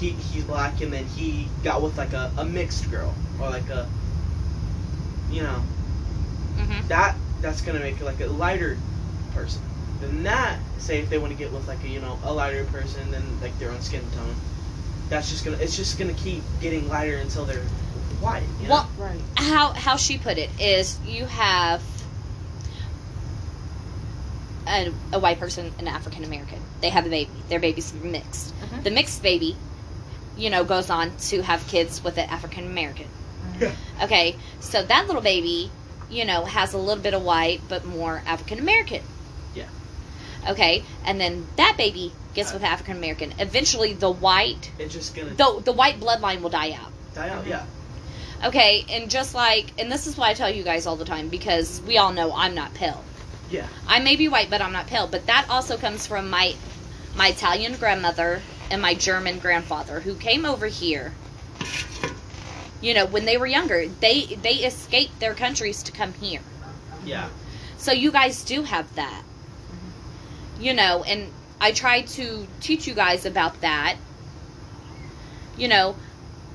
he 0.00 0.10
he's 0.10 0.44
black 0.44 0.80
and 0.80 0.92
then 0.92 1.04
he 1.04 1.48
got 1.62 1.82
with 1.82 1.96
like 1.96 2.12
a, 2.12 2.30
a 2.38 2.44
mixed 2.44 2.90
girl 2.90 3.14
or 3.40 3.50
like 3.50 3.68
a, 3.70 3.88
you 5.30 5.42
know 5.42 5.62
Mm-hmm. 6.56 6.86
that 6.86 7.16
that's 7.40 7.60
gonna 7.62 7.80
make 7.80 8.00
it 8.00 8.04
like 8.04 8.20
a 8.20 8.26
lighter 8.26 8.76
person. 9.34 9.60
Then 10.00 10.22
that, 10.22 10.58
say 10.78 11.00
if 11.00 11.10
they 11.10 11.18
want 11.18 11.32
to 11.32 11.38
get 11.38 11.52
with 11.52 11.66
like 11.66 11.82
a 11.84 11.88
you 11.88 12.00
know 12.00 12.16
a 12.22 12.32
lighter 12.32 12.64
person 12.66 13.10
than 13.10 13.22
like 13.40 13.58
their 13.58 13.70
own 13.70 13.80
skin 13.80 14.02
tone, 14.12 14.34
that's 15.08 15.30
just 15.30 15.44
gonna 15.44 15.56
it's 15.56 15.76
just 15.76 15.98
gonna 15.98 16.12
keep 16.14 16.42
getting 16.60 16.88
lighter 16.88 17.16
until 17.16 17.44
they're 17.44 17.58
white. 18.20 18.44
You 18.62 18.68
know? 18.68 18.74
Well, 18.74 18.88
Right. 18.96 19.20
how 19.36 19.72
how 19.72 19.96
she 19.96 20.16
put 20.16 20.38
it 20.38 20.50
is 20.60 20.98
you 21.04 21.26
have 21.26 21.82
a, 24.66 24.92
a 25.12 25.18
white 25.18 25.38
person 25.38 25.72
and 25.78 25.88
an 25.88 25.94
African 25.94 26.24
American. 26.24 26.58
They 26.80 26.90
have 26.90 27.06
a 27.06 27.10
baby. 27.10 27.30
Their 27.48 27.60
baby's 27.60 27.92
mixed. 27.92 28.54
Mhm. 28.60 28.84
The 28.84 28.90
mixed 28.90 29.22
baby, 29.22 29.56
you 30.36 30.50
know, 30.50 30.64
goes 30.64 30.90
on 30.90 31.16
to 31.28 31.42
have 31.42 31.66
kids 31.66 32.02
with 32.02 32.18
an 32.18 32.28
African 32.28 32.66
American. 32.66 33.06
Yeah. 33.60 33.72
Okay, 34.02 34.36
so 34.60 34.82
that 34.82 35.06
little 35.06 35.22
baby, 35.22 35.70
you 36.10 36.24
know, 36.24 36.44
has 36.44 36.72
a 36.74 36.78
little 36.78 37.02
bit 37.02 37.14
of 37.14 37.22
white 37.22 37.60
but 37.68 37.84
more 37.84 38.22
African 38.26 38.58
American. 38.58 39.02
Yeah. 39.54 39.68
Okay, 40.48 40.82
and 41.04 41.20
then 41.20 41.46
that 41.56 41.76
baby 41.76 42.12
gets 42.34 42.52
with 42.52 42.64
African 42.64 42.96
American. 42.96 43.32
Eventually, 43.38 43.92
the 43.94 44.10
white, 44.10 44.70
it's 44.78 44.92
just 44.92 45.14
gonna 45.14 45.34
the 45.34 45.62
the 45.64 45.72
white 45.72 46.00
bloodline 46.00 46.40
will 46.42 46.50
die 46.50 46.72
out. 46.72 46.92
die 47.14 47.28
out. 47.28 47.46
Yeah. 47.46 47.60
Mm-hmm. 47.60 48.46
Okay, 48.46 48.84
and 48.90 49.10
just 49.10 49.34
like, 49.34 49.72
and 49.78 49.90
this 49.90 50.06
is 50.06 50.18
why 50.18 50.30
I 50.30 50.34
tell 50.34 50.50
you 50.50 50.64
guys 50.64 50.86
all 50.86 50.96
the 50.96 51.04
time 51.04 51.28
because 51.28 51.80
we 51.86 51.96
all 51.96 52.12
know 52.12 52.34
I'm 52.34 52.54
not 52.54 52.74
pale. 52.74 53.02
Yeah. 53.50 53.66
I 53.86 54.00
may 54.00 54.16
be 54.16 54.28
white, 54.28 54.50
but 54.50 54.60
I'm 54.60 54.72
not 54.72 54.86
pale. 54.86 55.06
But 55.06 55.26
that 55.26 55.46
also 55.48 55.76
comes 55.76 56.06
from 56.06 56.28
my 56.28 56.54
my 57.14 57.28
Italian 57.28 57.74
grandmother 57.74 58.42
and 58.74 58.82
my 58.82 58.92
German 58.92 59.38
grandfather 59.38 60.00
who 60.00 60.16
came 60.16 60.44
over 60.44 60.66
here. 60.66 61.12
You 62.80 62.92
know, 62.92 63.06
when 63.06 63.24
they 63.24 63.36
were 63.38 63.46
younger, 63.46 63.86
they 64.00 64.24
they 64.42 64.54
escaped 64.54 65.20
their 65.20 65.32
countries 65.32 65.84
to 65.84 65.92
come 65.92 66.12
here. 66.14 66.40
Yeah. 67.06 67.28
So 67.78 67.92
you 67.92 68.10
guys 68.10 68.42
do 68.44 68.64
have 68.64 68.92
that. 68.96 69.22
You 70.58 70.74
know, 70.74 71.04
and 71.04 71.30
I 71.60 71.70
try 71.70 72.02
to 72.02 72.46
teach 72.60 72.88
you 72.88 72.94
guys 72.94 73.24
about 73.24 73.60
that. 73.60 73.96
You 75.56 75.68
know, 75.68 75.94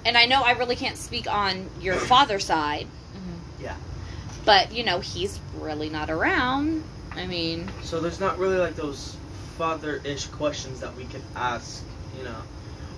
and 0.05 0.17
I 0.17 0.25
know 0.25 0.41
I 0.43 0.51
really 0.51 0.75
can't 0.75 0.97
speak 0.97 1.25
on 1.32 1.69
your 1.79 1.95
father's 1.95 2.45
side, 2.45 2.88
Mhm. 3.15 3.63
Yeah. 3.63 3.75
but 4.43 4.73
you 4.73 4.84
know, 4.84 4.99
he's 4.99 5.39
really 5.58 5.89
not 5.89 6.10
around. 6.10 6.84
I 7.15 7.25
mean, 7.25 7.71
So 7.82 8.01
there's 8.01 8.19
not 8.19 8.38
really 8.38 8.58
like 8.58 8.75
those 8.75 9.15
father-ish 9.58 10.25
questions 10.27 10.82
that 10.82 10.93
we 10.97 11.05
could 11.05 11.23
ask. 11.34 11.82
You 12.19 12.25
know, 12.25 12.43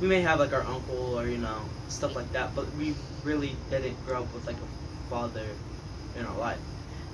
we 0.01 0.07
may 0.07 0.21
have 0.21 0.39
like 0.39 0.53
our 0.53 0.63
uncle 0.63 1.19
or 1.19 1.27
you 1.27 1.37
know 1.37 1.69
stuff 1.89 2.15
like 2.15 2.31
that, 2.33 2.55
but 2.55 2.73
we 2.75 2.95
really 3.23 3.55
didn't 3.71 4.03
grow 4.05 4.23
up 4.23 4.33
with 4.33 4.47
like 4.47 4.57
a 4.57 5.09
father 5.09 5.45
in 6.15 6.25
our 6.25 6.37
life. 6.37 6.59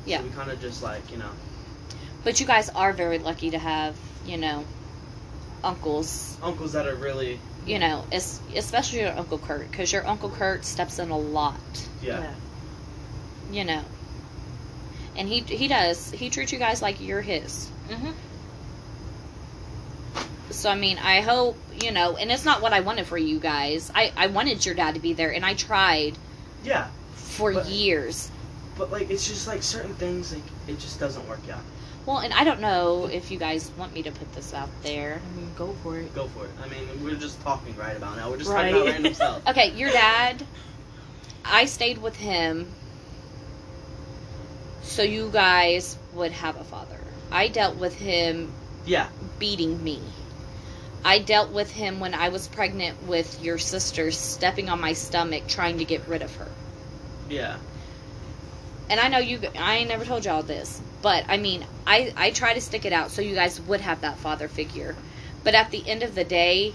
Yeah. 0.06 0.20
So 0.20 0.24
we 0.26 0.32
kind 0.32 0.52
of 0.52 0.62
just 0.62 0.84
like 0.84 1.12
you 1.12 1.18
know. 1.20 1.32
but 2.24 2.40
you 2.40 2.48
guys 2.48 2.70
are 2.70 2.94
very 2.94 3.20
lucky 3.20 3.52
to 3.52 3.60
have, 3.60 3.98
you 4.26 4.38
know, 4.38 4.66
uncles, 5.64 6.38
uncles 6.42 6.74
that 6.74 6.88
are 6.88 6.96
really 6.96 7.40
you 7.66 7.80
know, 7.80 8.06
especially 8.56 9.00
your 9.02 9.18
Uncle 9.18 9.40
Kurt, 9.40 9.70
because 9.72 9.92
your 9.92 10.08
Uncle 10.08 10.30
Kurt 10.30 10.66
steps 10.66 11.00
in 11.00 11.10
a 11.12 11.18
lot, 11.18 11.90
yeah 12.02 12.22
Yeah. 12.22 12.36
you 13.52 13.64
know. 13.66 13.84
And 15.16 15.28
he 15.28 15.42
he 15.42 15.68
does. 15.68 16.12
He 16.12 16.30
treats 16.30 16.52
you 16.54 16.60
guys 16.60 16.82
like 16.82 17.00
you're 17.02 17.22
his. 17.22 17.72
Mhm. 17.90 18.16
So 20.50 20.70
I 20.70 20.76
mean, 20.76 20.98
I 20.98 21.22
hope 21.22 21.58
you 21.82 21.92
know. 21.92 22.16
And 22.18 22.32
it's 22.32 22.46
not 22.46 22.62
what 22.62 22.74
I 22.74 22.80
wanted 22.82 23.06
for 23.08 23.18
you 23.18 23.40
guys. 23.40 23.92
I 23.94 24.12
I 24.16 24.28
wanted 24.28 24.66
your 24.66 24.76
dad 24.76 24.96
to 24.96 25.00
be 25.02 25.14
there, 25.14 25.34
and 25.34 25.46
I 25.46 25.54
tried 25.54 26.18
yeah 26.64 26.88
for 27.16 27.54
But- 27.54 27.68
years. 27.68 28.32
but 28.78 28.92
like 28.92 29.10
it's 29.10 29.28
just 29.28 29.48
like 29.48 29.62
certain 29.64 29.94
things 29.96 30.34
like 30.34 30.44
it 30.68 30.80
just 30.80 31.00
doesn't 31.00 31.28
work 31.28 31.42
out 31.52 31.62
Well, 32.06 32.20
and 32.20 32.34
I 32.34 32.44
don't 32.44 32.62
know 32.62 33.06
if 33.12 33.30
you 33.32 33.38
guys 33.38 33.72
want 33.78 33.94
me 33.94 34.02
to 34.04 34.12
put 34.12 34.34
this 34.34 34.54
out 34.54 34.70
there. 34.84 35.20
I 35.24 35.38
mean, 35.38 35.52
go 35.58 35.74
for 35.84 35.98
it. 36.00 36.14
go 36.16 36.28
for 36.28 36.46
it 36.46 36.52
i 36.64 36.68
mean 36.70 36.88
we're 37.04 37.16
just 37.16 37.42
talking 37.42 37.76
right 37.76 37.96
about 37.98 38.16
now 38.18 38.30
we're 38.30 38.38
just 38.38 38.50
Right. 38.50 38.72
talking 38.72 38.82
about 38.82 38.92
random 38.94 39.14
stuff 39.22 39.42
Okay, 39.48 39.72
your 39.76 39.90
dad. 39.92 40.44
I 41.46 41.66
stayed 41.66 41.98
with 42.00 42.16
him, 42.16 42.68
so 44.82 45.02
you 45.04 45.30
guys 45.32 45.98
would 46.14 46.32
have 46.32 46.56
a 46.60 46.64
father. 46.64 47.00
I 47.32 47.48
dealt 47.50 47.76
with 47.78 47.94
him 47.96 48.52
yeah 48.86 49.10
beating 49.40 49.84
me. 49.84 50.00
I 51.06 51.20
dealt 51.20 51.52
with 51.52 51.72
him 51.72 52.00
when 52.00 52.14
I 52.14 52.30
was 52.30 52.48
pregnant 52.48 53.04
with 53.04 53.42
your 53.44 53.58
sister, 53.58 54.12
stepping 54.12 54.70
on 54.70 54.82
my 54.82 54.94
stomach, 54.94 55.48
trying 55.48 55.78
to 55.78 55.86
get 55.86 56.08
rid 56.08 56.22
of 56.22 56.36
her. 56.36 56.48
yeah 57.30 57.58
And 58.90 59.00
I 59.00 59.08
know 59.08 59.20
you. 59.20 59.40
I 59.58 59.78
ain't 59.78 59.90
never 59.90 60.06
told 60.06 60.26
y'all 60.26 60.44
this, 60.44 60.82
but 61.02 61.24
I 61.30 61.38
mean, 61.38 61.66
I 61.86 62.14
I 62.18 62.32
try 62.32 62.54
to 62.54 62.62
stick 62.62 62.86
it 62.86 62.94
out 62.94 63.12
so 63.12 63.22
you 63.22 63.36
guys 63.36 63.60
would 63.62 63.82
have 63.82 64.02
that 64.02 64.18
father 64.18 64.48
figure. 64.48 64.96
But 65.44 65.56
at 65.56 65.72
the 65.72 65.88
end 65.88 66.04
of 66.04 66.14
the 66.16 66.24
day, 66.24 66.74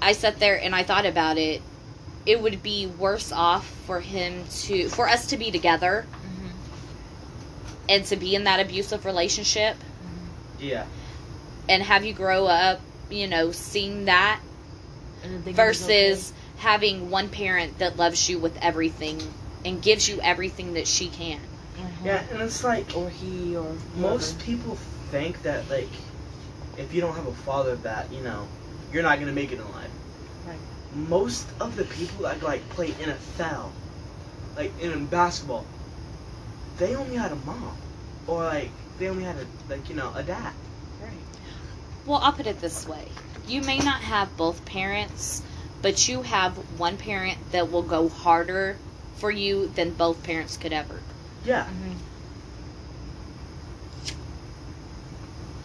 I 0.00 0.12
sat 0.12 0.38
there 0.38 0.60
and 0.62 0.74
I 0.74 0.82
thought 0.82 1.06
about 1.06 1.38
it. 1.38 1.62
It 2.26 2.40
would 2.40 2.62
be 2.62 2.86
worse 2.86 3.32
off 3.32 3.66
for 3.86 3.98
him 4.00 4.44
to, 4.62 4.88
for 4.88 5.08
us 5.08 5.26
to 5.28 5.36
be 5.36 5.50
together 5.50 6.06
Mhm. 6.24 6.50
and 7.88 8.04
to 8.06 8.16
be 8.16 8.34
in 8.36 8.44
that 8.44 8.60
abusive 8.60 9.04
relationship 9.04 9.76
yeah 10.60 10.84
and 11.68 11.82
have 11.82 12.04
you 12.04 12.12
grow 12.12 12.46
up 12.46 12.80
you 13.10 13.26
know, 13.26 13.52
seeing 13.52 14.06
that 14.06 14.40
And 15.22 15.44
then 15.44 15.54
versus 15.54 16.32
having 16.56 17.10
one 17.10 17.28
parent 17.28 17.78
that 17.78 17.96
loves 17.96 18.28
you 18.28 18.38
with 18.38 18.56
everything 18.62 19.20
and 19.64 19.82
gives 19.82 20.08
you 20.08 20.20
everything 20.22 20.74
that 20.74 20.86
she 20.86 21.08
can. 21.08 21.38
okay. 21.78 21.82
Mhm. 21.82 22.06
Yeah, 22.06 22.22
and 22.32 22.42
it's 22.42 22.64
like 22.64 22.86
Or 22.96 23.08
he 23.10 23.56
or 23.56 23.76
most 23.96 24.32
whoever. 24.32 24.44
people 24.44 24.76
think 25.10 25.42
that 25.42 25.68
like 25.70 25.90
if 26.78 26.94
you 26.94 27.00
don't 27.00 27.14
have 27.14 27.26
a 27.26 27.34
father 27.34 27.76
that 27.76 28.10
you 28.12 28.22
know 28.22 28.48
you're 28.92 29.02
not 29.02 29.20
gonna 29.20 29.32
make 29.32 29.52
it 29.52 29.58
in 29.58 29.72
life. 29.72 29.90
Right. 30.46 30.58
Most 31.08 31.46
of 31.60 31.76
the 31.76 31.84
people 31.84 32.24
that 32.24 32.42
like 32.42 32.66
play 32.70 32.92
NFL, 33.02 33.70
like 34.56 34.72
in 34.80 35.06
basketball, 35.06 35.66
they 36.78 36.94
only 36.94 37.16
had 37.16 37.32
a 37.32 37.36
mom, 37.46 37.76
or 38.26 38.44
like 38.44 38.70
they 38.98 39.08
only 39.08 39.24
had 39.24 39.36
a 39.36 39.46
like 39.70 39.88
you 39.88 39.96
know 39.96 40.12
a 40.14 40.22
dad. 40.22 40.52
Right. 42.04 42.10
Well, 42.10 42.20
I'll 42.22 42.32
put 42.32 42.46
it 42.46 42.60
this 42.60 42.86
way. 42.86 43.08
You 43.46 43.62
may 43.62 43.78
not 43.78 44.00
have 44.02 44.36
both 44.36 44.64
parents, 44.64 45.42
but 45.82 46.08
you 46.08 46.22
have 46.22 46.56
one 46.78 46.96
parent 46.96 47.38
that 47.52 47.70
will 47.70 47.82
go 47.82 48.08
harder 48.08 48.78
for 49.16 49.30
you 49.30 49.68
than 49.68 49.92
both 49.92 50.22
parents 50.22 50.56
could 50.56 50.72
ever. 50.72 51.00
Yeah, 51.44 51.64
Mhm. 51.64 51.96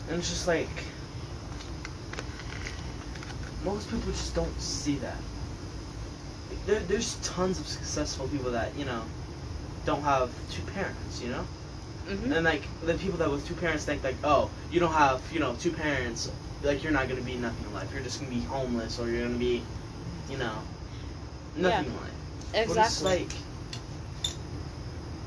and 0.09 0.19
it's 0.19 0.29
just 0.29 0.47
like 0.47 0.69
most 3.63 3.89
people 3.89 4.11
just 4.11 4.33
don't 4.35 4.61
see 4.61 4.95
that. 4.97 5.17
There, 6.65 6.79
there's 6.79 7.15
tons 7.23 7.59
of 7.59 7.67
successful 7.67 8.27
people 8.27 8.51
that 8.51 8.77
you 8.77 8.85
know 8.85 9.03
don't 9.85 10.03
have 10.03 10.31
two 10.51 10.63
parents. 10.63 11.21
You 11.21 11.29
know. 11.29 11.45
Hmm 12.07 12.31
And 12.31 12.45
like 12.45 12.63
the 12.81 12.93
people 12.95 13.17
that 13.19 13.29
with 13.29 13.45
two 13.47 13.55
parents 13.55 13.85
think 13.85 14.03
like, 14.03 14.17
oh, 14.23 14.51
you 14.71 14.79
don't 14.79 14.93
have, 14.93 15.21
you 15.31 15.39
know, 15.39 15.53
two 15.55 15.71
parents, 15.71 16.29
like 16.63 16.83
you're 16.83 16.91
not 16.93 17.07
gonna 17.09 17.21
be 17.21 17.35
nothing 17.35 17.65
in 17.65 17.73
life. 17.73 17.93
You're 17.93 18.03
just 18.03 18.19
gonna 18.19 18.31
be 18.31 18.41
homeless 18.41 18.99
or 18.99 19.09
you're 19.09 19.23
gonna 19.25 19.37
be, 19.37 19.63
you 20.29 20.37
know, 20.37 20.63
nothing 21.55 21.85
in 21.87 21.95
life. 21.95 22.11
But 22.67 22.77
it's 22.77 23.01
Exactly. 23.01 23.11
like 23.11 23.31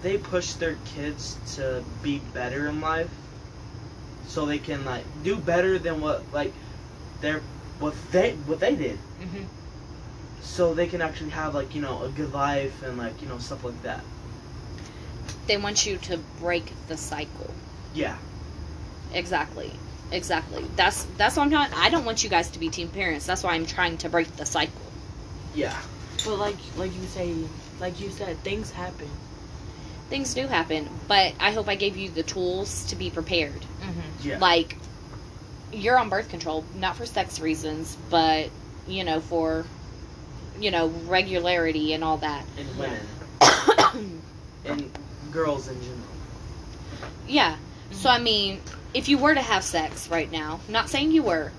they 0.03 0.19
push 0.19 0.55
their 0.55 0.77
kids 0.85 1.39
to 1.57 1.85
be 2.03 2.19
better 2.33 2.67
in 2.69 2.81
life, 2.81 3.11
so 4.27 4.47
they 4.47 4.59
can 4.59 4.85
like 4.85 5.05
do 5.23 5.37
better 5.37 5.79
than 5.79 6.01
what 6.01 6.25
like 6.33 6.55
their 7.21 7.41
what 7.79 7.95
they 8.13 8.33
what 8.47 8.61
they 8.61 8.75
did, 8.77 8.99
hmm 9.21 9.45
so 10.41 10.75
they 10.75 10.87
can 10.87 11.01
actually 11.03 11.31
have 11.31 11.55
like 11.55 11.75
you 11.75 11.81
know 11.81 12.03
a 12.03 12.09
good 12.09 12.33
life 12.33 12.83
and 12.83 12.99
like 12.99 13.21
you 13.23 13.29
know 13.29 13.39
stuff 13.39 13.65
like 13.65 13.81
that. 13.83 14.05
They 15.51 15.57
want 15.57 15.85
you 15.85 15.97
to 15.97 16.17
break 16.39 16.73
the 16.87 16.97
cycle. 16.97 17.53
Yeah. 17.93 18.17
Exactly. 19.13 19.73
Exactly. 20.13 20.65
That's 20.77 21.03
that's 21.17 21.35
what 21.37 21.43
I'm 21.43 21.51
not. 21.51 21.71
I 21.75 21.91
don't 21.91 22.05
want 22.05 22.23
you 22.23 22.31
guys 22.31 22.51
to 22.51 22.61
be 22.61 22.69
teen 22.69 22.87
parents. 22.87 23.27
That's 23.27 23.43
why 23.43 23.55
I'm 23.55 23.67
trying 23.67 23.99
to 23.99 24.09
break 24.09 24.29
the 24.37 24.47
cycle. 24.47 24.81
Yeah. 25.53 25.77
But 26.25 26.37
like 26.37 26.55
like 26.77 26.95
you 26.95 27.03
say, 27.03 27.35
like 27.81 28.01
you 28.01 28.11
said, 28.11 28.39
things 28.45 28.71
happen. 28.71 29.09
Things 30.09 30.35
do 30.35 30.47
happen, 30.47 30.89
but 31.09 31.35
I 31.41 31.51
hope 31.51 31.67
I 31.67 31.75
gave 31.75 31.97
you 31.97 32.11
the 32.11 32.23
tools 32.23 32.85
to 32.85 32.95
be 32.95 33.11
prepared. 33.11 33.61
Mm-hmm. 33.61 34.29
Yeah. 34.29 34.39
Like, 34.39 34.77
you're 35.73 35.99
on 35.99 36.11
birth 36.11 36.29
control, 36.29 36.65
not 36.77 36.95
for 36.95 37.07
sex 37.07 37.41
reasons, 37.41 37.97
but 38.09 38.51
you 38.87 39.03
know, 39.03 39.19
for 39.19 39.67
you 40.61 40.71
know, 40.71 40.87
regularity 41.09 41.93
and 41.93 42.05
all 42.05 42.19
that. 42.19 42.45
and 42.57 42.79
women 42.79 44.23
and 44.65 44.93
girls 45.31 45.69
in 45.69 45.81
general. 45.81 45.99
yeah. 47.27 47.57
So 47.93 48.09
I 48.09 48.19
mean, 48.19 48.61
if 48.95 49.09
you 49.09 49.19
were 49.19 49.35
to 49.35 49.43
have 49.43 49.65
sex 49.65 50.09
right 50.09 50.31
now, 50.31 50.61
not 50.69 50.89
saying 50.89 51.11
you 51.13 51.23
were, 51.25 51.53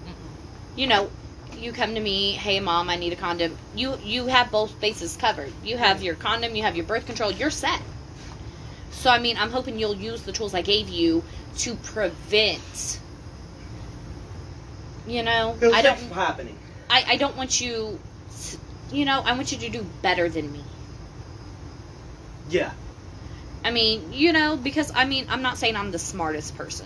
you 0.76 0.88
know, 0.88 1.09
you 1.57 1.72
come 1.74 1.93
to 1.95 2.01
me, 2.01 2.32
hey 2.32 2.59
mom, 2.59 2.89
I 2.89 2.95
need 2.95 3.13
a 3.13 3.15
condom. 3.17 3.57
You 3.76 3.97
you 4.03 4.28
have 4.28 4.49
both 4.51 4.80
bases 4.80 5.17
covered. 5.17 5.51
You 5.63 5.78
have 5.78 6.01
your 6.01 6.15
condom, 6.15 6.55
you 6.55 6.63
have 6.63 6.76
your 6.76 6.86
birth 6.86 7.05
control, 7.05 7.32
you're 7.32 7.51
set. 7.51 7.82
So 8.91 9.09
I 9.09 9.19
mean, 9.19 9.38
I'm 9.38 9.51
hoping 9.51 9.78
you'll 9.80 9.95
use 9.95 10.22
the 10.24 10.32
tools 10.32 10.53
I 10.53 10.61
gave 10.61 10.89
you 10.89 11.24
to 11.59 11.76
prevent. 11.76 12.99
You 15.07 15.24
know, 15.24 15.55
It'll 15.59 15.74
I 15.74 15.82
don't. 15.82 15.97
happening. 16.11 16.57
I, 16.89 17.03
I 17.09 17.17
don't 17.17 17.36
want 17.36 17.59
you. 17.59 17.99
To, 18.41 18.57
you 18.95 19.05
know, 19.05 19.22
I 19.26 19.34
want 19.34 19.51
you 19.51 19.57
to 19.59 19.69
do 19.69 19.84
better 20.01 20.30
than 20.30 20.51
me. 20.51 20.63
Yeah. 22.49 22.72
I 23.64 23.72
mean, 23.72 24.12
you 24.12 24.34
know, 24.34 24.57
because 24.57 24.91
I 24.95 25.05
mean, 25.05 25.26
I'm 25.30 25.41
not 25.41 25.57
saying 25.57 25.76
I'm 25.76 25.91
the 25.91 25.99
smartest 25.99 26.55
person. 26.55 26.86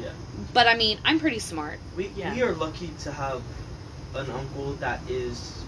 Yeah. 0.00 0.08
But 0.54 0.66
I 0.66 0.74
mean, 0.76 0.98
I'm 1.04 1.20
pretty 1.20 1.38
smart. 1.40 1.78
We 1.96 2.08
Yeah. 2.16 2.34
we 2.34 2.42
are 2.42 2.52
lucky 2.52 2.88
to 3.04 3.12
have 3.12 3.42
an 4.14 4.30
uncle 4.30 4.72
that 4.80 5.00
is 5.08 5.64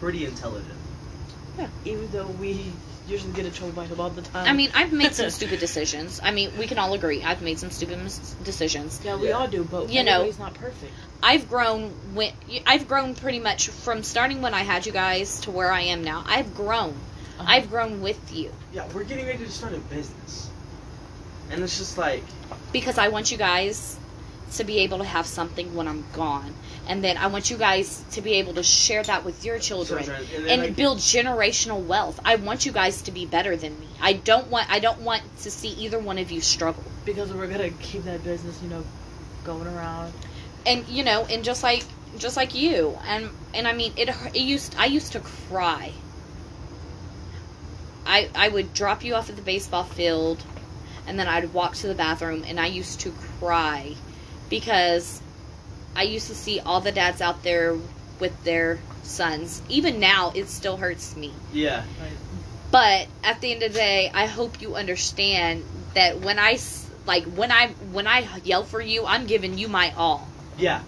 pretty 0.00 0.24
intelligent. 0.24 0.78
Yeah. 1.58 1.68
Even 1.84 2.08
though 2.10 2.26
we 2.26 2.72
usually 3.08 3.32
get 3.32 3.46
in 3.46 3.52
trouble 3.52 3.72
by 3.72 3.84
him 3.86 3.98
all 4.00 4.10
the 4.10 4.22
time. 4.22 4.46
I 4.46 4.52
mean, 4.52 4.70
I've 4.74 4.92
made 4.92 5.14
some 5.14 5.30
stupid 5.38 5.60
decisions. 5.60 6.20
I 6.22 6.30
mean, 6.30 6.50
we 6.58 6.66
can 6.66 6.78
all 6.78 6.92
agree 6.92 7.22
I've 7.24 7.40
made 7.40 7.58
some 7.58 7.70
stupid 7.70 7.98
mis- 7.98 8.34
decisions. 8.42 9.00
Yeah, 9.02 9.16
we 9.16 9.28
Yeah. 9.28 9.34
all 9.38 9.48
do, 9.48 9.64
but 9.64 9.88
You 9.88 10.02
know- 10.04 10.24
he's 10.24 10.38
not 10.38 10.54
perfect. 10.54 10.92
I've 11.22 11.48
grown 11.48 12.14
when 12.14 12.30
I've 12.66 12.86
grown 12.86 13.14
pretty 13.14 13.40
much 13.40 13.68
from 13.70 14.02
starting 14.02 14.40
when 14.42 14.54
I 14.54 14.62
had 14.62 14.86
you 14.86 14.92
guys 14.92 15.40
to 15.42 15.50
where 15.50 15.72
I 15.72 15.82
am 15.82 16.02
now. 16.04 16.24
I've 16.26 16.54
grown. 16.54 17.00
Uh-huh. 17.38 17.44
I've 17.46 17.70
grown 17.70 18.00
with 18.00 18.34
you 18.34 18.52
Yeah, 18.72 18.86
we're 18.94 19.04
getting 19.04 19.26
ready 19.26 19.44
to 19.44 19.50
start 19.50 19.72
a 19.72 19.78
business, 19.78 20.50
and 21.50 21.62
it's 21.62 21.78
just 21.78 21.98
like 21.98 22.22
because 22.72 22.98
I 22.98 23.08
want 23.08 23.30
you 23.30 23.38
guys 23.38 23.96
to 24.52 24.64
be 24.64 24.78
able 24.78 24.98
to 24.98 25.04
have 25.04 25.26
something 25.26 25.74
when 25.74 25.86
I'm 25.88 26.04
gone. 26.12 26.54
And 26.88 27.04
then 27.04 27.18
I 27.18 27.26
want 27.26 27.50
you 27.50 27.58
guys 27.58 28.02
to 28.12 28.22
be 28.22 28.34
able 28.34 28.54
to 28.54 28.62
share 28.62 29.02
that 29.02 29.24
with 29.24 29.44
your 29.44 29.58
children. 29.58 30.04
children, 30.04 30.26
and 30.34 30.46
and 30.48 30.62
like, 30.62 30.76
build 30.76 30.98
generational 30.98 31.84
wealth. 31.84 32.18
I 32.24 32.36
want 32.36 32.64
you 32.64 32.72
guys 32.72 33.02
to 33.02 33.12
be 33.12 33.26
better 33.26 33.56
than 33.56 33.78
me. 33.78 33.88
I 34.00 34.14
don't 34.14 34.48
want 34.48 34.70
I 34.70 34.78
don't 34.78 35.00
want 35.02 35.22
to 35.42 35.50
see 35.50 35.68
either 35.70 35.98
one 35.98 36.18
of 36.18 36.30
you 36.30 36.40
struggle. 36.40 36.84
because 37.04 37.32
we're 37.32 37.46
gonna 37.46 37.70
keep 37.70 38.04
that 38.04 38.24
business, 38.24 38.62
you 38.62 38.68
know, 38.70 38.84
going 39.44 39.66
around. 39.66 40.12
And 40.66 40.86
you 40.88 41.04
know, 41.04 41.26
and 41.26 41.44
just 41.44 41.62
like 41.62 41.84
just 42.16 42.36
like 42.36 42.54
you. 42.54 42.96
And 43.06 43.30
and 43.54 43.68
I 43.68 43.72
mean 43.74 43.92
it 43.96 44.08
it 44.34 44.40
used 44.40 44.74
I 44.78 44.86
used 44.86 45.12
to 45.12 45.20
cry. 45.20 45.92
I 48.08 48.28
I 48.34 48.48
would 48.48 48.74
drop 48.74 49.04
you 49.04 49.14
off 49.14 49.30
at 49.30 49.36
the 49.36 49.42
baseball 49.42 49.84
field 49.84 50.42
and 51.06 51.18
then 51.18 51.28
I'd 51.28 51.52
walk 51.52 51.74
to 51.76 51.86
the 51.86 51.94
bathroom 51.94 52.44
and 52.46 52.58
I 52.58 52.66
used 52.66 53.00
to 53.00 53.12
cry 53.38 53.94
because 54.48 55.20
I 55.94 56.02
used 56.02 56.26
to 56.28 56.34
see 56.34 56.58
all 56.60 56.80
the 56.80 56.92
dads 56.92 57.20
out 57.20 57.42
there 57.42 57.76
with 58.18 58.44
their 58.44 58.78
sons. 59.02 59.62
Even 59.68 60.00
now 60.00 60.32
it 60.34 60.48
still 60.48 60.76
hurts 60.76 61.16
me. 61.16 61.32
yeah, 61.52 61.82
But 62.70 63.06
at 63.24 63.40
the 63.40 63.52
end 63.52 63.62
of 63.62 63.72
the 63.72 63.78
day, 63.78 64.10
I 64.12 64.26
hope 64.26 64.60
you 64.60 64.74
understand 64.74 65.64
that 65.94 66.20
when 66.20 66.38
I 66.38 66.58
like 67.06 67.24
when 67.24 67.52
I 67.52 67.68
when 67.92 68.06
I 68.06 68.26
yell 68.44 68.64
for 68.64 68.80
you, 68.80 69.06
I'm 69.06 69.26
giving 69.26 69.58
you 69.58 69.68
my 69.68 69.92
all. 69.96 70.26
yeah. 70.56 70.82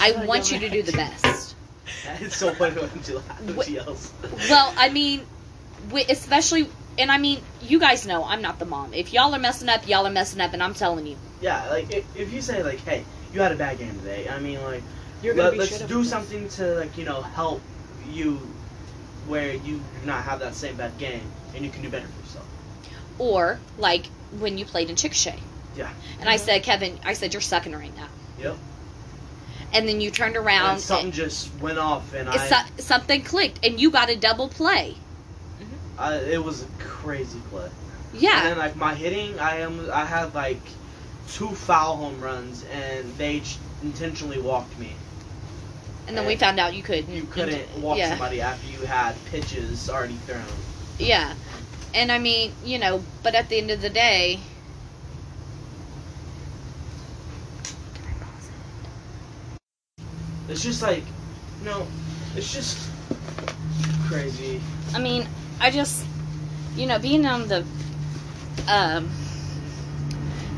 I 0.00 0.24
want 0.24 0.50
you 0.50 0.58
to 0.60 0.70
do 0.70 0.82
the 0.82 0.92
best. 0.92 1.54
It's 2.20 2.36
so 2.36 2.54
funny 2.54 2.80
when 2.80 3.02
she 3.02 3.12
laughs 3.12 3.42
when 3.42 3.66
she 3.66 3.74
yells. 3.74 4.12
Well, 4.48 4.72
I 4.76 4.88
mean, 4.88 5.26
especially 6.08 6.68
and 6.98 7.10
I 7.10 7.16
mean, 7.18 7.40
you 7.62 7.78
guys 7.80 8.06
know 8.06 8.22
I'm 8.24 8.42
not 8.42 8.58
the 8.58 8.66
mom. 8.66 8.92
If 8.92 9.12
y'all 9.12 9.34
are 9.34 9.38
messing 9.38 9.68
up, 9.68 9.88
y'all 9.88 10.06
are 10.06 10.10
messing 10.12 10.40
up, 10.40 10.52
and 10.52 10.62
I'm 10.62 10.74
telling 10.74 11.06
you. 11.06 11.16
yeah, 11.40 11.68
like 11.70 11.90
if, 11.92 12.04
if 12.16 12.32
you 12.32 12.40
say 12.42 12.62
like, 12.62 12.80
hey, 12.80 13.04
you 13.32 13.40
had 13.40 13.52
a 13.52 13.56
bad 13.56 13.78
game 13.78 13.94
today. 14.00 14.28
I 14.28 14.38
mean, 14.38 14.62
like 14.62 14.82
You're 15.22 15.34
gonna 15.34 15.48
let, 15.48 15.52
be 15.54 15.58
let's 15.58 15.80
do 15.82 16.04
something 16.04 16.48
to 16.50 16.74
like 16.74 16.96
you 16.98 17.04
know 17.04 17.22
help 17.22 17.60
you 18.10 18.40
where 19.26 19.52
you 19.54 19.76
do 19.78 20.06
not 20.06 20.24
have 20.24 20.40
that 20.40 20.54
same 20.54 20.74
bad 20.76 20.98
game 20.98 21.22
and 21.54 21.64
you 21.64 21.70
can 21.70 21.80
do 21.82 21.88
better 21.88 22.06
for 22.06 22.20
yourself. 22.26 22.46
Or 23.18 23.58
like 23.78 24.06
when 24.38 24.58
you 24.58 24.64
played 24.64 24.90
in 24.90 24.96
Chickasha. 24.96 25.38
Yeah. 25.76 25.88
And 26.20 26.28
I 26.28 26.36
Mhm. 26.36 26.40
said, 26.40 26.62
Kevin, 26.64 26.98
I 27.04 27.12
said 27.14 27.32
you're 27.32 27.40
sucking 27.40 27.72
right 27.72 27.94
now. 27.96 28.08
Yep. 28.40 28.56
And 29.72 29.88
then 29.88 30.00
you 30.02 30.10
turned 30.10 30.36
And 30.36 30.44
around. 30.44 30.80
something 30.80 31.12
just 31.12 31.50
went 31.60 31.78
off 31.78 32.12
and 32.12 32.28
and 32.28 32.38
I, 32.38 32.48
so- 32.48 32.82
something 32.82 33.22
clicked, 33.22 33.64
and 33.64 33.80
you 33.80 33.90
got 33.90 34.10
a 34.10 34.16
double 34.16 34.48
play. 34.48 34.96
I 36.02 36.16
it 36.16 36.42
was 36.42 36.62
a 36.62 36.66
crazy 36.78 37.40
play. 37.40 37.68
Yeah. 38.12 38.38
And 38.38 38.46
then 38.46 38.58
like 38.58 38.76
my 38.76 38.94
hitting, 38.94 39.38
I 39.38 39.58
am 39.58 39.88
I 39.92 40.04
had 40.04 40.34
like 40.34 40.68
two 41.28 41.54
foul 41.54 41.96
home 41.96 42.20
runs 42.20 42.64
and 42.64 43.16
they 43.16 43.40
j- 43.40 43.58
intentionally 43.80 44.40
walked 44.40 44.76
me. 44.78 44.96
And 46.08 46.16
then 46.16 46.26
we 46.26 46.36
found 46.36 46.58
out 46.58 46.74
you 46.74 46.82
could. 46.82 47.08
You 47.08 47.22
couldn't 47.24 47.80
walk 47.80 47.98
yeah. 47.98 48.10
somebody 48.10 48.40
after 48.40 48.66
you 48.66 48.80
had 48.80 49.24
pitches 49.24 49.88
already 49.88 50.18
thrown. 50.18 50.64
Yeah. 50.98 51.34
And 51.94 52.10
I 52.10 52.18
mean, 52.18 52.52
you 52.64 52.78
know, 52.78 53.04
but 53.22 53.34
at 53.36 53.48
the 53.48 53.58
end 53.58 53.70
of 53.70 53.80
the 53.80 53.90
day. 53.90 54.40
It's 60.48 60.62
just 60.62 60.82
like, 60.82 61.06
no, 61.60 61.86
it's 62.34 62.52
just 62.52 62.90
crazy. 64.00 64.60
I 64.94 64.98
mean, 64.98 65.26
I 65.62 65.70
just, 65.70 66.04
you 66.74 66.86
know, 66.86 66.98
being 66.98 67.24
on 67.24 67.46
the 67.46 67.64
um, 68.66 69.08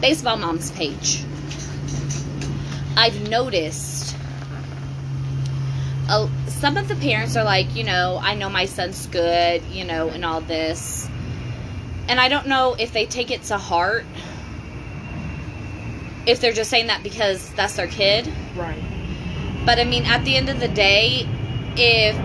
baseball 0.00 0.38
moms 0.38 0.70
page, 0.70 1.22
I've 2.96 3.28
noticed 3.28 4.16
uh, 6.08 6.26
some 6.46 6.78
of 6.78 6.88
the 6.88 6.96
parents 6.96 7.36
are 7.36 7.44
like, 7.44 7.76
you 7.76 7.84
know, 7.84 8.18
I 8.22 8.34
know 8.34 8.48
my 8.48 8.64
son's 8.64 9.06
good, 9.08 9.62
you 9.64 9.84
know, 9.84 10.08
and 10.08 10.24
all 10.24 10.40
this. 10.40 11.06
And 12.08 12.18
I 12.18 12.30
don't 12.30 12.46
know 12.46 12.74
if 12.78 12.94
they 12.94 13.04
take 13.04 13.30
it 13.30 13.42
to 13.44 13.58
heart. 13.58 14.06
If 16.24 16.40
they're 16.40 16.54
just 16.54 16.70
saying 16.70 16.86
that 16.86 17.02
because 17.02 17.52
that's 17.52 17.76
their 17.76 17.88
kid. 17.88 18.32
Right. 18.56 18.82
But 19.66 19.78
I 19.78 19.84
mean, 19.84 20.06
at 20.06 20.24
the 20.24 20.34
end 20.34 20.48
of 20.48 20.60
the 20.60 20.68
day, 20.68 21.28
if, 21.76 22.16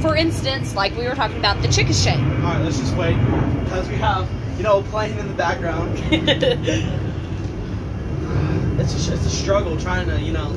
for 0.00 0.16
instance, 0.16 0.74
like 0.74 0.94
we 0.96 1.04
were 1.06 1.14
talking 1.14 1.38
about 1.38 1.60
the 1.62 1.68
chicken 1.68 1.94
All 2.42 2.42
right, 2.52 2.62
let's 2.62 2.78
just 2.78 2.94
wait 2.96 3.16
because 3.64 3.88
we 3.88 3.96
have 3.96 4.28
you 4.56 4.62
know 4.62 4.82
playing 4.84 5.18
in 5.18 5.26
the 5.28 5.34
background. 5.34 5.98
It's 8.80 9.08
a, 9.08 9.12
it's 9.12 9.26
a 9.26 9.30
struggle 9.30 9.76
trying 9.76 10.06
to 10.08 10.20
you 10.20 10.32
know 10.32 10.52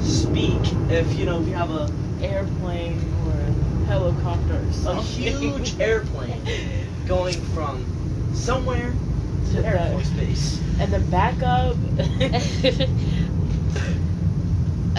speak 0.00 0.60
if 0.90 1.16
you 1.18 1.24
know 1.26 1.38
we 1.40 1.52
have 1.52 1.70
a 1.70 1.88
Airplane 2.20 2.98
or 3.24 3.32
a 3.32 3.52
helicopter 3.86 4.60
or 4.86 4.92
a 4.92 5.00
huge 5.02 5.78
airplane 5.80 6.42
going 7.06 7.40
from 7.54 7.84
somewhere 8.34 8.92
To 9.52 9.52
to 9.62 9.64
Air 9.66 9.78
the- 9.78 9.90
Force 9.92 10.10
Base. 10.10 10.60
and 10.80 10.92
then 10.92 11.08
back 11.08 11.40
up. 11.42 11.76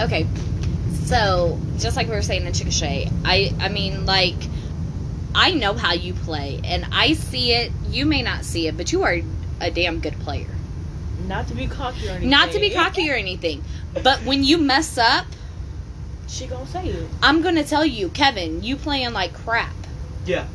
okay, 0.00 0.26
so 1.08 1.58
just 1.78 1.96
like 1.96 2.06
we 2.08 2.14
were 2.14 2.22
saying 2.22 2.46
in 2.46 2.52
Chickasha, 2.52 3.10
I 3.24 3.54
I 3.60 3.68
mean 3.68 4.04
like 4.06 4.36
I 5.34 5.52
know 5.52 5.74
how 5.74 5.92
you 5.94 6.12
play 6.14 6.60
and 6.64 6.86
I 6.92 7.14
see 7.14 7.52
it. 7.52 7.72
You 7.88 8.06
may 8.06 8.22
not 8.22 8.44
see 8.44 8.66
it, 8.68 8.76
but 8.76 8.92
you 8.92 9.02
are 9.04 9.18
a 9.60 9.70
damn 9.70 10.00
good 10.00 10.18
player. 10.20 10.48
Not 11.26 11.48
to 11.48 11.54
be 11.54 11.66
cocky 11.66 12.08
or 12.08 12.12
anything. 12.12 12.30
Not 12.30 12.52
to 12.52 12.60
be 12.60 12.70
cocky 12.70 13.10
or 13.10 13.14
anything, 13.14 13.64
but 14.02 14.22
when 14.24 14.44
you 14.44 14.58
mess 14.58 14.98
up, 14.98 15.26
She 16.28 16.46
gonna 16.46 16.66
say 16.66 16.88
it. 16.88 17.08
I'm 17.22 17.42
gonna 17.42 17.64
tell 17.64 17.86
you, 17.86 18.10
Kevin, 18.10 18.62
you 18.62 18.76
playing 18.76 19.12
like 19.12 19.32
crap. 19.32 19.74
Yeah. 20.26 20.46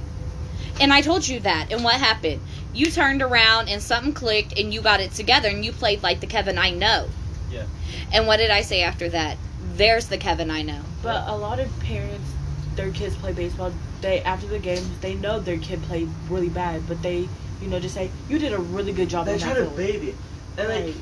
And 0.80 0.94
I 0.94 1.02
told 1.02 1.28
you 1.28 1.40
that. 1.42 1.72
And 1.72 1.84
what 1.84 1.96
happened? 1.96 2.42
You 2.74 2.92
turned 2.92 3.22
around 3.22 3.70
and 3.70 3.82
something 3.82 4.14
clicked 4.14 4.58
and 4.60 4.74
you 4.74 4.82
got 4.82 5.00
it 5.02 5.12
together 5.14 5.50
and 5.50 5.64
you 5.66 5.72
played 5.72 6.04
like 6.04 6.20
the 6.20 6.28
Kevin 6.28 6.58
I 6.58 6.70
know. 6.72 7.10
Yeah. 7.52 7.66
And 8.12 8.28
what 8.28 8.38
did 8.38 8.52
I 8.52 8.62
say 8.62 8.82
after 8.84 9.10
that? 9.10 9.38
There's 9.76 10.08
the 10.08 10.18
Kevin 10.18 10.52
I 10.52 10.62
know. 10.62 10.82
But 11.02 11.28
a 11.28 11.36
lot 11.36 11.60
of 11.60 11.80
parents, 11.80 12.32
their 12.76 12.92
kids 12.92 13.16
play 13.16 13.34
baseball. 13.34 13.72
They 14.02 14.22
after 14.22 14.48
the 14.48 14.60
games, 14.60 14.88
they 15.00 15.16
know 15.16 15.40
their 15.40 15.58
kid 15.58 15.82
played 15.84 16.10
really 16.30 16.50
bad, 16.50 16.88
but 16.88 17.02
they, 17.02 17.28
you 17.62 17.68
know, 17.68 17.80
just 17.80 17.96
say 17.96 18.12
you 18.30 18.38
did 18.38 18.54
a 18.54 18.58
really 18.58 18.92
good 18.92 19.10
job. 19.10 19.26
They 19.26 19.38
try 19.38 19.50
that 19.50 19.56
to 19.56 19.66
field." 19.66 19.76
baby 19.76 20.10
it, 20.10 20.18
and 20.58 20.70
like 20.70 20.84
Right. 20.84 20.96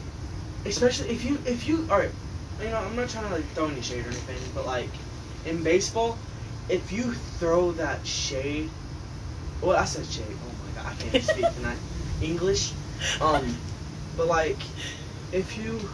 especially 0.65 1.09
if 1.09 1.25
you 1.25 1.39
if 1.45 1.67
you 1.67 1.87
all 1.91 1.99
right, 1.99 2.11
you 2.61 2.69
know 2.69 2.77
I'm 2.77 2.95
not 2.95 3.09
trying 3.09 3.27
to 3.27 3.35
like 3.35 3.45
throw 3.49 3.67
any 3.67 3.81
shade 3.81 4.05
or 4.05 4.09
anything, 4.09 4.37
but 4.55 4.65
like 4.65 4.91
in 5.45 5.63
baseball, 5.63 6.17
if 6.69 6.91
you 6.91 7.13
throw 7.13 7.71
that 7.73 8.05
shade, 8.05 8.71
well 9.61 9.77
I 9.77 9.85
said 9.85 10.05
shade. 10.05 10.37
Oh 10.45 10.65
my 10.65 10.71
god, 10.81 10.93
I 10.93 11.03
can't 11.03 11.23
speak 11.23 11.53
tonight. 11.55 11.79
English, 12.21 12.73
um, 13.19 13.57
but 14.15 14.27
like 14.27 14.61
if 15.31 15.57
you 15.57 15.89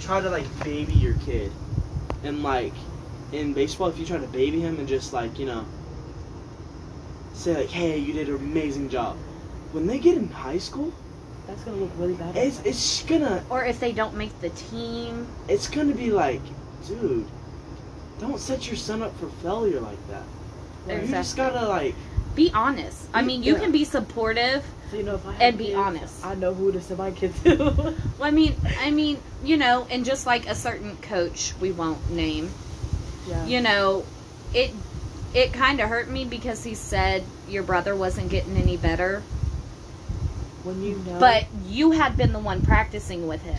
try 0.00 0.20
to 0.20 0.30
like 0.30 0.64
baby 0.64 0.94
your 0.94 1.14
kid, 1.14 1.52
and 2.24 2.42
like 2.42 2.72
in 3.32 3.52
baseball, 3.52 3.88
if 3.88 3.98
you 3.98 4.06
try 4.06 4.18
to 4.18 4.26
baby 4.28 4.60
him 4.60 4.78
and 4.78 4.88
just 4.88 5.12
like 5.12 5.38
you 5.38 5.46
know 5.46 5.64
say 7.32 7.54
like, 7.56 7.68
hey, 7.70 7.98
you 7.98 8.12
did 8.12 8.28
an 8.28 8.36
amazing 8.36 8.88
job. 8.88 9.16
When 9.72 9.86
they 9.86 9.98
get 9.98 10.16
in 10.16 10.28
high 10.30 10.58
school, 10.58 10.92
That's 11.46 11.62
gonna 11.64 11.76
look 11.78 11.90
really 11.98 12.14
bad. 12.14 12.36
it's 12.36 12.60
it's 12.64 13.02
gonna 13.04 13.44
Or 13.50 13.64
if 13.64 13.80
they 13.80 13.92
don't 13.92 14.14
make 14.16 14.38
the 14.40 14.50
team. 14.50 15.26
it's 15.48 15.68
gonna 15.68 15.94
be 15.94 16.10
like, 16.10 16.40
dude, 16.86 17.26
don't 18.20 18.38
set 18.38 18.66
your 18.68 18.76
son 18.76 19.02
up 19.02 19.16
for 19.18 19.28
failure 19.42 19.80
like 19.80 20.08
that. 20.08 20.22
Right. 20.86 21.02
You 21.02 21.10
just 21.10 21.36
gotta 21.36 21.66
like, 21.68 21.94
Be 22.34 22.50
honest. 22.54 23.08
I 23.14 23.22
mean, 23.22 23.42
you 23.42 23.54
Yeah. 23.54 23.60
can 23.60 23.72
be 23.72 23.84
supportive. 23.84 24.64
So, 24.90 24.96
you 24.96 25.02
know, 25.02 25.14
if 25.16 25.26
I 25.26 25.34
and 25.36 25.58
be 25.58 25.66
kids, 25.66 25.76
honest. 25.76 26.24
I 26.26 26.34
know 26.34 26.54
who 26.54 26.70
to 26.72 26.80
send 26.80 26.98
my 26.98 27.10
kids 27.10 27.40
to. 27.42 27.56
Well, 28.18 28.28
I 28.28 28.30
mean, 28.30 28.54
I 28.80 28.90
mean, 28.90 29.18
you 29.44 29.56
know, 29.56 29.86
and 29.90 30.04
just 30.04 30.26
like 30.26 30.46
a 30.48 30.54
certain 30.54 30.96
coach 30.98 31.52
we 31.60 31.72
won't 31.72 32.10
name, 32.10 32.50
yeah. 33.28 33.44
you 33.46 33.60
know, 33.60 34.04
it 34.52 34.70
it 35.34 35.52
kind 35.52 35.80
of 35.80 35.88
hurt 35.88 36.08
me 36.08 36.24
because 36.24 36.62
he 36.62 36.74
said 36.74 37.24
your 37.48 37.62
brother 37.64 37.96
wasn't 37.96 38.30
getting 38.30 38.56
any 38.56 38.76
better, 38.76 39.20
When 40.62 40.80
you 40.82 40.96
know. 41.06 41.18
but 41.18 41.44
you 41.66 41.90
had 41.90 42.16
been 42.16 42.32
the 42.32 42.38
one 42.38 42.62
practicing 42.62 43.26
with 43.26 43.42
him. 43.42 43.58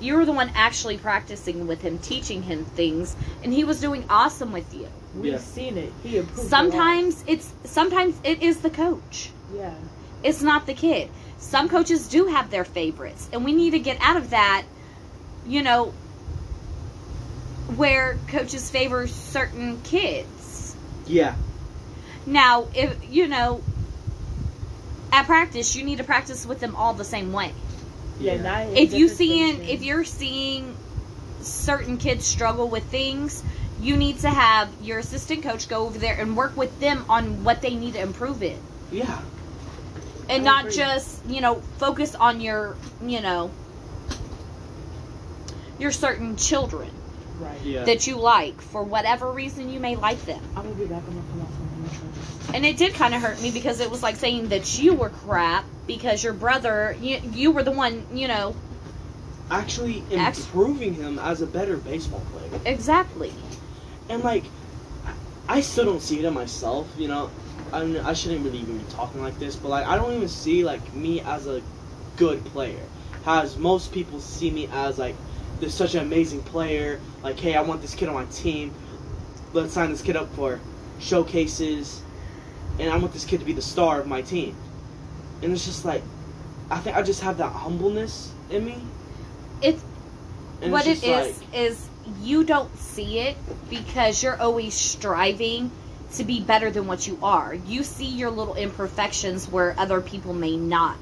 You 0.00 0.14
were 0.14 0.24
the 0.24 0.32
one 0.32 0.52
actually 0.54 0.96
practicing 0.96 1.66
with 1.66 1.82
him, 1.82 1.98
teaching 1.98 2.42
him 2.44 2.64
things, 2.64 3.16
and 3.42 3.52
he 3.52 3.64
was 3.64 3.80
doing 3.80 4.04
awesome 4.08 4.52
with 4.52 4.72
you. 4.72 4.86
we've 5.16 5.32
Yeah. 5.32 5.38
seen 5.38 5.76
it. 5.76 5.92
He 6.04 6.18
improved. 6.18 6.38
a 6.38 6.42
lot. 6.42 6.50
Sometimes 6.50 7.24
it's 7.26 7.52
sometimes 7.64 8.14
it 8.22 8.42
is 8.42 8.58
the 8.60 8.70
coach. 8.70 9.30
Yeah. 9.52 9.74
It's 10.22 10.42
not 10.42 10.66
the 10.66 10.74
kid. 10.74 11.10
Some 11.38 11.68
coaches 11.68 12.08
do 12.08 12.26
have 12.26 12.50
their 12.50 12.64
favorites, 12.64 13.28
and 13.32 13.44
we 13.44 13.52
need 13.52 13.70
to 13.70 13.78
get 13.78 13.98
out 14.00 14.16
of 14.16 14.30
that, 14.30 14.64
you 15.46 15.62
know, 15.62 15.92
where 17.76 18.18
coaches 18.28 18.70
favor 18.70 19.06
certain 19.06 19.80
kids. 19.82 20.74
yeah, 21.06 21.34
Now, 22.26 22.66
if 22.74 22.96
you 23.10 23.28
know, 23.28 23.62
at 25.12 25.26
practice, 25.26 25.76
you 25.76 25.84
need 25.84 25.98
to 25.98 26.04
practice 26.04 26.44
with 26.46 26.60
them 26.60 26.74
all 26.76 26.94
the 26.94 27.04
same 27.04 27.32
way. 27.32 27.52
Yeah. 28.18 28.34
Yeah. 28.34 28.62
If 28.64 28.92
you 28.92 29.08
different 29.08 29.18
seeing, 29.18 29.68
if 29.68 29.82
you're 29.82 30.04
seeing 30.04 30.76
certain 31.40 31.98
kids 31.98 32.26
struggle 32.26 32.68
with 32.68 32.84
things, 32.84 33.42
you 33.80 33.96
need 33.96 34.18
to 34.20 34.28
have 34.28 34.68
your 34.82 34.98
assistant 34.98 35.44
coach 35.44 35.68
go 35.68 35.86
over 35.86 35.98
there 35.98 36.18
and 36.18 36.36
work 36.36 36.56
with 36.56 36.80
them 36.80 37.04
on 37.08 37.44
what 37.44 37.62
they 37.62 37.76
need 37.76 37.94
to 37.94 38.00
improve 38.00 38.42
in. 38.42 38.58
yeah, 38.90 39.20
and 40.28 40.44
not 40.44 40.70
just 40.70 41.24
you 41.26 41.40
know 41.40 41.56
focus 41.78 42.14
on 42.14 42.40
your 42.40 42.76
you 43.04 43.20
know 43.20 43.50
your 45.78 45.92
certain 45.92 46.36
children 46.36 46.90
Right. 47.40 47.62
yeah. 47.62 47.84
that 47.84 48.08
you 48.08 48.18
like 48.18 48.60
for 48.60 48.82
whatever 48.82 49.30
reason 49.30 49.70
you 49.70 49.78
may 49.78 49.94
like 49.94 50.24
them 50.26 50.40
I'm 50.56 50.64
gonna 50.64 50.74
be 50.74 50.86
back. 50.86 51.02
I'm 51.06 51.14
gonna 51.14 51.26
come 51.30 51.40
out 51.40 51.48
from 51.52 51.68
the 51.82 51.88
intro. 51.88 52.54
and 52.54 52.66
it 52.66 52.76
did 52.78 52.94
kind 52.94 53.14
of 53.14 53.22
hurt 53.22 53.40
me 53.40 53.52
because 53.52 53.78
it 53.78 53.88
was 53.90 54.02
like 54.02 54.16
saying 54.16 54.48
that 54.48 54.76
you 54.76 54.94
were 54.94 55.08
crap 55.08 55.64
because 55.86 56.24
your 56.24 56.32
brother 56.32 56.96
you, 57.00 57.20
you 57.32 57.52
were 57.52 57.62
the 57.62 57.70
one 57.70 58.04
you 58.12 58.26
know 58.26 58.56
Actually 59.50 60.02
Act- 60.14 60.38
improving 60.38 60.94
him 60.94 61.18
as 61.20 61.40
a 61.40 61.46
better 61.46 61.76
baseball 61.78 62.20
player, 62.32 62.60
exactly 62.66 63.32
and 64.08 64.22
like, 64.22 64.44
I 65.06 65.12
I 65.56 65.60
still 65.60 65.84
don't 65.84 66.02
see 66.02 66.18
it 66.18 66.24
in 66.24 66.34
myself. 66.34 66.88
You 66.98 67.08
know, 67.08 67.30
I 67.72 67.84
mean, 67.84 67.96
I 67.98 68.12
shouldn't 68.12 68.44
really 68.44 68.58
even 68.58 68.78
be 68.78 68.84
talking 68.90 69.20
like 69.20 69.38
this, 69.38 69.56
but 69.56 69.68
like, 69.68 69.86
I 69.86 69.96
don't 69.96 70.14
even 70.14 70.28
see 70.28 70.64
like 70.64 70.94
me 70.94 71.20
as 71.20 71.46
a 71.46 71.62
good 72.16 72.44
player. 72.46 72.82
As 73.26 73.56
most 73.56 73.92
people 73.92 74.20
see 74.20 74.50
me 74.50 74.68
as 74.72 74.98
like 74.98 75.14
this 75.60 75.74
such 75.74 75.94
an 75.94 76.02
amazing 76.02 76.42
player. 76.42 77.00
Like, 77.22 77.38
hey, 77.38 77.54
I 77.54 77.62
want 77.62 77.82
this 77.82 77.94
kid 77.94 78.08
on 78.08 78.14
my 78.14 78.24
team. 78.26 78.72
Let's 79.52 79.72
sign 79.72 79.90
this 79.90 80.02
kid 80.02 80.16
up 80.16 80.32
for 80.34 80.60
showcases, 80.98 82.02
and 82.78 82.90
I 82.90 82.96
want 82.96 83.12
this 83.12 83.24
kid 83.24 83.40
to 83.40 83.46
be 83.46 83.52
the 83.52 83.62
star 83.62 84.00
of 84.00 84.06
my 84.06 84.22
team. 84.22 84.56
And 85.42 85.52
it's 85.52 85.64
just 85.64 85.84
like, 85.84 86.02
I 86.70 86.78
think 86.78 86.96
I 86.96 87.02
just 87.02 87.22
have 87.22 87.38
that 87.38 87.52
humbleness 87.52 88.32
in 88.50 88.64
me. 88.64 88.82
it's 89.62 89.82
And 90.60 90.72
what 90.72 90.86
it's 90.86 91.02
it 91.02 91.08
is 91.08 91.40
like, 91.40 91.54
is 91.54 91.88
you 92.22 92.44
don't 92.44 92.74
see 92.78 93.20
it 93.20 93.36
because 93.70 94.22
you're 94.22 94.40
always 94.40 94.74
striving 94.74 95.70
to 96.14 96.24
be 96.24 96.40
better 96.40 96.70
than 96.70 96.86
what 96.86 97.06
you 97.06 97.18
are 97.22 97.54
you 97.54 97.82
see 97.82 98.08
your 98.08 98.30
little 98.30 98.54
imperfections 98.54 99.48
where 99.48 99.74
other 99.78 100.00
people 100.00 100.32
may 100.32 100.56
not 100.56 100.96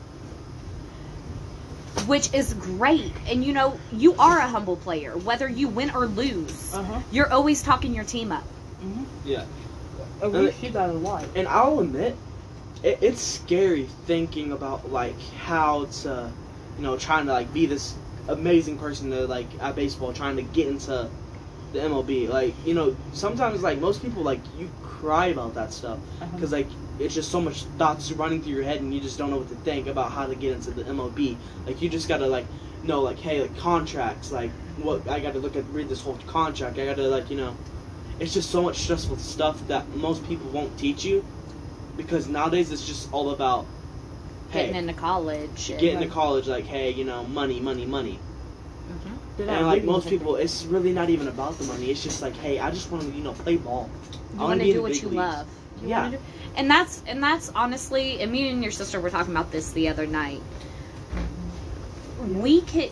which 2.06 2.32
is 2.34 2.54
great 2.54 3.12
and 3.28 3.44
you 3.44 3.52
know 3.52 3.78
you 3.92 4.14
are 4.16 4.38
a 4.38 4.48
humble 4.48 4.76
player 4.76 5.16
whether 5.16 5.48
you 5.48 5.68
win 5.68 5.90
or 5.90 6.06
lose 6.06 6.74
Uh 6.74 6.82
huh. 6.82 7.00
you're 7.10 7.32
always 7.32 7.62
talking 7.62 7.94
your 7.94 8.04
team 8.04 8.32
up 8.32 8.44
yeah. 9.24 9.44
And 10.22 10.32
we 10.32 10.50
see 10.52 10.68
that 10.70 10.90
a 10.90 10.92
lot. 10.92 11.24
And 11.34 11.46
I'll 11.48 11.80
admit, 11.80 12.16
it, 12.82 12.98
it's 13.00 13.20
scary 13.20 13.84
thinking 14.06 14.52
about 14.52 14.90
like 14.90 15.18
how 15.44 15.86
to, 15.86 16.30
you 16.76 16.82
know, 16.82 16.96
trying 16.96 17.26
to 17.26 17.32
like 17.32 17.52
be 17.52 17.66
this 17.66 17.94
amazing 18.28 18.78
person 18.78 19.10
to 19.10 19.26
like 19.26 19.46
at 19.60 19.76
baseball, 19.76 20.12
trying 20.12 20.36
to 20.36 20.42
get 20.42 20.68
into 20.68 21.08
the 21.76 21.82
MLB. 21.82 22.28
Like, 22.28 22.54
you 22.66 22.74
know, 22.74 22.96
sometimes 23.12 23.62
like 23.62 23.78
most 23.80 24.02
people 24.02 24.22
like 24.22 24.40
you 24.58 24.68
cry 24.82 25.26
about 25.26 25.54
that 25.54 25.72
stuff 25.72 25.98
Uh-huh. 26.20 26.26
because 26.34 26.52
like 26.52 26.68
it's 26.98 27.14
just 27.14 27.30
so 27.30 27.40
much 27.40 27.64
thoughts 27.78 28.10
running 28.12 28.42
through 28.42 28.54
your 28.54 28.64
head 28.64 28.80
and 28.80 28.92
you 28.94 29.00
just 29.00 29.18
don't 29.18 29.30
know 29.30 29.36
what 29.38 29.48
to 29.48 29.54
think 29.56 29.86
about 29.86 30.10
how 30.12 30.26
to 30.26 30.34
get 30.34 30.52
into 30.52 30.70
the 30.70 30.82
MLB. 30.84 31.36
Like 31.66 31.80
you 31.82 31.88
just 31.88 32.08
gotta 32.08 32.26
like 32.26 32.46
know 32.82 33.00
like 33.02 33.18
hey 33.18 33.40
like 33.40 33.56
contracts 33.58 34.30
like 34.30 34.50
what 34.78 35.08
I 35.08 35.20
gotta 35.20 35.38
look 35.38 35.56
at 35.56 35.64
read 35.70 35.88
this 35.88 36.02
whole 36.02 36.18
contract. 36.26 36.78
I 36.78 36.86
gotta 36.86 37.02
like 37.08 37.30
you 37.30 37.36
know 37.36 37.54
it's 38.18 38.32
just 38.32 38.50
so 38.50 38.62
much 38.62 38.78
stressful 38.78 39.18
stuff 39.18 39.66
that 39.68 39.88
most 39.94 40.26
people 40.26 40.48
won't 40.50 40.76
teach 40.78 41.04
you 41.04 41.24
because 41.96 42.28
nowadays 42.28 42.70
it's 42.72 42.86
just 42.86 43.12
all 43.12 43.30
about 43.30 43.66
hey 44.50 44.60
getting 44.66 44.76
into 44.76 44.94
college 44.94 45.68
Getting 45.68 45.80
get 45.80 46.02
into 46.02 46.14
college 46.14 46.46
like 46.46 46.64
hey 46.64 46.90
you 46.90 47.04
know 47.04 47.24
money 47.24 47.60
money 47.60 47.84
money 47.84 48.18
They're 49.36 49.46
not 49.46 49.58
And 49.58 49.66
like 49.66 49.84
most 49.84 50.04
looking- 50.04 50.18
people, 50.18 50.36
it's 50.36 50.64
really 50.64 50.92
not 50.92 51.10
even 51.10 51.28
about 51.28 51.58
the 51.58 51.64
money. 51.64 51.90
It's 51.90 52.02
just 52.02 52.22
like, 52.22 52.34
hey, 52.36 52.58
I 52.58 52.70
just 52.70 52.90
want 52.90 53.04
to, 53.04 53.10
you 53.10 53.22
know, 53.22 53.32
play 53.32 53.56
ball. 53.56 53.90
You 54.12 54.18
I 54.18 54.36
want 54.36 54.48
wanna 54.48 54.54
to 54.58 54.64
be 54.64 54.70
in 54.70 54.76
do 54.76 54.82
what 54.82 54.94
you 55.02 55.08
leagues. 55.08 55.14
love. 55.16 55.46
You 55.82 55.88
Yeah. 55.88 56.10
do- 56.10 56.18
and 56.56 56.70
that's 56.70 57.02
and 57.06 57.22
that's 57.22 57.50
honestly, 57.54 58.20
and 58.22 58.32
me 58.32 58.48
and 58.48 58.62
your 58.62 58.72
sister 58.72 58.98
were 58.98 59.10
talking 59.10 59.32
about 59.34 59.52
this 59.52 59.72
the 59.72 59.88
other 59.88 60.06
night. 60.06 60.40
We 62.34 62.62
can 62.62 62.88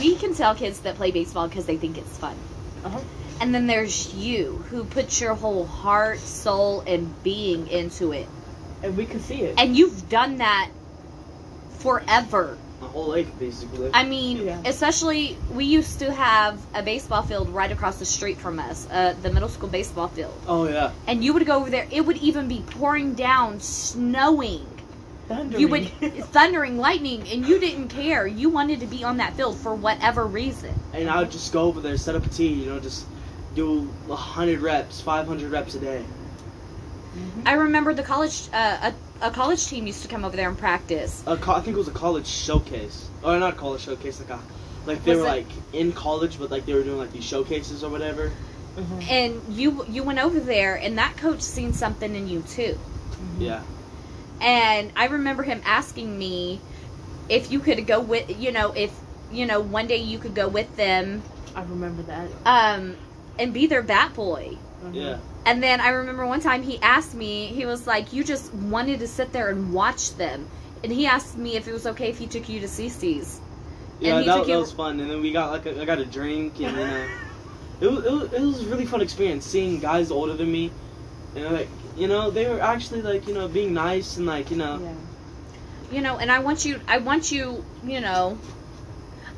we 0.00 0.14
can 0.14 0.34
tell 0.34 0.54
kids 0.54 0.80
that 0.80 0.94
play 0.96 1.10
baseball 1.10 1.48
because 1.48 1.66
they 1.66 1.76
think 1.76 1.98
it's 1.98 2.16
fun. 2.16 2.36
Uh-huh. 2.84 3.00
And 3.40 3.54
then 3.54 3.66
there's 3.66 4.14
you 4.14 4.64
who 4.70 4.84
puts 4.84 5.20
your 5.20 5.34
whole 5.34 5.66
heart, 5.66 6.18
soul, 6.20 6.82
and 6.86 7.12
being 7.24 7.66
into 7.68 8.12
it. 8.12 8.28
and 8.82 8.96
we 8.96 9.04
can 9.04 9.20
see 9.20 9.42
it. 9.42 9.56
And 9.58 9.76
you've 9.76 10.08
done 10.08 10.38
that 10.38 10.70
forever. 11.80 12.56
My 12.80 12.86
whole 12.88 13.08
life, 13.08 13.28
basically. 13.38 13.90
I 13.92 14.04
mean, 14.04 14.38
Yeah. 14.46 14.58
especially 14.64 15.36
we 15.52 15.66
used 15.66 15.98
to 15.98 16.10
have 16.12 16.58
a 16.74 16.82
baseball 16.82 17.22
field 17.22 17.50
right 17.50 17.70
across 17.70 17.98
the 17.98 18.06
street 18.06 18.38
from 18.38 18.58
us, 18.58 18.88
uh, 18.90 19.14
the 19.22 19.30
middle 19.30 19.50
school 19.50 19.68
baseball 19.68 20.08
field. 20.08 20.32
oh 20.48 20.66
yeah. 20.66 20.92
And 21.06 21.22
you 21.22 21.34
would 21.34 21.44
go 21.46 21.56
over 21.58 21.68
there, 21.68 21.86
it 21.90 22.06
would 22.06 22.16
even 22.18 22.48
be 22.48 22.62
pouring 22.70 23.14
down, 23.14 23.60
snowing. 23.60 24.66
Thundering. 25.28 25.60
You 25.60 25.68
would 25.68 25.88
thundering 26.32 26.78
lightning 26.78 27.28
and 27.28 27.46
you 27.46 27.60
didn't 27.60 27.88
care. 27.88 28.26
You 28.26 28.48
wanted 28.48 28.80
to 28.80 28.86
be 28.86 29.04
on 29.04 29.18
that 29.18 29.34
field 29.34 29.56
for 29.58 29.74
whatever 29.74 30.26
reason. 30.26 30.74
And 30.94 31.10
I 31.10 31.20
would 31.20 31.30
just 31.30 31.52
go 31.52 31.64
over 31.64 31.80
there, 31.82 31.96
set 31.98 32.16
up 32.16 32.24
a 32.24 32.28
tee, 32.30 32.48
you 32.48 32.66
know, 32.66 32.80
just 32.80 33.04
do 33.54 33.92
a 34.08 34.16
hundred 34.16 34.60
reps, 34.60 35.00
five 35.02 35.26
hundred 35.26 35.52
reps 35.52 35.74
a 35.74 35.80
day. 35.80 36.02
I 37.44 37.52
remember 37.54 37.92
the 37.92 38.02
college 38.04 38.48
uh, 38.52 38.92
a, 39.20 39.28
a 39.28 39.30
college 39.30 39.66
team 39.66 39.86
used 39.86 40.02
to 40.02 40.08
come 40.08 40.24
over 40.24 40.36
there 40.36 40.48
and 40.48 40.58
practice. 40.58 41.22
A 41.26 41.36
co- 41.36 41.52
I 41.54 41.60
think 41.60 41.74
it 41.76 41.78
was 41.78 41.88
a 41.88 41.92
college 41.92 42.26
showcase, 42.26 43.10
or 43.22 43.38
not 43.38 43.54
a 43.54 43.56
college 43.56 43.82
showcase, 43.82 44.20
like 44.20 44.30
a, 44.30 44.42
like 44.86 45.02
they 45.04 45.10
Was 45.12 45.18
were 45.18 45.24
it- 45.24 45.28
like 45.28 45.52
in 45.72 45.92
college, 45.92 46.38
but 46.38 46.50
like 46.50 46.64
they 46.66 46.72
were 46.74 46.82
doing 46.84 46.98
like 46.98 47.12
these 47.12 47.24
showcases 47.24 47.84
or 47.84 47.90
whatever. 47.90 48.32
Mhm. 48.76 49.10
And 49.10 49.42
you 49.48 49.84
you 49.88 50.02
went 50.04 50.18
over 50.18 50.40
there 50.40 50.76
and 50.76 50.98
that 50.98 51.16
coach 51.16 51.42
seen 51.42 51.72
something 51.72 52.14
in 52.14 52.26
you 52.26 52.42
too. 52.42 52.78
Mhm. 53.20 53.40
Yeah. 53.40 53.62
And 54.40 54.92
I 54.96 55.06
remember 55.06 55.42
him 55.42 55.60
asking 55.64 56.18
me 56.18 56.62
if 57.28 57.50
you 57.50 57.60
could 57.60 57.86
go 57.86 58.00
with 58.00 58.24
you 58.30 58.52
know, 58.52 58.72
if 58.74 59.02
you 59.30 59.46
know, 59.46 59.60
one 59.60 59.86
day 59.86 59.98
you 59.98 60.18
could 60.18 60.34
go 60.34 60.48
with 60.48 60.74
them 60.76 61.24
I 61.54 61.62
remember 61.62 62.02
that. 62.04 62.30
um 62.46 62.96
and 63.38 63.52
be 63.54 63.66
their 63.66 63.82
bat 63.82 64.14
boy. 64.14 64.58
Mhm. 64.82 64.94
Yeah. 64.94 65.16
And 65.46 65.62
then 65.62 65.80
I 65.80 65.88
remember 65.88 66.26
one 66.26 66.40
time 66.40 66.62
he 66.62 66.78
asked 66.82 67.14
me, 67.14 67.46
he 67.46 67.64
was 67.66 67.86
like, 67.86 68.12
You 68.12 68.22
just 68.24 68.52
wanted 68.54 69.00
to 69.00 69.08
sit 69.08 69.32
there 69.32 69.48
and 69.48 69.72
watch 69.72 70.14
them. 70.16 70.46
And 70.84 70.92
he 70.92 71.06
asked 71.06 71.36
me 71.36 71.56
if 71.56 71.66
it 71.68 71.72
was 71.72 71.86
okay 71.86 72.08
if 72.10 72.18
he 72.18 72.26
took 72.26 72.48
you 72.48 72.60
to 72.60 72.66
CiCi's. 72.66 73.40
Yeah, 74.00 74.14
And 74.16 74.20
he 74.24 74.26
that, 74.30 74.36
took 74.36 74.46
that 74.46 74.52
you- 74.52 74.58
was 74.58 74.72
fun. 74.72 75.00
And 75.00 75.10
then 75.10 75.20
we 75.20 75.32
got 75.32 75.50
like 75.50 75.66
a, 75.66 75.80
I 75.80 75.84
got 75.84 75.98
a 75.98 76.04
drink, 76.06 76.58
and 76.60 76.76
then 76.76 77.08
uh, 77.08 77.08
it 77.80 77.90
was, 77.90 78.04
it 78.04 78.12
was 78.12 78.32
it 78.32 78.40
was 78.40 78.62
a 78.62 78.68
really 78.68 78.86
fun 78.86 79.00
experience 79.02 79.44
seeing 79.44 79.78
guys 79.80 80.10
older 80.10 80.34
than 80.34 80.50
me, 80.50 80.70
and 81.36 81.44
like 81.52 81.68
you 81.96 82.06
know 82.08 82.30
they 82.30 82.48
were 82.48 82.60
actually 82.60 83.02
like 83.02 83.26
you 83.28 83.34
know 83.34 83.46
being 83.48 83.74
nice 83.74 84.16
and 84.16 84.26
like 84.26 84.50
you 84.50 84.56
know 84.56 84.78
Yeah. 84.82 84.94
You 85.96 86.00
know, 86.02 86.18
and 86.18 86.30
I 86.30 86.38
want 86.38 86.64
you 86.64 86.80
I 86.86 86.98
want 86.98 87.32
you, 87.32 87.64
you 87.84 88.00
know, 88.00 88.38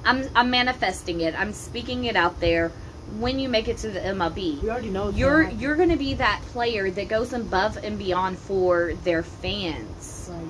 I'm 0.05 0.29
I'm 0.37 0.51
manifesting 0.51 1.21
it. 1.23 1.35
I'm 1.39 1.53
speaking 1.53 2.05
it 2.05 2.15
out 2.15 2.41
there. 2.41 2.71
When 3.19 3.39
you 3.39 3.49
make 3.49 3.69
it 3.69 3.77
to 3.79 3.91
the 3.91 4.01
MLB, 4.01 4.63
We 4.63 4.71
already 4.71 4.89
know. 4.91 5.11
you're 5.11 5.49
you're 5.51 5.77
going 5.77 5.91
to 5.91 5.97
be 5.97 6.15
that 6.15 6.41
player 6.53 6.91
that 6.91 7.09
goes 7.09 7.33
above 7.33 7.77
and 7.83 7.99
beyond 7.99 8.39
for 8.39 8.95
their 9.05 9.23
fans. 9.23 10.31
Right. 10.33 10.49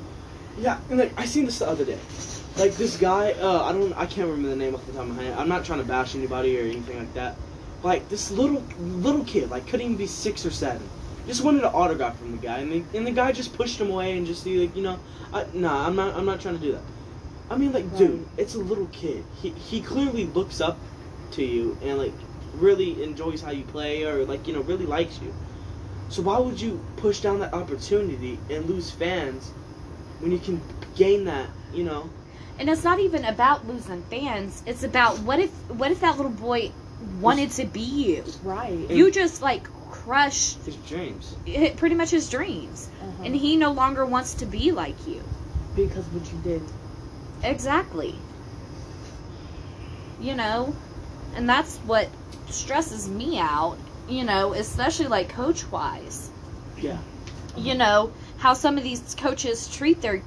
yeah. 0.59 0.79
And 0.91 0.99
like 0.99 1.13
I 1.19 1.25
seen 1.25 1.45
this 1.45 1.59
the 1.59 1.69
other 1.69 1.85
day, 1.85 1.99
like 2.57 2.73
this 2.77 2.97
guy. 2.97 3.33
Uh, 3.33 3.63
I 3.65 3.73
don't 3.73 3.93
I 3.95 4.07
can't 4.07 4.29
remember 4.29 4.51
the 4.51 4.57
name 4.57 4.75
off 4.75 4.87
the 4.87 4.93
top 4.93 5.03
of 5.03 5.17
my 5.17 5.23
head. 5.23 5.37
I'm 5.39 5.49
not 5.49 5.65
trying 5.65 5.81
to 5.81 5.85
bash 5.85 6.15
anybody 6.15 6.59
or 6.59 6.63
anything 6.63 6.99
like 6.99 7.13
that. 7.15 7.37
Like 7.83 8.09
this 8.09 8.31
little 8.31 8.63
little 8.79 9.25
kid, 9.25 9.51
like 9.51 9.67
couldn't 9.67 9.87
even 9.87 9.97
be 9.97 10.07
six 10.07 10.47
or 10.47 10.51
seven. 10.51 10.89
Just 11.27 11.43
wanted 11.45 11.63
an 11.65 11.71
autograph 11.73 12.19
from 12.19 12.33
the 12.33 12.39
guy, 12.39 12.59
and 12.59 12.73
the, 12.73 12.99
and 12.99 13.07
the 13.07 13.13
guy 13.13 13.31
just 13.33 13.55
pushed 13.57 13.81
him 13.81 13.91
away 13.91 14.17
and 14.17 14.27
just 14.27 14.45
like 14.47 14.75
you 14.77 14.83
know, 14.83 14.99
I, 15.33 15.47
nah, 15.55 15.87
I'm 15.87 15.97
not 15.97 16.15
I'm 16.15 16.27
not 16.27 16.41
trying 16.41 16.59
to 16.59 16.61
do 16.65 16.73
that. 16.73 16.83
I 17.51 17.57
mean, 17.57 17.73
like, 17.73 17.97
dude, 17.97 18.27
it's 18.37 18.55
a 18.55 18.59
little 18.59 18.87
kid. 18.93 19.25
He 19.41 19.51
he 19.51 19.81
clearly 19.81 20.27
looks 20.27 20.61
up 20.61 20.79
to 21.33 21.45
you 21.45 21.77
and 21.83 21.99
like 21.99 22.13
really 22.55 23.03
enjoys 23.03 23.41
how 23.43 23.51
you 23.51 23.65
play 23.65 24.05
or 24.05 24.25
like 24.25 24.47
you 24.47 24.53
know 24.55 24.61
really 24.63 24.87
likes 24.87 25.21
you. 25.21 25.33
So 26.09 26.23
why 26.23 26.39
would 26.39 26.61
you 26.61 26.85
push 26.97 27.21
down 27.21 27.41
that 27.41 27.55
opportunity 27.55 28.39
and 28.51 28.67
lose 28.69 28.91
fans 28.91 29.51
when 30.21 30.31
you 30.33 30.39
can 30.39 30.61
gain 30.95 31.25
that? 31.25 31.49
You 31.73 31.85
know, 31.85 32.11
And 32.59 32.69
it's 32.69 32.85
not 32.85 33.01
even 33.01 33.25
about 33.25 33.67
losing 33.67 34.03
fans. 34.05 34.63
It's 34.67 34.83
about 34.83 35.19
what 35.21 35.39
if 35.41 35.51
what 35.71 35.91
if 35.91 36.01
that 36.01 36.17
little 36.17 36.31
boy 36.33 36.71
wanted 37.21 37.51
to 37.53 37.65
be 37.65 37.81
you? 37.81 38.25
Right. 38.43 38.91
You 38.91 39.11
just 39.11 39.41
like 39.43 39.67
crushed 39.91 40.59
his 40.67 40.77
dreams. 40.77 41.35
hi- 41.47 41.75
pretty 41.77 41.95
much 41.95 42.11
his 42.11 42.29
dreams. 42.29 42.89
Uh-huh. 43.01 43.23
And 43.25 43.35
he 43.35 43.57
no 43.57 43.73
longer 43.73 44.05
wants 44.05 44.35
to 44.35 44.47
be 44.47 44.71
like 44.73 45.07
you. 45.07 45.23
because 45.75 46.05
what 46.07 46.31
you 46.31 46.39
did. 46.45 46.63
Exactly. 47.43 48.15
You 50.21 50.35
know, 50.35 50.75
and 51.35 51.49
that's 51.49 51.79
what 51.79 52.09
stresses 52.49 53.09
me 53.09 53.39
out, 53.39 53.77
you 54.09 54.25
know, 54.25 54.53
especially 54.55 55.07
like 55.07 55.29
coach 55.29 55.71
wise. 55.71 56.31
Yeah. 56.81 56.99
You 57.57 57.75
know, 57.75 58.13
how 58.39 58.55
some 58.55 58.79
of 58.79 58.85
these 58.85 59.15
coaches 59.15 59.69
treat 59.69 60.01
their 60.01 60.23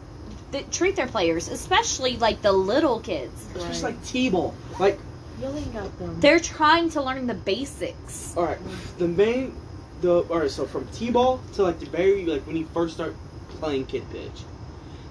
th- 0.51 0.69
treat 0.71 0.95
their 0.95 1.07
players, 1.07 1.47
especially 1.49 2.17
like 2.17 2.41
the 2.41 2.51
little 2.51 2.99
kids. 2.99 3.47
It's 3.55 3.65
just 3.65 3.83
like 3.83 4.03
T-ball. 4.05 4.53
Like, 4.79 4.99
Yelling 5.41 5.75
at 5.75 5.99
them. 5.99 6.17
They're 6.21 6.39
trying 6.39 6.89
to 6.91 7.01
learn 7.01 7.27
the 7.27 7.33
basics. 7.33 8.33
all 8.37 8.45
right, 8.45 8.57
the 8.97 9.07
main, 9.07 9.53
the 9.99 10.21
all 10.29 10.39
right. 10.39 10.49
So 10.49 10.65
from 10.65 10.87
T-ball 10.89 11.41
to 11.53 11.63
like 11.63 11.79
the 11.79 11.87
very 11.87 12.25
like 12.25 12.47
when 12.47 12.55
you 12.55 12.65
first 12.73 12.93
start 12.93 13.13
playing 13.59 13.85
kid 13.87 14.03
pitch, 14.11 14.43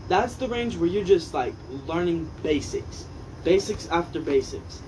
that's 0.09 0.35
the 0.37 0.49
range 0.49 0.77
where 0.79 0.89
you're 0.89 1.05
just 1.05 1.35
like 1.35 1.53
learning 1.87 2.31
basics, 2.43 3.05
basics 3.45 3.87
after 3.89 4.19
basics, 4.19 4.81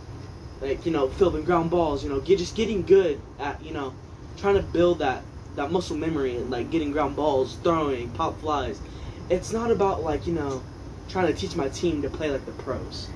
like 0.60 0.84
you 0.86 0.92
know 0.92 1.08
fielding 1.08 1.44
ground 1.44 1.70
balls. 1.70 2.02
You 2.02 2.10
know, 2.10 2.20
get 2.20 2.38
just 2.38 2.56
getting 2.56 2.82
good 2.82 3.20
at 3.38 3.62
you 3.64 3.72
know 3.72 3.94
trying 4.36 4.56
to 4.56 4.62
build 4.62 4.98
that 4.98 5.22
that 5.56 5.70
muscle 5.70 5.96
memory 5.96 6.36
and 6.36 6.50
like 6.50 6.70
getting 6.70 6.90
ground 6.90 7.16
balls, 7.16 7.56
throwing, 7.62 8.10
pop 8.10 8.40
flies. 8.40 8.80
It's 9.30 9.52
not 9.52 9.70
about 9.70 10.02
like 10.02 10.26
you 10.26 10.32
know 10.32 10.62
trying 11.08 11.26
to 11.28 11.34
teach 11.34 11.56
my 11.56 11.68
team 11.68 12.02
to 12.02 12.10
play 12.10 12.30
like 12.30 12.44
the 12.46 12.52
pros. 12.52 13.08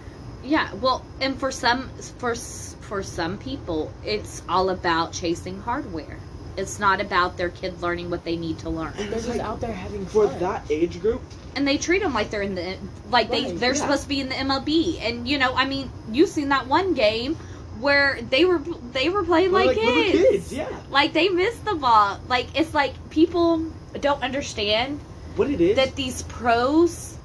Yeah, 0.43 0.73
well, 0.75 1.05
and 1.21 1.39
for 1.39 1.51
some 1.51 1.89
for 2.19 2.35
for 2.35 3.03
some 3.03 3.39
people, 3.39 3.93
it's 4.05 4.43
all 4.49 4.71
about 4.71 5.13
chasing 5.13 5.61
hardware. 5.61 6.19
It's 6.57 6.79
not 6.79 7.01
about 7.01 7.37
their 7.37 7.49
kid 7.51 7.81
learning 7.83 8.11
what 8.11 8.25
they 8.25 8.37
need 8.37 8.59
to 8.61 8.71
learn. 8.71 8.93
They're 8.97 9.11
just 9.11 9.29
Like, 9.29 9.41
out 9.41 9.61
there 9.61 9.73
having 9.73 10.05
fun. 10.07 10.11
For 10.11 10.29
fun. 10.29 10.39
that 10.41 10.65
age 10.71 11.01
group, 11.01 11.23
and 11.57 11.67
they 11.67 11.79
treat 11.79 12.03
them 12.03 12.15
like 12.15 12.31
they're 12.31 12.43
in 12.43 12.55
the 12.55 12.77
like 13.11 13.31
they 13.31 13.45
Right, 13.47 13.59
they're 13.59 13.75
yeah. 13.75 13.81
supposed 13.81 14.03
to 14.05 14.09
be 14.09 14.21
in 14.21 14.29
the 14.29 14.35
MLB. 14.35 15.01
And 15.03 15.27
you 15.29 15.39
know, 15.39 15.55
I 15.55 15.65
mean, 15.67 15.91
you've 16.11 16.29
seen 16.29 16.49
that 16.51 16.67
one 16.67 16.95
game 16.95 17.37
where 17.81 18.21
they 18.23 18.45
were 18.45 18.59
they 18.93 19.09
were 19.09 19.25
playing 19.25 19.53
like, 19.53 19.69
like 19.69 19.77
kids. 19.79 20.13
kids, 20.19 20.53
yeah. 20.53 20.69
Like 20.91 21.13
they 21.13 21.29
missed 21.29 21.65
the 21.65 21.75
ball. 21.75 22.21
Like 22.29 22.49
it's 22.59 22.75
like 22.75 22.95
people 23.11 23.71
don't 24.01 24.23
understand 24.23 25.01
What 25.37 25.51
it 25.51 25.61
is? 25.61 25.77
that 25.77 25.97
these 25.97 26.23
pros 26.25 27.17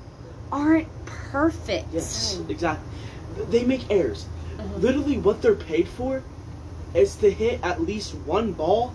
aren't 0.51 0.87
perfect. 1.05 1.87
yes, 1.91 2.39
exactly. 2.49 2.87
They 3.49 3.63
make 3.65 3.89
errors. 3.91 4.25
Uh-huh. 4.57 4.77
Literally, 4.77 5.17
what 5.17 5.41
they're 5.41 5.55
paid 5.55 5.87
for 5.87 6.23
is 6.93 7.15
to 7.17 7.29
hit 7.29 7.59
at 7.61 7.81
least 7.81 8.15
one 8.25 8.53
ball 8.53 8.93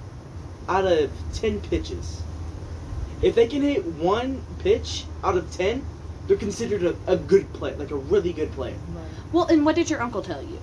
out 0.68 0.84
of 0.84 1.11
ten 1.34 1.61
pitches. 1.61 2.22
If 3.22 3.34
they 3.34 3.46
can 3.46 3.62
hit 3.62 3.84
one 3.84 4.42
pitch 4.61 5.04
out 5.22 5.36
of 5.36 5.50
ten, 5.54 5.84
they're 6.26 6.36
considered 6.36 6.82
a, 6.82 6.96
a 7.12 7.16
good 7.16 7.52
player, 7.52 7.76
like 7.76 7.90
a 7.90 7.96
really 7.96 8.32
good 8.32 8.52
player. 8.52 8.76
Right. 8.94 9.04
Well, 9.32 9.46
and 9.46 9.64
what 9.64 9.74
did 9.74 9.90
your 9.90 10.00
uncle 10.00 10.22
tell 10.22 10.42
you? 10.42 10.58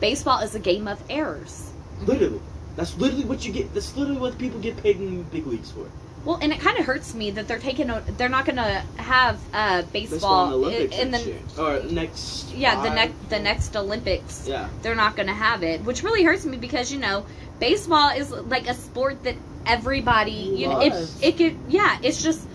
Baseball 0.00 0.40
is 0.40 0.54
a 0.54 0.60
game 0.60 0.88
of 0.88 1.02
errors. 1.08 1.70
Literally, 2.02 2.40
that's 2.76 2.96
literally 2.96 3.24
what 3.24 3.46
you 3.46 3.52
get. 3.52 3.72
That's 3.74 3.96
literally 3.96 4.20
what 4.20 4.38
people 4.38 4.60
get 4.60 4.76
paid 4.82 4.96
in 4.96 5.22
big 5.24 5.46
leagues 5.46 5.70
for. 5.70 5.88
Well, 6.24 6.38
and 6.40 6.52
it 6.52 6.60
kind 6.60 6.78
of 6.78 6.86
hurts 6.86 7.14
me 7.14 7.30
that 7.32 7.46
they're 7.46 7.58
taking. 7.58 7.90
A, 7.90 8.00
they're 8.16 8.30
not 8.30 8.46
going 8.46 8.56
to 8.56 8.82
have 8.96 9.38
uh, 9.52 9.82
Baseball 9.92 10.50
baseball, 10.50 10.54
in 10.54 10.60
the 10.60 10.66
Olympics 10.66 10.98
in 10.98 11.10
the 11.10 11.20
year. 11.22 11.38
or 11.58 11.82
next. 11.92 12.54
yeah 12.54 12.82
the 12.82 12.94
next 12.94 13.30
the 13.30 13.38
next 13.38 13.76
Olympics. 13.76 14.48
Yeah, 14.48 14.68
They're 14.82 14.94
not 14.94 15.16
going 15.16 15.28
to 15.28 15.34
have 15.34 15.62
it, 15.62 15.82
which 15.84 16.02
really 16.02 16.24
hurts 16.24 16.46
me 16.46 16.56
because 16.56 16.90
you 16.90 16.98
know 16.98 17.26
baseball 17.60 18.10
is 18.10 18.30
like 18.30 18.68
a 18.68 18.74
sport 18.74 19.22
that 19.24 19.36
everybody 19.66 20.30
you 20.30 20.68
know 20.68 20.80
it 20.80 20.92
Loves. 20.92 21.22
it 21.22 21.36
could 21.36 21.56
yeah 21.68 21.98
it's 22.02 22.22
just 22.22 22.46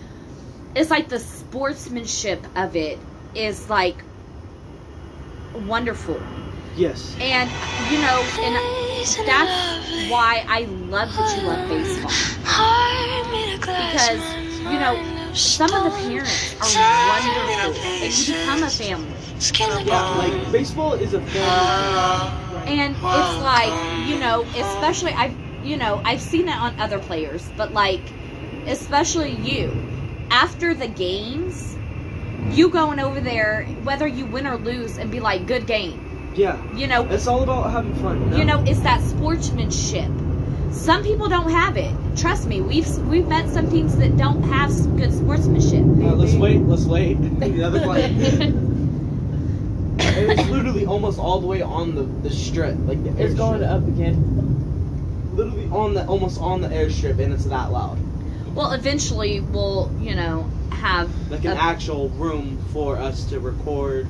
it's 0.74 0.90
like 0.90 1.08
the 1.08 1.18
sportsmanship 1.18 2.44
of 2.54 2.76
it 2.76 2.98
is 3.34 3.68
like 3.68 4.04
wonderful 5.66 6.20
yes. 6.76 7.16
and 7.20 7.50
you 7.90 7.98
know 8.00 8.22
and 8.40 8.54
that's 9.26 10.10
why 10.10 10.44
I 10.48 10.62
love 10.88 11.12
that 11.14 11.36
you 11.36 11.48
love 11.48 11.68
baseball 11.68 12.12
because 13.58 14.22
you 14.72 14.78
know 14.78 14.94
some 15.34 15.72
of 15.72 15.84
the 15.84 15.90
parents 15.90 16.54
are 16.60 17.08
wonderful, 17.08 17.82
and 17.84 18.12
you 18.12 18.34
become 18.34 18.62
a 18.64 18.70
family. 18.70 19.14
Yeah, 19.86 20.16
like 20.16 20.52
baseball 20.52 20.94
is 20.94 21.14
a 21.14 21.20
family. 21.20 22.49
And 22.78 22.94
it's 22.94 23.02
like, 23.02 24.08
you 24.08 24.18
know, 24.18 24.42
especially 24.42 25.12
I've 25.12 25.34
you 25.64 25.76
know, 25.76 26.00
I've 26.04 26.20
seen 26.20 26.48
it 26.48 26.56
on 26.56 26.78
other 26.80 26.98
players, 26.98 27.46
but 27.56 27.72
like 27.72 28.00
especially 28.66 29.32
you. 29.32 29.86
After 30.30 30.74
the 30.74 30.86
games, 30.86 31.76
you 32.50 32.70
going 32.70 33.00
over 33.00 33.20
there, 33.20 33.64
whether 33.82 34.06
you 34.06 34.26
win 34.26 34.46
or 34.46 34.56
lose, 34.56 34.96
and 34.96 35.10
be 35.10 35.18
like, 35.20 35.46
good 35.46 35.66
game. 35.66 36.32
Yeah, 36.34 36.56
You 36.76 36.86
know, 36.86 37.04
it's 37.08 37.26
all 37.26 37.42
about 37.42 37.70
having 37.72 37.94
fun. 37.96 38.36
you 38.36 38.44
know, 38.44 38.62
it's 38.64 38.80
that 38.80 39.02
sportsmanship. 39.02 40.08
Some 40.70 41.02
people 41.02 41.28
don't 41.28 41.50
have 41.50 41.76
it. 41.76 41.92
Trust 42.16 42.46
me, 42.46 42.60
we've 42.60 42.88
we've 42.98 43.26
met 43.26 43.48
some 43.50 43.68
teams 43.68 43.96
that 43.96 44.16
don't 44.16 44.42
have 44.44 44.70
good 44.96 45.12
sportsmanship. 45.12 45.80
Uh, 45.80 46.14
let's 46.14 46.34
wait. 46.34 46.60
Let's 46.60 46.84
wait. 46.84 47.14
the 47.40 47.64
other 47.64 47.80
play. 47.82 48.52
It's 49.98 50.48
literally 50.48 50.86
almost 50.86 51.18
all 51.18 51.40
the 51.40 51.46
way 51.46 51.62
on 51.62 51.94
the 51.94 52.02
the 52.02 52.30
strip, 52.34 52.76
like 52.86 53.02
the 53.02 53.10
It's 53.22 53.34
going 53.34 53.60
airstrip. 53.60 53.70
up 53.70 53.88
again. 53.88 55.32
Literally 55.34 55.66
on 55.70 55.94
the 55.94 56.06
almost 56.06 56.40
on 56.40 56.60
the 56.60 56.68
airstrip, 56.68 57.18
and 57.18 57.32
it's 57.32 57.44
that 57.46 57.70
loud. 57.72 57.98
Well, 58.54 58.72
eventually 58.72 59.40
we'll, 59.40 59.90
you 60.00 60.14
know, 60.16 60.48
have 60.70 61.08
Like 61.30 61.44
an 61.44 61.52
a- 61.52 61.60
actual 61.60 62.08
room 62.10 62.58
for 62.72 62.96
us 62.96 63.24
to 63.26 63.38
record 63.40 64.06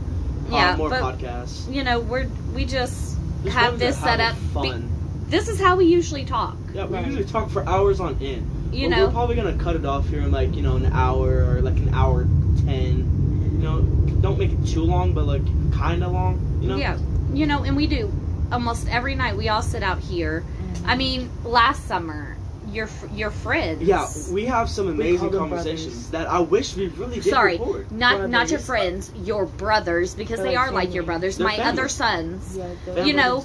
uh, 0.51 0.55
Yeah, 0.57 0.77
more 0.77 0.89
but- 0.91 1.03
podcasts. 1.19 1.71
you 1.73 1.85
know, 1.85 2.01
we're 2.01 2.27
we 2.55 2.65
just 2.65 3.17
Just 3.45 3.57
have 3.57 3.79
this 3.79 3.97
set 3.99 4.21
up. 4.21 4.35
have 4.35 4.63
be- 4.63 4.71
Fun. 4.71 4.91
this 5.29 5.49
is 5.49 5.61
how 5.61 5.77
we 5.77 5.85
usually 5.87 6.25
talk. 6.25 6.57
Yeah, 6.75 6.87
we 6.87 6.95
Right. 6.97 7.07
usually 7.07 7.25
talk 7.25 7.51
for 7.51 7.67
hours 7.69 8.01
on 8.01 8.17
end. 8.21 8.49
You 8.73 8.89
but 8.89 8.97
know, 8.97 9.07
we're 9.07 9.13
probably 9.13 9.37
gonna 9.37 9.55
cut 9.55 9.77
it 9.77 9.85
off 9.85 10.09
here 10.09 10.21
in 10.21 10.31
like 10.33 10.55
you 10.57 10.63
know 10.63 10.77
an 10.77 10.87
hour 10.93 11.45
or 11.51 11.61
like 11.61 11.77
an 11.77 11.91
hour 11.93 12.27
ten. 12.65 13.51
You 13.53 13.59
know, 13.59 13.81
don't 14.23 14.39
make 14.39 14.53
it 14.53 14.67
too 14.67 14.83
long, 14.85 15.13
but 15.13 15.27
like 15.27 15.43
kind 15.73 16.03
of 16.05 16.13
long. 16.13 16.59
You 16.61 16.69
know. 16.69 16.77
yeah, 16.77 16.99
you 17.33 17.47
know, 17.47 17.63
and 17.65 17.77
we 17.77 17.87
do 17.87 18.13
almost 18.53 18.89
every 18.89 19.15
night. 19.15 19.37
We 19.37 19.49
all 19.49 19.63
sit 19.63 19.83
out 19.83 19.99
here. 19.99 20.45
I 20.85 20.97
mean, 20.97 21.31
last 21.45 21.87
summer, 21.87 22.37
your 22.73 22.89
your 23.15 23.31
friends. 23.31 23.83
Yeah, 23.83 24.07
we 24.33 24.45
have 24.47 24.69
some 24.69 24.89
amazing 24.89 25.31
conversations 25.31 26.09
brothers. 26.09 26.11
that 26.11 26.27
I 26.29 26.41
wish 26.41 26.77
we 26.77 26.89
really 26.89 27.17
did 27.21 27.31
Sorry, 27.31 27.59
record. 27.59 27.91
not 27.93 28.29
not 28.31 28.51
your 28.51 28.61
friends, 28.61 29.13
your 29.25 29.47
brothers, 29.47 30.15
because 30.15 30.39
They're 30.39 30.47
they 30.49 30.57
like 30.57 30.69
are 30.71 30.73
like 30.73 30.95
your 30.95 31.03
brothers. 31.05 31.37
They're 31.39 31.47
my 31.47 31.57
family. 31.57 31.73
other 31.73 31.89
sons, 31.89 32.57
Yeah, 32.57 32.73
Family. 32.85 33.09
you 33.09 33.15
know, 33.15 33.45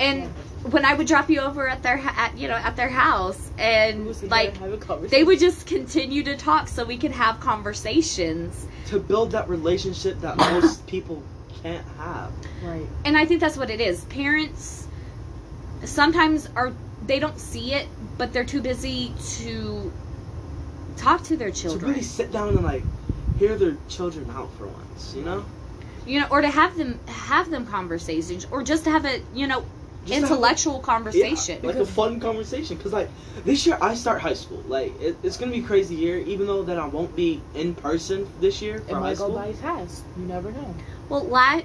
and 0.00 0.24
when 0.70 0.84
I 0.84 0.94
would 0.94 1.06
drop 1.06 1.28
you 1.30 1.40
over 1.40 1.68
at 1.68 1.82
their 1.82 1.98
at, 1.98 2.36
you 2.38 2.48
know 2.48 2.54
at 2.56 2.74
their 2.76 2.88
house, 2.88 3.50
and 3.58 4.06
like 4.30 4.56
they 5.10 5.22
would 5.24 5.38
just 5.38 5.66
continue 5.66 6.22
to 6.24 6.36
talk 6.36 6.68
so 6.68 6.84
we 6.84 6.96
could 6.96 7.12
have 7.12 7.38
conversations. 7.40 8.66
to 8.88 8.98
build 8.98 9.30
that 9.32 9.48
relationship 9.48 10.20
that 10.20 10.36
most 10.36 10.86
people 10.86 11.22
can't 11.64 11.86
have. 11.96 12.30
right. 12.62 12.86
And 13.06 13.16
I 13.16 13.24
think 13.24 13.40
that's 13.40 13.56
what 13.56 13.70
it 13.70 13.80
is. 13.80 14.04
Parents 14.04 14.86
sometimes 15.84 16.48
are 16.54 16.72
they 17.06 17.18
don't 17.18 17.38
see 17.38 17.72
it, 17.72 17.88
but 18.18 18.32
they're 18.32 18.44
too 18.44 18.60
busy 18.60 19.12
to 19.36 19.92
talk 20.96 21.24
to 21.24 21.36
their 21.36 21.50
children. 21.50 21.80
To 21.80 21.86
really 21.88 22.02
sit 22.02 22.30
down 22.30 22.48
and 22.50 22.62
like 22.62 22.84
hear 23.38 23.56
their 23.56 23.76
children 23.88 24.30
out 24.30 24.52
for 24.56 24.66
once, 24.66 25.14
you 25.14 25.22
know? 25.22 25.44
you 26.06 26.20
know, 26.20 26.26
or 26.30 26.42
to 26.42 26.48
have 26.48 26.76
them 26.76 27.00
have 27.06 27.50
them 27.50 27.66
conversations, 27.66 28.46
or 28.50 28.62
just 28.62 28.84
to 28.84 28.90
have 28.90 29.06
a 29.06 29.22
you 29.34 29.46
know 29.46 29.64
Just 30.06 30.08
to 30.08 30.14
have 30.20 30.30
intellectual 30.30 30.80
conversation. 30.80 31.60
Yeah, 31.62 31.68
like 31.68 31.76
a 31.76 31.86
fun 31.86 32.20
conversation. 32.20 32.78
Cause 32.78 32.92
like 32.92 33.08
this 33.44 33.66
year 33.66 33.78
I 33.80 33.94
start 33.94 34.20
high 34.20 34.34
school. 34.34 34.62
Like 34.68 34.92
it, 35.00 35.16
it's 35.22 35.36
gonna 35.36 35.52
be 35.52 35.60
a 35.60 35.62
crazy 35.62 35.94
year, 35.94 36.18
even 36.18 36.46
though 36.46 36.62
that 36.64 36.78
I 36.78 36.86
won't 36.86 37.14
be 37.16 37.40
in 37.54 37.74
person 37.74 38.26
this 38.40 38.60
year 38.62 38.76
It 38.76 38.84
for 38.88 38.94
high 38.96 39.00
might 39.00 39.18
go 39.18 39.24
school. 39.28 39.36
by 39.36 39.52
fast. 39.54 40.04
You 40.18 40.24
never 40.26 40.50
know. 40.52 40.74
Well, 41.08 41.24
la- 41.24 41.62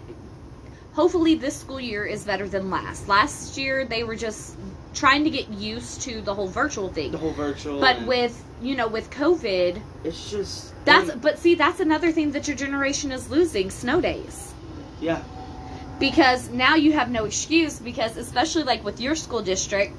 hopefully 0.94 1.36
this 1.36 1.56
school 1.58 1.80
year 1.80 2.06
is 2.06 2.24
better 2.24 2.48
than 2.48 2.70
last. 2.70 3.08
Last 3.08 3.58
year 3.58 3.86
they 3.86 4.04
were 4.04 4.16
just 4.16 4.56
trying 4.94 5.24
to 5.24 5.30
get 5.30 5.50
used 5.50 6.02
to 6.02 6.22
the 6.22 6.34
whole 6.34 6.48
virtual 6.48 6.90
thing. 6.90 7.12
The 7.12 7.18
whole 7.18 7.34
virtual. 7.34 7.80
But 7.80 7.98
and 7.98 8.08
with 8.08 8.44
you 8.62 8.76
know 8.76 8.88
with 8.88 9.10
COVID, 9.12 9.82
it's 10.04 10.30
just 10.32 10.74
that's 10.86 11.10
and- 11.10 11.22
but 11.22 11.38
see 11.40 11.56
that's 11.56 11.80
another 11.80 12.12
thing 12.12 12.32
that 12.32 12.48
your 12.48 12.58
generation 12.58 13.12
is 13.12 13.30
losing 13.30 13.70
snow 13.70 14.02
days. 14.02 14.54
yeah. 15.02 15.24
Because 16.00 16.50
now 16.50 16.76
you 16.76 16.94
have 16.94 17.10
no 17.12 17.26
excuse 17.26 17.80
because 17.80 18.16
especially 18.18 18.64
like 18.64 18.84
with 18.84 19.02
your 19.02 19.16
school 19.16 19.42
district, 19.42 19.96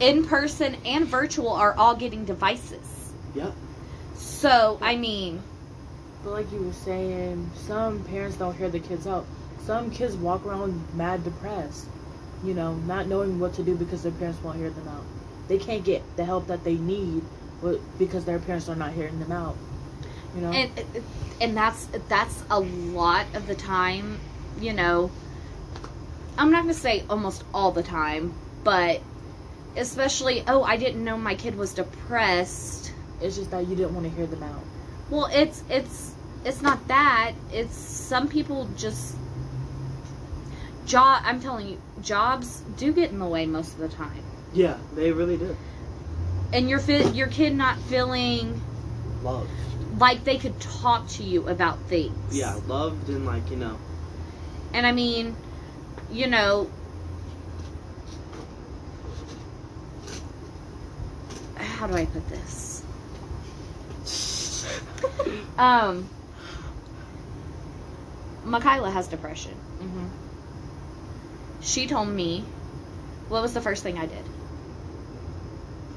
in 0.00 0.24
person 0.24 0.76
and 0.84 1.06
virtual 1.06 1.50
are 1.50 1.74
all 1.74 1.94
getting 1.94 2.24
devices. 2.24 3.12
Yep. 3.34 3.54
So, 4.14 4.78
I 4.82 4.96
mean, 4.96 5.42
But 6.24 6.32
like 6.32 6.52
you 6.52 6.62
were 6.62 6.72
saying, 6.72 7.50
some 7.54 8.02
parents 8.04 8.36
don't 8.36 8.56
hear 8.56 8.68
the 8.68 8.80
kids 8.80 9.06
out. 9.06 9.24
Some 9.64 9.90
kids 9.90 10.16
walk 10.16 10.44
around 10.44 10.82
mad 10.94 11.22
depressed, 11.24 11.86
you 12.42 12.54
know, 12.54 12.74
not 12.74 13.06
knowing 13.06 13.38
what 13.38 13.54
to 13.54 13.62
do 13.62 13.74
because 13.76 14.02
their 14.02 14.12
parents 14.12 14.42
won't 14.42 14.58
hear 14.58 14.70
them 14.70 14.88
out. 14.88 15.04
They 15.48 15.58
can't 15.58 15.84
get 15.84 16.02
the 16.16 16.24
help 16.24 16.46
that 16.48 16.64
they 16.64 16.74
need 16.74 17.22
because 17.98 18.24
their 18.24 18.38
parents 18.38 18.68
are 18.68 18.76
not 18.76 18.92
hearing 18.92 19.20
them 19.20 19.32
out. 19.32 19.56
You 20.34 20.42
know, 20.42 20.50
and 20.52 20.70
and 21.40 21.56
that's 21.56 21.86
that's 22.08 22.42
a 22.50 22.60
lot 22.60 23.26
of 23.34 23.46
the 23.46 23.54
time 23.54 24.18
you 24.58 24.72
know 24.72 25.10
i'm 26.38 26.50
not 26.50 26.62
going 26.62 26.74
to 26.74 26.80
say 26.80 27.04
almost 27.08 27.44
all 27.54 27.70
the 27.70 27.82
time 27.82 28.34
but 28.64 29.00
especially 29.76 30.42
oh 30.46 30.62
i 30.62 30.76
didn't 30.76 31.04
know 31.04 31.16
my 31.16 31.34
kid 31.34 31.56
was 31.56 31.72
depressed 31.74 32.92
it's 33.20 33.36
just 33.36 33.50
that 33.50 33.66
you 33.66 33.76
didn't 33.76 33.94
want 33.94 34.04
to 34.06 34.10
hear 34.10 34.26
them 34.26 34.42
out. 34.42 34.62
well 35.10 35.28
it's 35.32 35.62
it's 35.70 36.12
it's 36.44 36.62
not 36.62 36.86
that 36.88 37.32
it's 37.52 37.74
some 37.74 38.28
people 38.28 38.68
just 38.76 39.14
job 40.86 41.20
i'm 41.24 41.40
telling 41.40 41.68
you 41.68 41.78
jobs 42.02 42.62
do 42.78 42.92
get 42.92 43.10
in 43.10 43.18
the 43.18 43.26
way 43.26 43.46
most 43.46 43.74
of 43.74 43.78
the 43.78 43.88
time 43.88 44.22
Yeah, 44.52 44.76
they 44.96 45.12
really 45.12 45.36
do. 45.36 45.54
and 46.52 46.68
your 46.68 46.80
fi- 46.80 47.04
your 47.12 47.28
kid 47.28 47.54
not 47.54 47.76
feeling 47.76 48.60
loved, 49.22 49.48
like 49.98 50.24
they 50.24 50.38
could 50.38 50.58
talk 50.58 51.06
to 51.10 51.22
you 51.22 51.46
about 51.46 51.78
things 51.82 52.36
Yeah, 52.36 52.56
loved 52.66 53.08
and 53.08 53.24
like 53.24 53.48
you 53.50 53.56
know. 53.56 53.78
And 54.72 54.86
I 54.86 54.92
mean, 54.92 55.36
you 56.10 56.26
know, 56.26 56.70
how 61.56 61.86
do 61.86 61.94
I 61.94 62.06
put 62.06 62.28
this? 62.28 62.82
Um, 65.58 66.08
Makayla 68.46 68.90
has 68.90 69.08
depression. 69.08 69.52
Mm-hmm. 69.78 70.06
She 71.60 71.86
told 71.86 72.08
me, 72.08 72.44
what 73.28 73.42
was 73.42 73.52
the 73.52 73.60
first 73.60 73.82
thing 73.82 73.98
I 73.98 74.06
did? 74.06 74.24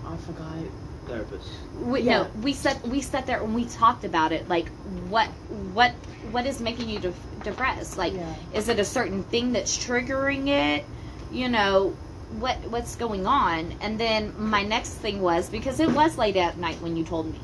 I 0.06 0.18
forgot. 0.18 0.83
Therapist. 1.08 1.50
We, 1.80 2.02
Yeah. 2.02 2.24
No, 2.24 2.28
we 2.42 2.54
sat 2.54 2.86
we 2.88 3.02
sat 3.02 3.26
there 3.26 3.42
and 3.42 3.54
we 3.56 3.66
talked 3.66 4.04
about 4.06 4.32
it. 4.32 4.48
Like, 4.50 4.68
what 5.10 5.28
what 5.74 5.92
what 6.32 6.46
is 6.46 6.60
making 6.60 6.90
you 6.90 7.00
de- 7.00 7.14
depressed? 7.44 7.98
Like, 7.98 8.14
Yeah. 8.14 8.34
is 8.54 8.70
it 8.70 8.80
a 8.80 8.86
certain 8.86 9.24
thing 9.24 9.52
that's 9.54 9.78
triggering 9.78 10.48
it? 10.48 10.86
You 11.32 11.50
know, 11.50 11.96
what 12.40 12.58
what's 12.70 12.96
going 12.96 13.26
on? 13.28 13.74
And 13.82 14.00
then 14.00 14.34
my 14.38 14.64
next 14.64 14.92
thing 14.92 15.22
was 15.22 15.50
because 15.50 15.80
it 15.80 15.92
was 15.92 16.18
late 16.18 16.38
at 16.38 16.58
night 16.58 16.82
when 16.82 16.96
you 16.96 17.04
told 17.04 17.32
me. 17.32 17.40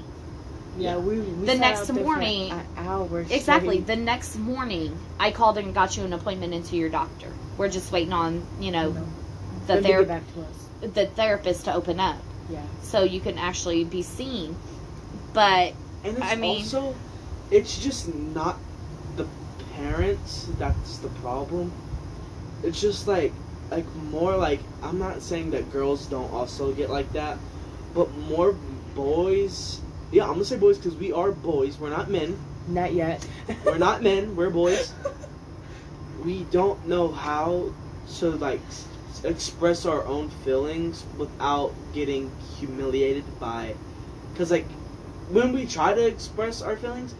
Yeah, 0.78 0.98
we, 0.98 1.20
we 1.20 1.46
The 1.46 1.52
sat 1.54 1.60
next 1.60 1.90
out 1.90 1.96
morning- 1.98 2.52
an 2.52 2.66
hour 2.78 3.20
Exactly. 3.30 3.82
straight. 3.82 3.88
The 3.88 3.96
next 3.98 4.38
morning, 4.38 4.98
I 5.20 5.32
called 5.32 5.58
and 5.58 5.74
got 5.74 5.98
you 5.98 6.06
an 6.06 6.14
appointment 6.14 6.54
into 6.54 6.78
your 6.78 6.88
doctor. 6.90 7.28
We're 7.58 7.68
just 7.70 7.92
waiting 7.92 8.14
on 8.14 8.44
you 8.62 8.72
know 8.72 8.88
You 8.88 8.94
know, 8.94 9.08
the 9.68 9.74
them 9.74 9.84
to 9.84 9.88
get 9.90 9.98
ther- 9.98 10.06
back 10.06 10.34
to 10.36 10.42
us. 10.42 10.94
the 10.94 11.06
therapist 11.08 11.66
to 11.66 11.74
open 11.74 12.00
up 12.00 12.16
Yeah. 12.50 12.62
so 12.82 13.04
you 13.04 13.20
can 13.20 13.38
actually 13.38 13.84
be 13.84 14.02
seen. 14.02 14.56
But 15.34 15.74
And 16.04 16.18
it's 16.18 16.26
I 16.26 16.36
mean- 16.36 16.62
also, 16.64 16.96
it's 17.52 17.78
just 17.78 18.14
not 18.14 18.58
the 19.16 19.28
parents 19.76 20.48
that's 20.58 20.98
the 20.98 21.10
problem. 21.22 21.72
It's 22.64 22.80
just 22.82 23.08
like, 23.08 23.32
like 23.72 23.86
more 24.12 24.36
like 24.36 24.60
I'm 24.82 24.98
not 25.00 25.22
saying 25.22 25.52
that 25.52 25.72
girls 25.72 26.06
don't 26.08 26.32
also 26.34 26.72
get 26.74 26.90
like 26.90 27.12
that, 27.14 27.38
but 27.94 28.12
more 28.18 28.56
boys. 28.96 29.80
Yeah, 30.12 30.24
I'm 30.24 30.34
gonna 30.34 30.46
say 30.46 30.58
boys 30.58 30.78
because 30.78 30.96
we 30.96 31.12
are 31.14 31.32
boys. 31.32 31.78
We're 31.80 31.92
not 31.92 32.10
men. 32.10 32.38
Not 32.68 32.94
yet. 32.94 33.26
We're 33.66 33.78
not 33.78 34.02
men. 34.02 34.36
We're 34.36 34.50
boys. 34.50 34.92
We 36.24 36.44
don't 36.52 36.86
know 36.86 37.08
how 37.08 37.72
to 38.18 38.32
like 38.32 38.60
s- 38.68 38.86
express 39.24 39.86
our 39.86 40.06
own 40.06 40.30
feelings 40.30 41.04
without 41.18 41.74
getting 41.94 42.32
humiliated 42.60 43.24
by, 43.40 43.74
because 44.34 44.52
like 44.52 44.68
when 45.32 45.54
we 45.54 45.66
try 45.66 45.94
to 45.94 46.06
express 46.06 46.62
our 46.62 46.78
feelings, 46.78 47.14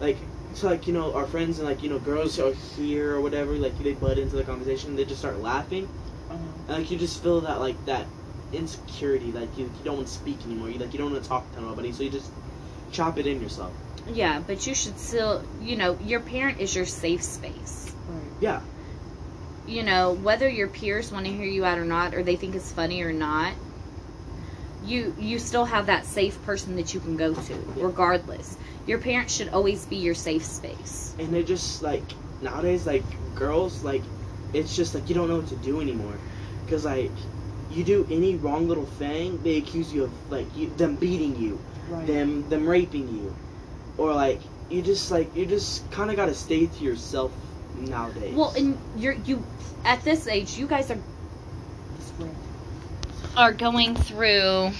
like 0.00 0.18
to 0.56 0.66
like 0.66 0.86
you 0.86 0.92
know 0.92 1.12
our 1.14 1.26
friends 1.26 1.58
and 1.58 1.68
like 1.68 1.82
you 1.82 1.88
know 1.88 1.98
girls 1.98 2.38
are 2.38 2.52
here 2.76 3.14
or 3.14 3.20
whatever, 3.20 3.54
like 3.54 3.76
they 3.78 3.92
butt 3.92 4.18
into 4.18 4.36
the 4.36 4.44
conversation, 4.44 4.96
they 4.96 5.04
just 5.04 5.20
start 5.20 5.40
laughing, 5.40 5.88
Uh, 6.30 6.34
and 6.68 6.78
like 6.78 6.90
you 6.90 6.98
just 6.98 7.22
feel 7.22 7.40
that 7.42 7.60
like 7.60 7.78
that 7.86 8.06
insecurity, 8.52 9.32
like 9.32 9.56
you, 9.58 9.64
you 9.64 9.84
don't 9.84 9.96
want 9.96 10.08
to 10.08 10.14
speak 10.14 10.38
anymore, 10.46 10.70
you 10.70 10.78
like 10.78 10.92
you 10.92 10.98
don't 10.98 11.12
want 11.12 11.22
to 11.22 11.28
talk 11.28 11.50
to 11.54 11.60
nobody, 11.60 11.92
so 11.92 12.02
you 12.02 12.10
just 12.10 12.30
chop 12.92 13.18
it 13.18 13.26
in 13.26 13.40
yourself. 13.40 13.72
Yeah, 14.06 14.42
but 14.46 14.66
you 14.66 14.74
should 14.74 14.98
still, 14.98 15.42
you 15.60 15.76
know, 15.76 15.96
your 16.00 16.20
parent 16.20 16.60
is 16.60 16.74
your 16.76 16.84
safe 16.84 17.22
space. 17.22 17.94
Right. 18.06 18.20
Yeah. 18.40 18.60
You 19.66 19.82
know, 19.82 20.12
whether 20.12 20.48
your 20.48 20.68
peers 20.68 21.10
want 21.10 21.26
to 21.26 21.32
hear 21.32 21.46
you 21.46 21.64
out 21.64 21.78
or 21.78 21.84
not, 21.84 22.14
or 22.14 22.22
they 22.22 22.36
think 22.36 22.54
it's 22.54 22.70
funny 22.70 23.02
or 23.02 23.12
not, 23.12 23.54
you 24.86 25.14
you 25.18 25.38
still 25.38 25.64
have 25.64 25.86
that 25.86 26.04
safe 26.04 26.40
person 26.44 26.76
that 26.76 26.92
you 26.92 27.00
can 27.00 27.16
go 27.16 27.32
to, 27.32 27.54
regardless. 27.76 28.58
Your 28.86 28.98
parents 28.98 29.34
should 29.34 29.48
always 29.48 29.86
be 29.86 29.96
your 29.96 30.14
safe 30.14 30.44
space. 30.44 31.14
And 31.18 31.34
it 31.34 31.46
just 31.46 31.82
like 31.82 32.14
nowadays, 32.42 32.86
like 32.86 33.04
girls, 33.34 33.82
like 33.82 34.02
it's 34.52 34.76
just 34.76 34.94
like 34.94 35.08
you 35.08 35.14
don't 35.14 35.28
know 35.28 35.36
what 35.36 35.48
to 35.48 35.56
do 35.56 35.80
anymore, 35.80 36.16
because 36.66 36.84
like 36.84 37.12
you 37.70 37.84
do 37.84 38.06
any 38.10 38.36
wrong 38.36 38.68
little 38.68 38.84
thing, 38.84 39.40
they 39.42 39.56
accuse 39.56 39.92
you 39.94 40.04
of 40.04 40.12
like 40.30 40.54
you, 40.56 40.68
them 40.76 40.96
beating 40.96 41.36
you, 41.36 41.58
Right. 41.88 42.06
them 42.06 42.48
them 42.50 42.68
raping 42.68 43.08
you, 43.08 43.34
or 43.96 44.12
like 44.12 44.42
you 44.68 44.82
just 44.82 45.10
like 45.10 45.34
you 45.34 45.46
just 45.46 45.90
kind 45.90 46.10
of 46.10 46.16
gotta 46.16 46.34
stay 46.34 46.66
to 46.66 46.84
yourself 46.84 47.32
nowadays. 47.76 48.34
Well, 48.34 48.52
and 48.56 48.78
you're 48.96 49.12
you 49.14 49.44
at 49.84 50.02
this 50.04 50.26
age, 50.26 50.56
you 50.58 50.66
guys 50.66 50.90
are 50.90 50.98
are 53.36 53.52
going 53.52 53.96
through 53.96 54.70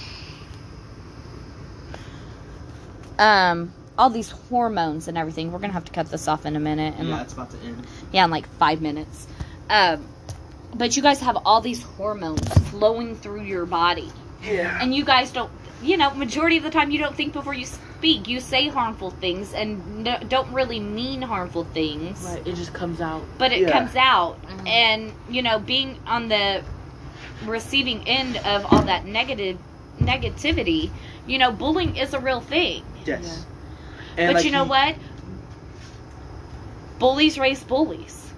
um 3.19 3.73
all 3.97 4.09
these 4.09 4.29
hormones 4.29 5.07
and 5.07 5.17
everything. 5.17 5.51
We're 5.51 5.59
gonna 5.59 5.73
have 5.73 5.85
to 5.85 5.91
cut 5.91 6.11
this 6.11 6.27
off 6.27 6.45
in 6.45 6.55
a 6.55 6.59
minute, 6.59 6.95
and 6.97 7.07
yeah, 7.07 7.15
like, 7.15 7.23
it's 7.25 7.33
about 7.33 7.51
to 7.51 7.57
end. 7.59 7.87
yeah, 8.11 8.25
in 8.25 8.31
like 8.31 8.47
five 8.57 8.81
minutes. 8.81 9.27
Um, 9.69 10.05
but 10.73 10.95
you 10.97 11.01
guys 11.01 11.21
have 11.21 11.37
all 11.45 11.61
these 11.61 11.81
hormones 11.81 12.45
flowing 12.69 13.15
through 13.15 13.43
your 13.43 13.65
body, 13.65 14.11
Yeah. 14.43 14.77
and 14.81 14.93
you 14.93 15.05
guys 15.05 15.31
don't. 15.31 15.49
You 15.85 15.97
know, 15.97 16.13
majority 16.15 16.57
of 16.57 16.63
the 16.63 16.71
time, 16.71 16.89
you 16.91 16.97
don't 16.99 17.15
think 17.15 17.33
before 17.33 17.53
you 17.53 17.65
speak. 17.65 18.27
You 18.27 18.39
say 18.39 18.67
harmful 18.69 19.11
things 19.11 19.53
and 19.53 20.03
no, 20.03 20.17
don't 20.27 20.51
really 20.51 20.79
mean 20.79 21.21
harmful 21.21 21.63
things 21.63 22.23
Right. 22.23 22.41
It 22.45 22.55
just 22.55 22.73
comes 22.73 22.99
out. 23.01 23.23
but 23.37 23.51
it 23.51 23.61
Yeah. 23.61 23.71
comes 23.71 23.95
out 23.95 24.37
Mhm. 24.43 24.67
and 24.67 25.13
you 25.29 25.41
know 25.41 25.59
being 25.59 25.97
on 26.07 26.27
the 26.27 26.63
receiving 27.45 28.07
end 28.07 28.37
of 28.37 28.65
all 28.65 28.83
that 28.83 29.05
negative 29.05 29.57
negativity 29.99 30.89
you 31.27 31.37
know 31.37 31.51
bullying 31.51 31.95
is 31.95 32.13
a 32.13 32.19
real 32.19 32.41
thing 32.41 32.83
Yes. 33.05 33.45
but 34.15 34.21
And, 34.21 34.33
like, 34.35 34.45
you 34.45 34.51
know 34.51 34.63
he- 34.63 34.69
what 34.69 34.95
bullies 36.99 37.37
raise 37.37 37.63
bullies 37.63 38.33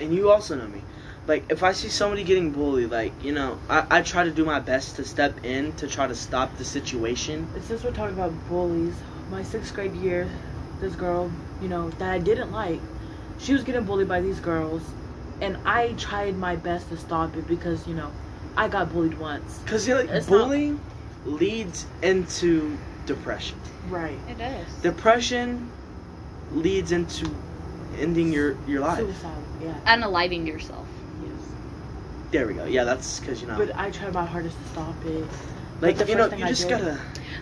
and 0.00 0.14
you 0.14 0.30
also 0.30 0.56
know 0.56 0.66
me. 0.68 0.80
Like 1.26 1.44
if 1.50 1.62
I 1.62 1.72
see 1.72 1.88
somebody 1.88 2.22
getting 2.22 2.52
bullied, 2.52 2.90
like 2.90 3.24
you 3.24 3.32
know, 3.32 3.58
I, 3.68 3.84
I 3.90 4.02
try 4.02 4.24
to 4.24 4.30
do 4.30 4.44
my 4.44 4.60
best 4.60 4.96
to 4.96 5.04
step 5.04 5.44
in 5.44 5.72
to 5.74 5.88
try 5.88 6.06
to 6.06 6.14
stop 6.14 6.56
the 6.56 6.64
situation. 6.64 7.48
Since 7.60 7.82
we're 7.82 7.90
talking 7.90 8.14
about 8.14 8.32
bullies, 8.48 8.94
my 9.30 9.42
sixth 9.42 9.74
grade 9.74 9.94
year, 9.94 10.30
this 10.80 10.94
girl, 10.94 11.32
you 11.60 11.68
know, 11.68 11.90
that 11.90 12.10
I 12.12 12.18
didn't 12.18 12.52
like, 12.52 12.80
she 13.38 13.52
was 13.52 13.64
getting 13.64 13.84
bullied 13.84 14.08
by 14.08 14.20
these 14.20 14.38
girls, 14.38 14.82
and 15.40 15.56
I 15.64 15.94
tried 15.94 16.38
my 16.38 16.54
best 16.54 16.88
to 16.90 16.96
stop 16.96 17.36
it 17.36 17.48
because 17.48 17.88
you 17.88 17.94
know, 17.94 18.12
I 18.56 18.68
got 18.68 18.92
bullied 18.92 19.18
once. 19.18 19.62
Cause 19.66 19.88
you 19.88 19.94
know, 19.94 20.00
like 20.02 20.10
It's 20.10 20.30
not- 20.30 20.44
bullying 20.44 20.80
leads 21.24 21.86
into 22.02 22.78
depression. 23.04 23.58
Right. 23.88 24.18
it 24.28 24.40
is 24.40 24.68
Depression 24.82 25.70
leads 26.52 26.92
into 26.92 27.28
ending 27.98 28.32
your 28.32 28.54
your 28.68 28.80
life. 28.80 28.98
Suicide. 28.98 29.42
Yeah. 29.60 29.74
unaliving 29.86 30.46
yourself 30.46 30.85
Yes. 30.85 30.85
There 32.36 32.46
we 32.46 32.52
go. 32.52 32.66
Yeah, 32.66 32.84
that's 32.84 33.18
because 33.20 33.40
you 33.40 33.48
know, 33.48 33.56
But 33.56 33.74
I 33.78 33.90
try 33.90 34.10
my 34.10 34.26
hardest 34.26 34.58
to 34.62 34.68
stop 34.68 34.94
it. 35.06 35.24
like 35.80 35.96
the 35.96 36.04
you 36.04 36.14
first 36.14 36.18
know, 36.18 36.28
thing 36.28 36.38
you 36.40 36.44
I 36.44 36.48
just 36.48 36.68
did- 36.68 36.78
gotta. 36.80 36.98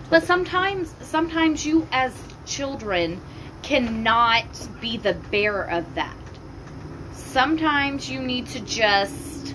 but 0.08 0.22
sometimes 0.22 0.94
sometimes 1.00 1.66
you 1.66 1.88
as 1.90 2.12
children 2.46 3.20
cannot 3.62 4.44
be 4.80 4.96
the 4.96 5.14
bearer 5.32 5.68
of 5.68 5.84
that 5.96 6.14
sometimes 7.12 8.08
you 8.08 8.20
need 8.20 8.46
to 8.46 8.60
just 8.60 9.54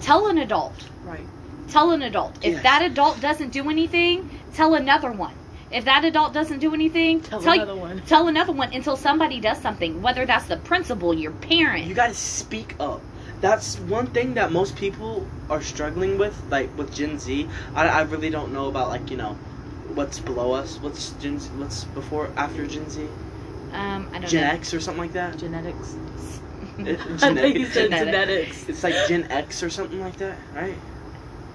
tell 0.00 0.28
an 0.28 0.38
adult 0.38 0.74
Right. 1.04 1.26
tell 1.68 1.90
an 1.90 2.02
adult. 2.02 2.36
If 2.42 2.52
Yes. 2.54 2.62
that 2.62 2.82
adult 2.82 3.20
doesn't 3.20 3.50
do 3.50 3.68
anything, 3.68 4.28
tell 4.54 4.74
another 4.76 5.10
one. 5.10 5.32
If 5.72 5.84
that 5.86 6.04
adult 6.04 6.32
doesn't 6.32 6.58
do 6.60 6.74
anything, 6.74 7.20
Tell 7.20 7.40
tell, 7.40 7.54
another 7.54 7.74
one. 7.76 8.02
tell 8.06 8.28
another 8.28 8.52
one 8.52 8.72
until 8.72 8.96
somebody 8.96 9.40
does 9.40 9.58
something. 9.58 10.02
Whether 10.02 10.24
that's 10.26 10.46
the 10.46 10.56
principal, 10.56 11.14
your 11.14 11.32
parent. 11.32 11.86
You 11.86 11.94
gotta 11.94 12.14
speak 12.14 12.74
up. 12.80 13.00
That's 13.40 13.78
one 13.78 14.06
thing 14.08 14.34
that 14.34 14.52
most 14.52 14.76
people 14.76 15.26
are 15.48 15.60
struggling 15.62 16.18
with, 16.18 16.42
like 16.50 16.76
with 16.76 16.94
Gen 16.94 17.18
Z. 17.18 17.48
I, 17.74 17.88
I 17.88 18.00
really 18.02 18.30
don't 18.30 18.52
know 18.52 18.68
about 18.68 18.88
like 18.88 19.10
you 19.10 19.16
know, 19.16 19.34
what's 19.94 20.18
below 20.20 20.52
us. 20.52 20.78
What's 20.80 21.10
Gen 21.12 21.38
Z, 21.38 21.50
What's 21.56 21.84
before 21.84 22.30
after 22.36 22.66
Gen 22.66 22.88
Z? 22.88 23.08
um, 23.72 24.08
I 24.12 24.18
don't 24.18 24.32
Gen 24.32 24.34
know. 24.34 24.50
X 24.54 24.72
or 24.74 24.80
something 24.80 25.02
like 25.02 25.12
that. 25.12 25.38
Genetics. 25.38 25.96
It- 26.84 27.00
I 27.22 27.34
think 27.34 27.56
you 27.58 27.66
said 27.66 27.94
Genetic. 27.94 27.96
genetics. 27.96 28.68
It's 28.68 28.82
like 28.82 29.02
Gen 29.02 29.24
X 29.30 29.62
or 29.62 29.70
something 29.70 30.00
like 30.00 30.16
that, 30.16 30.36
right? 30.54 30.80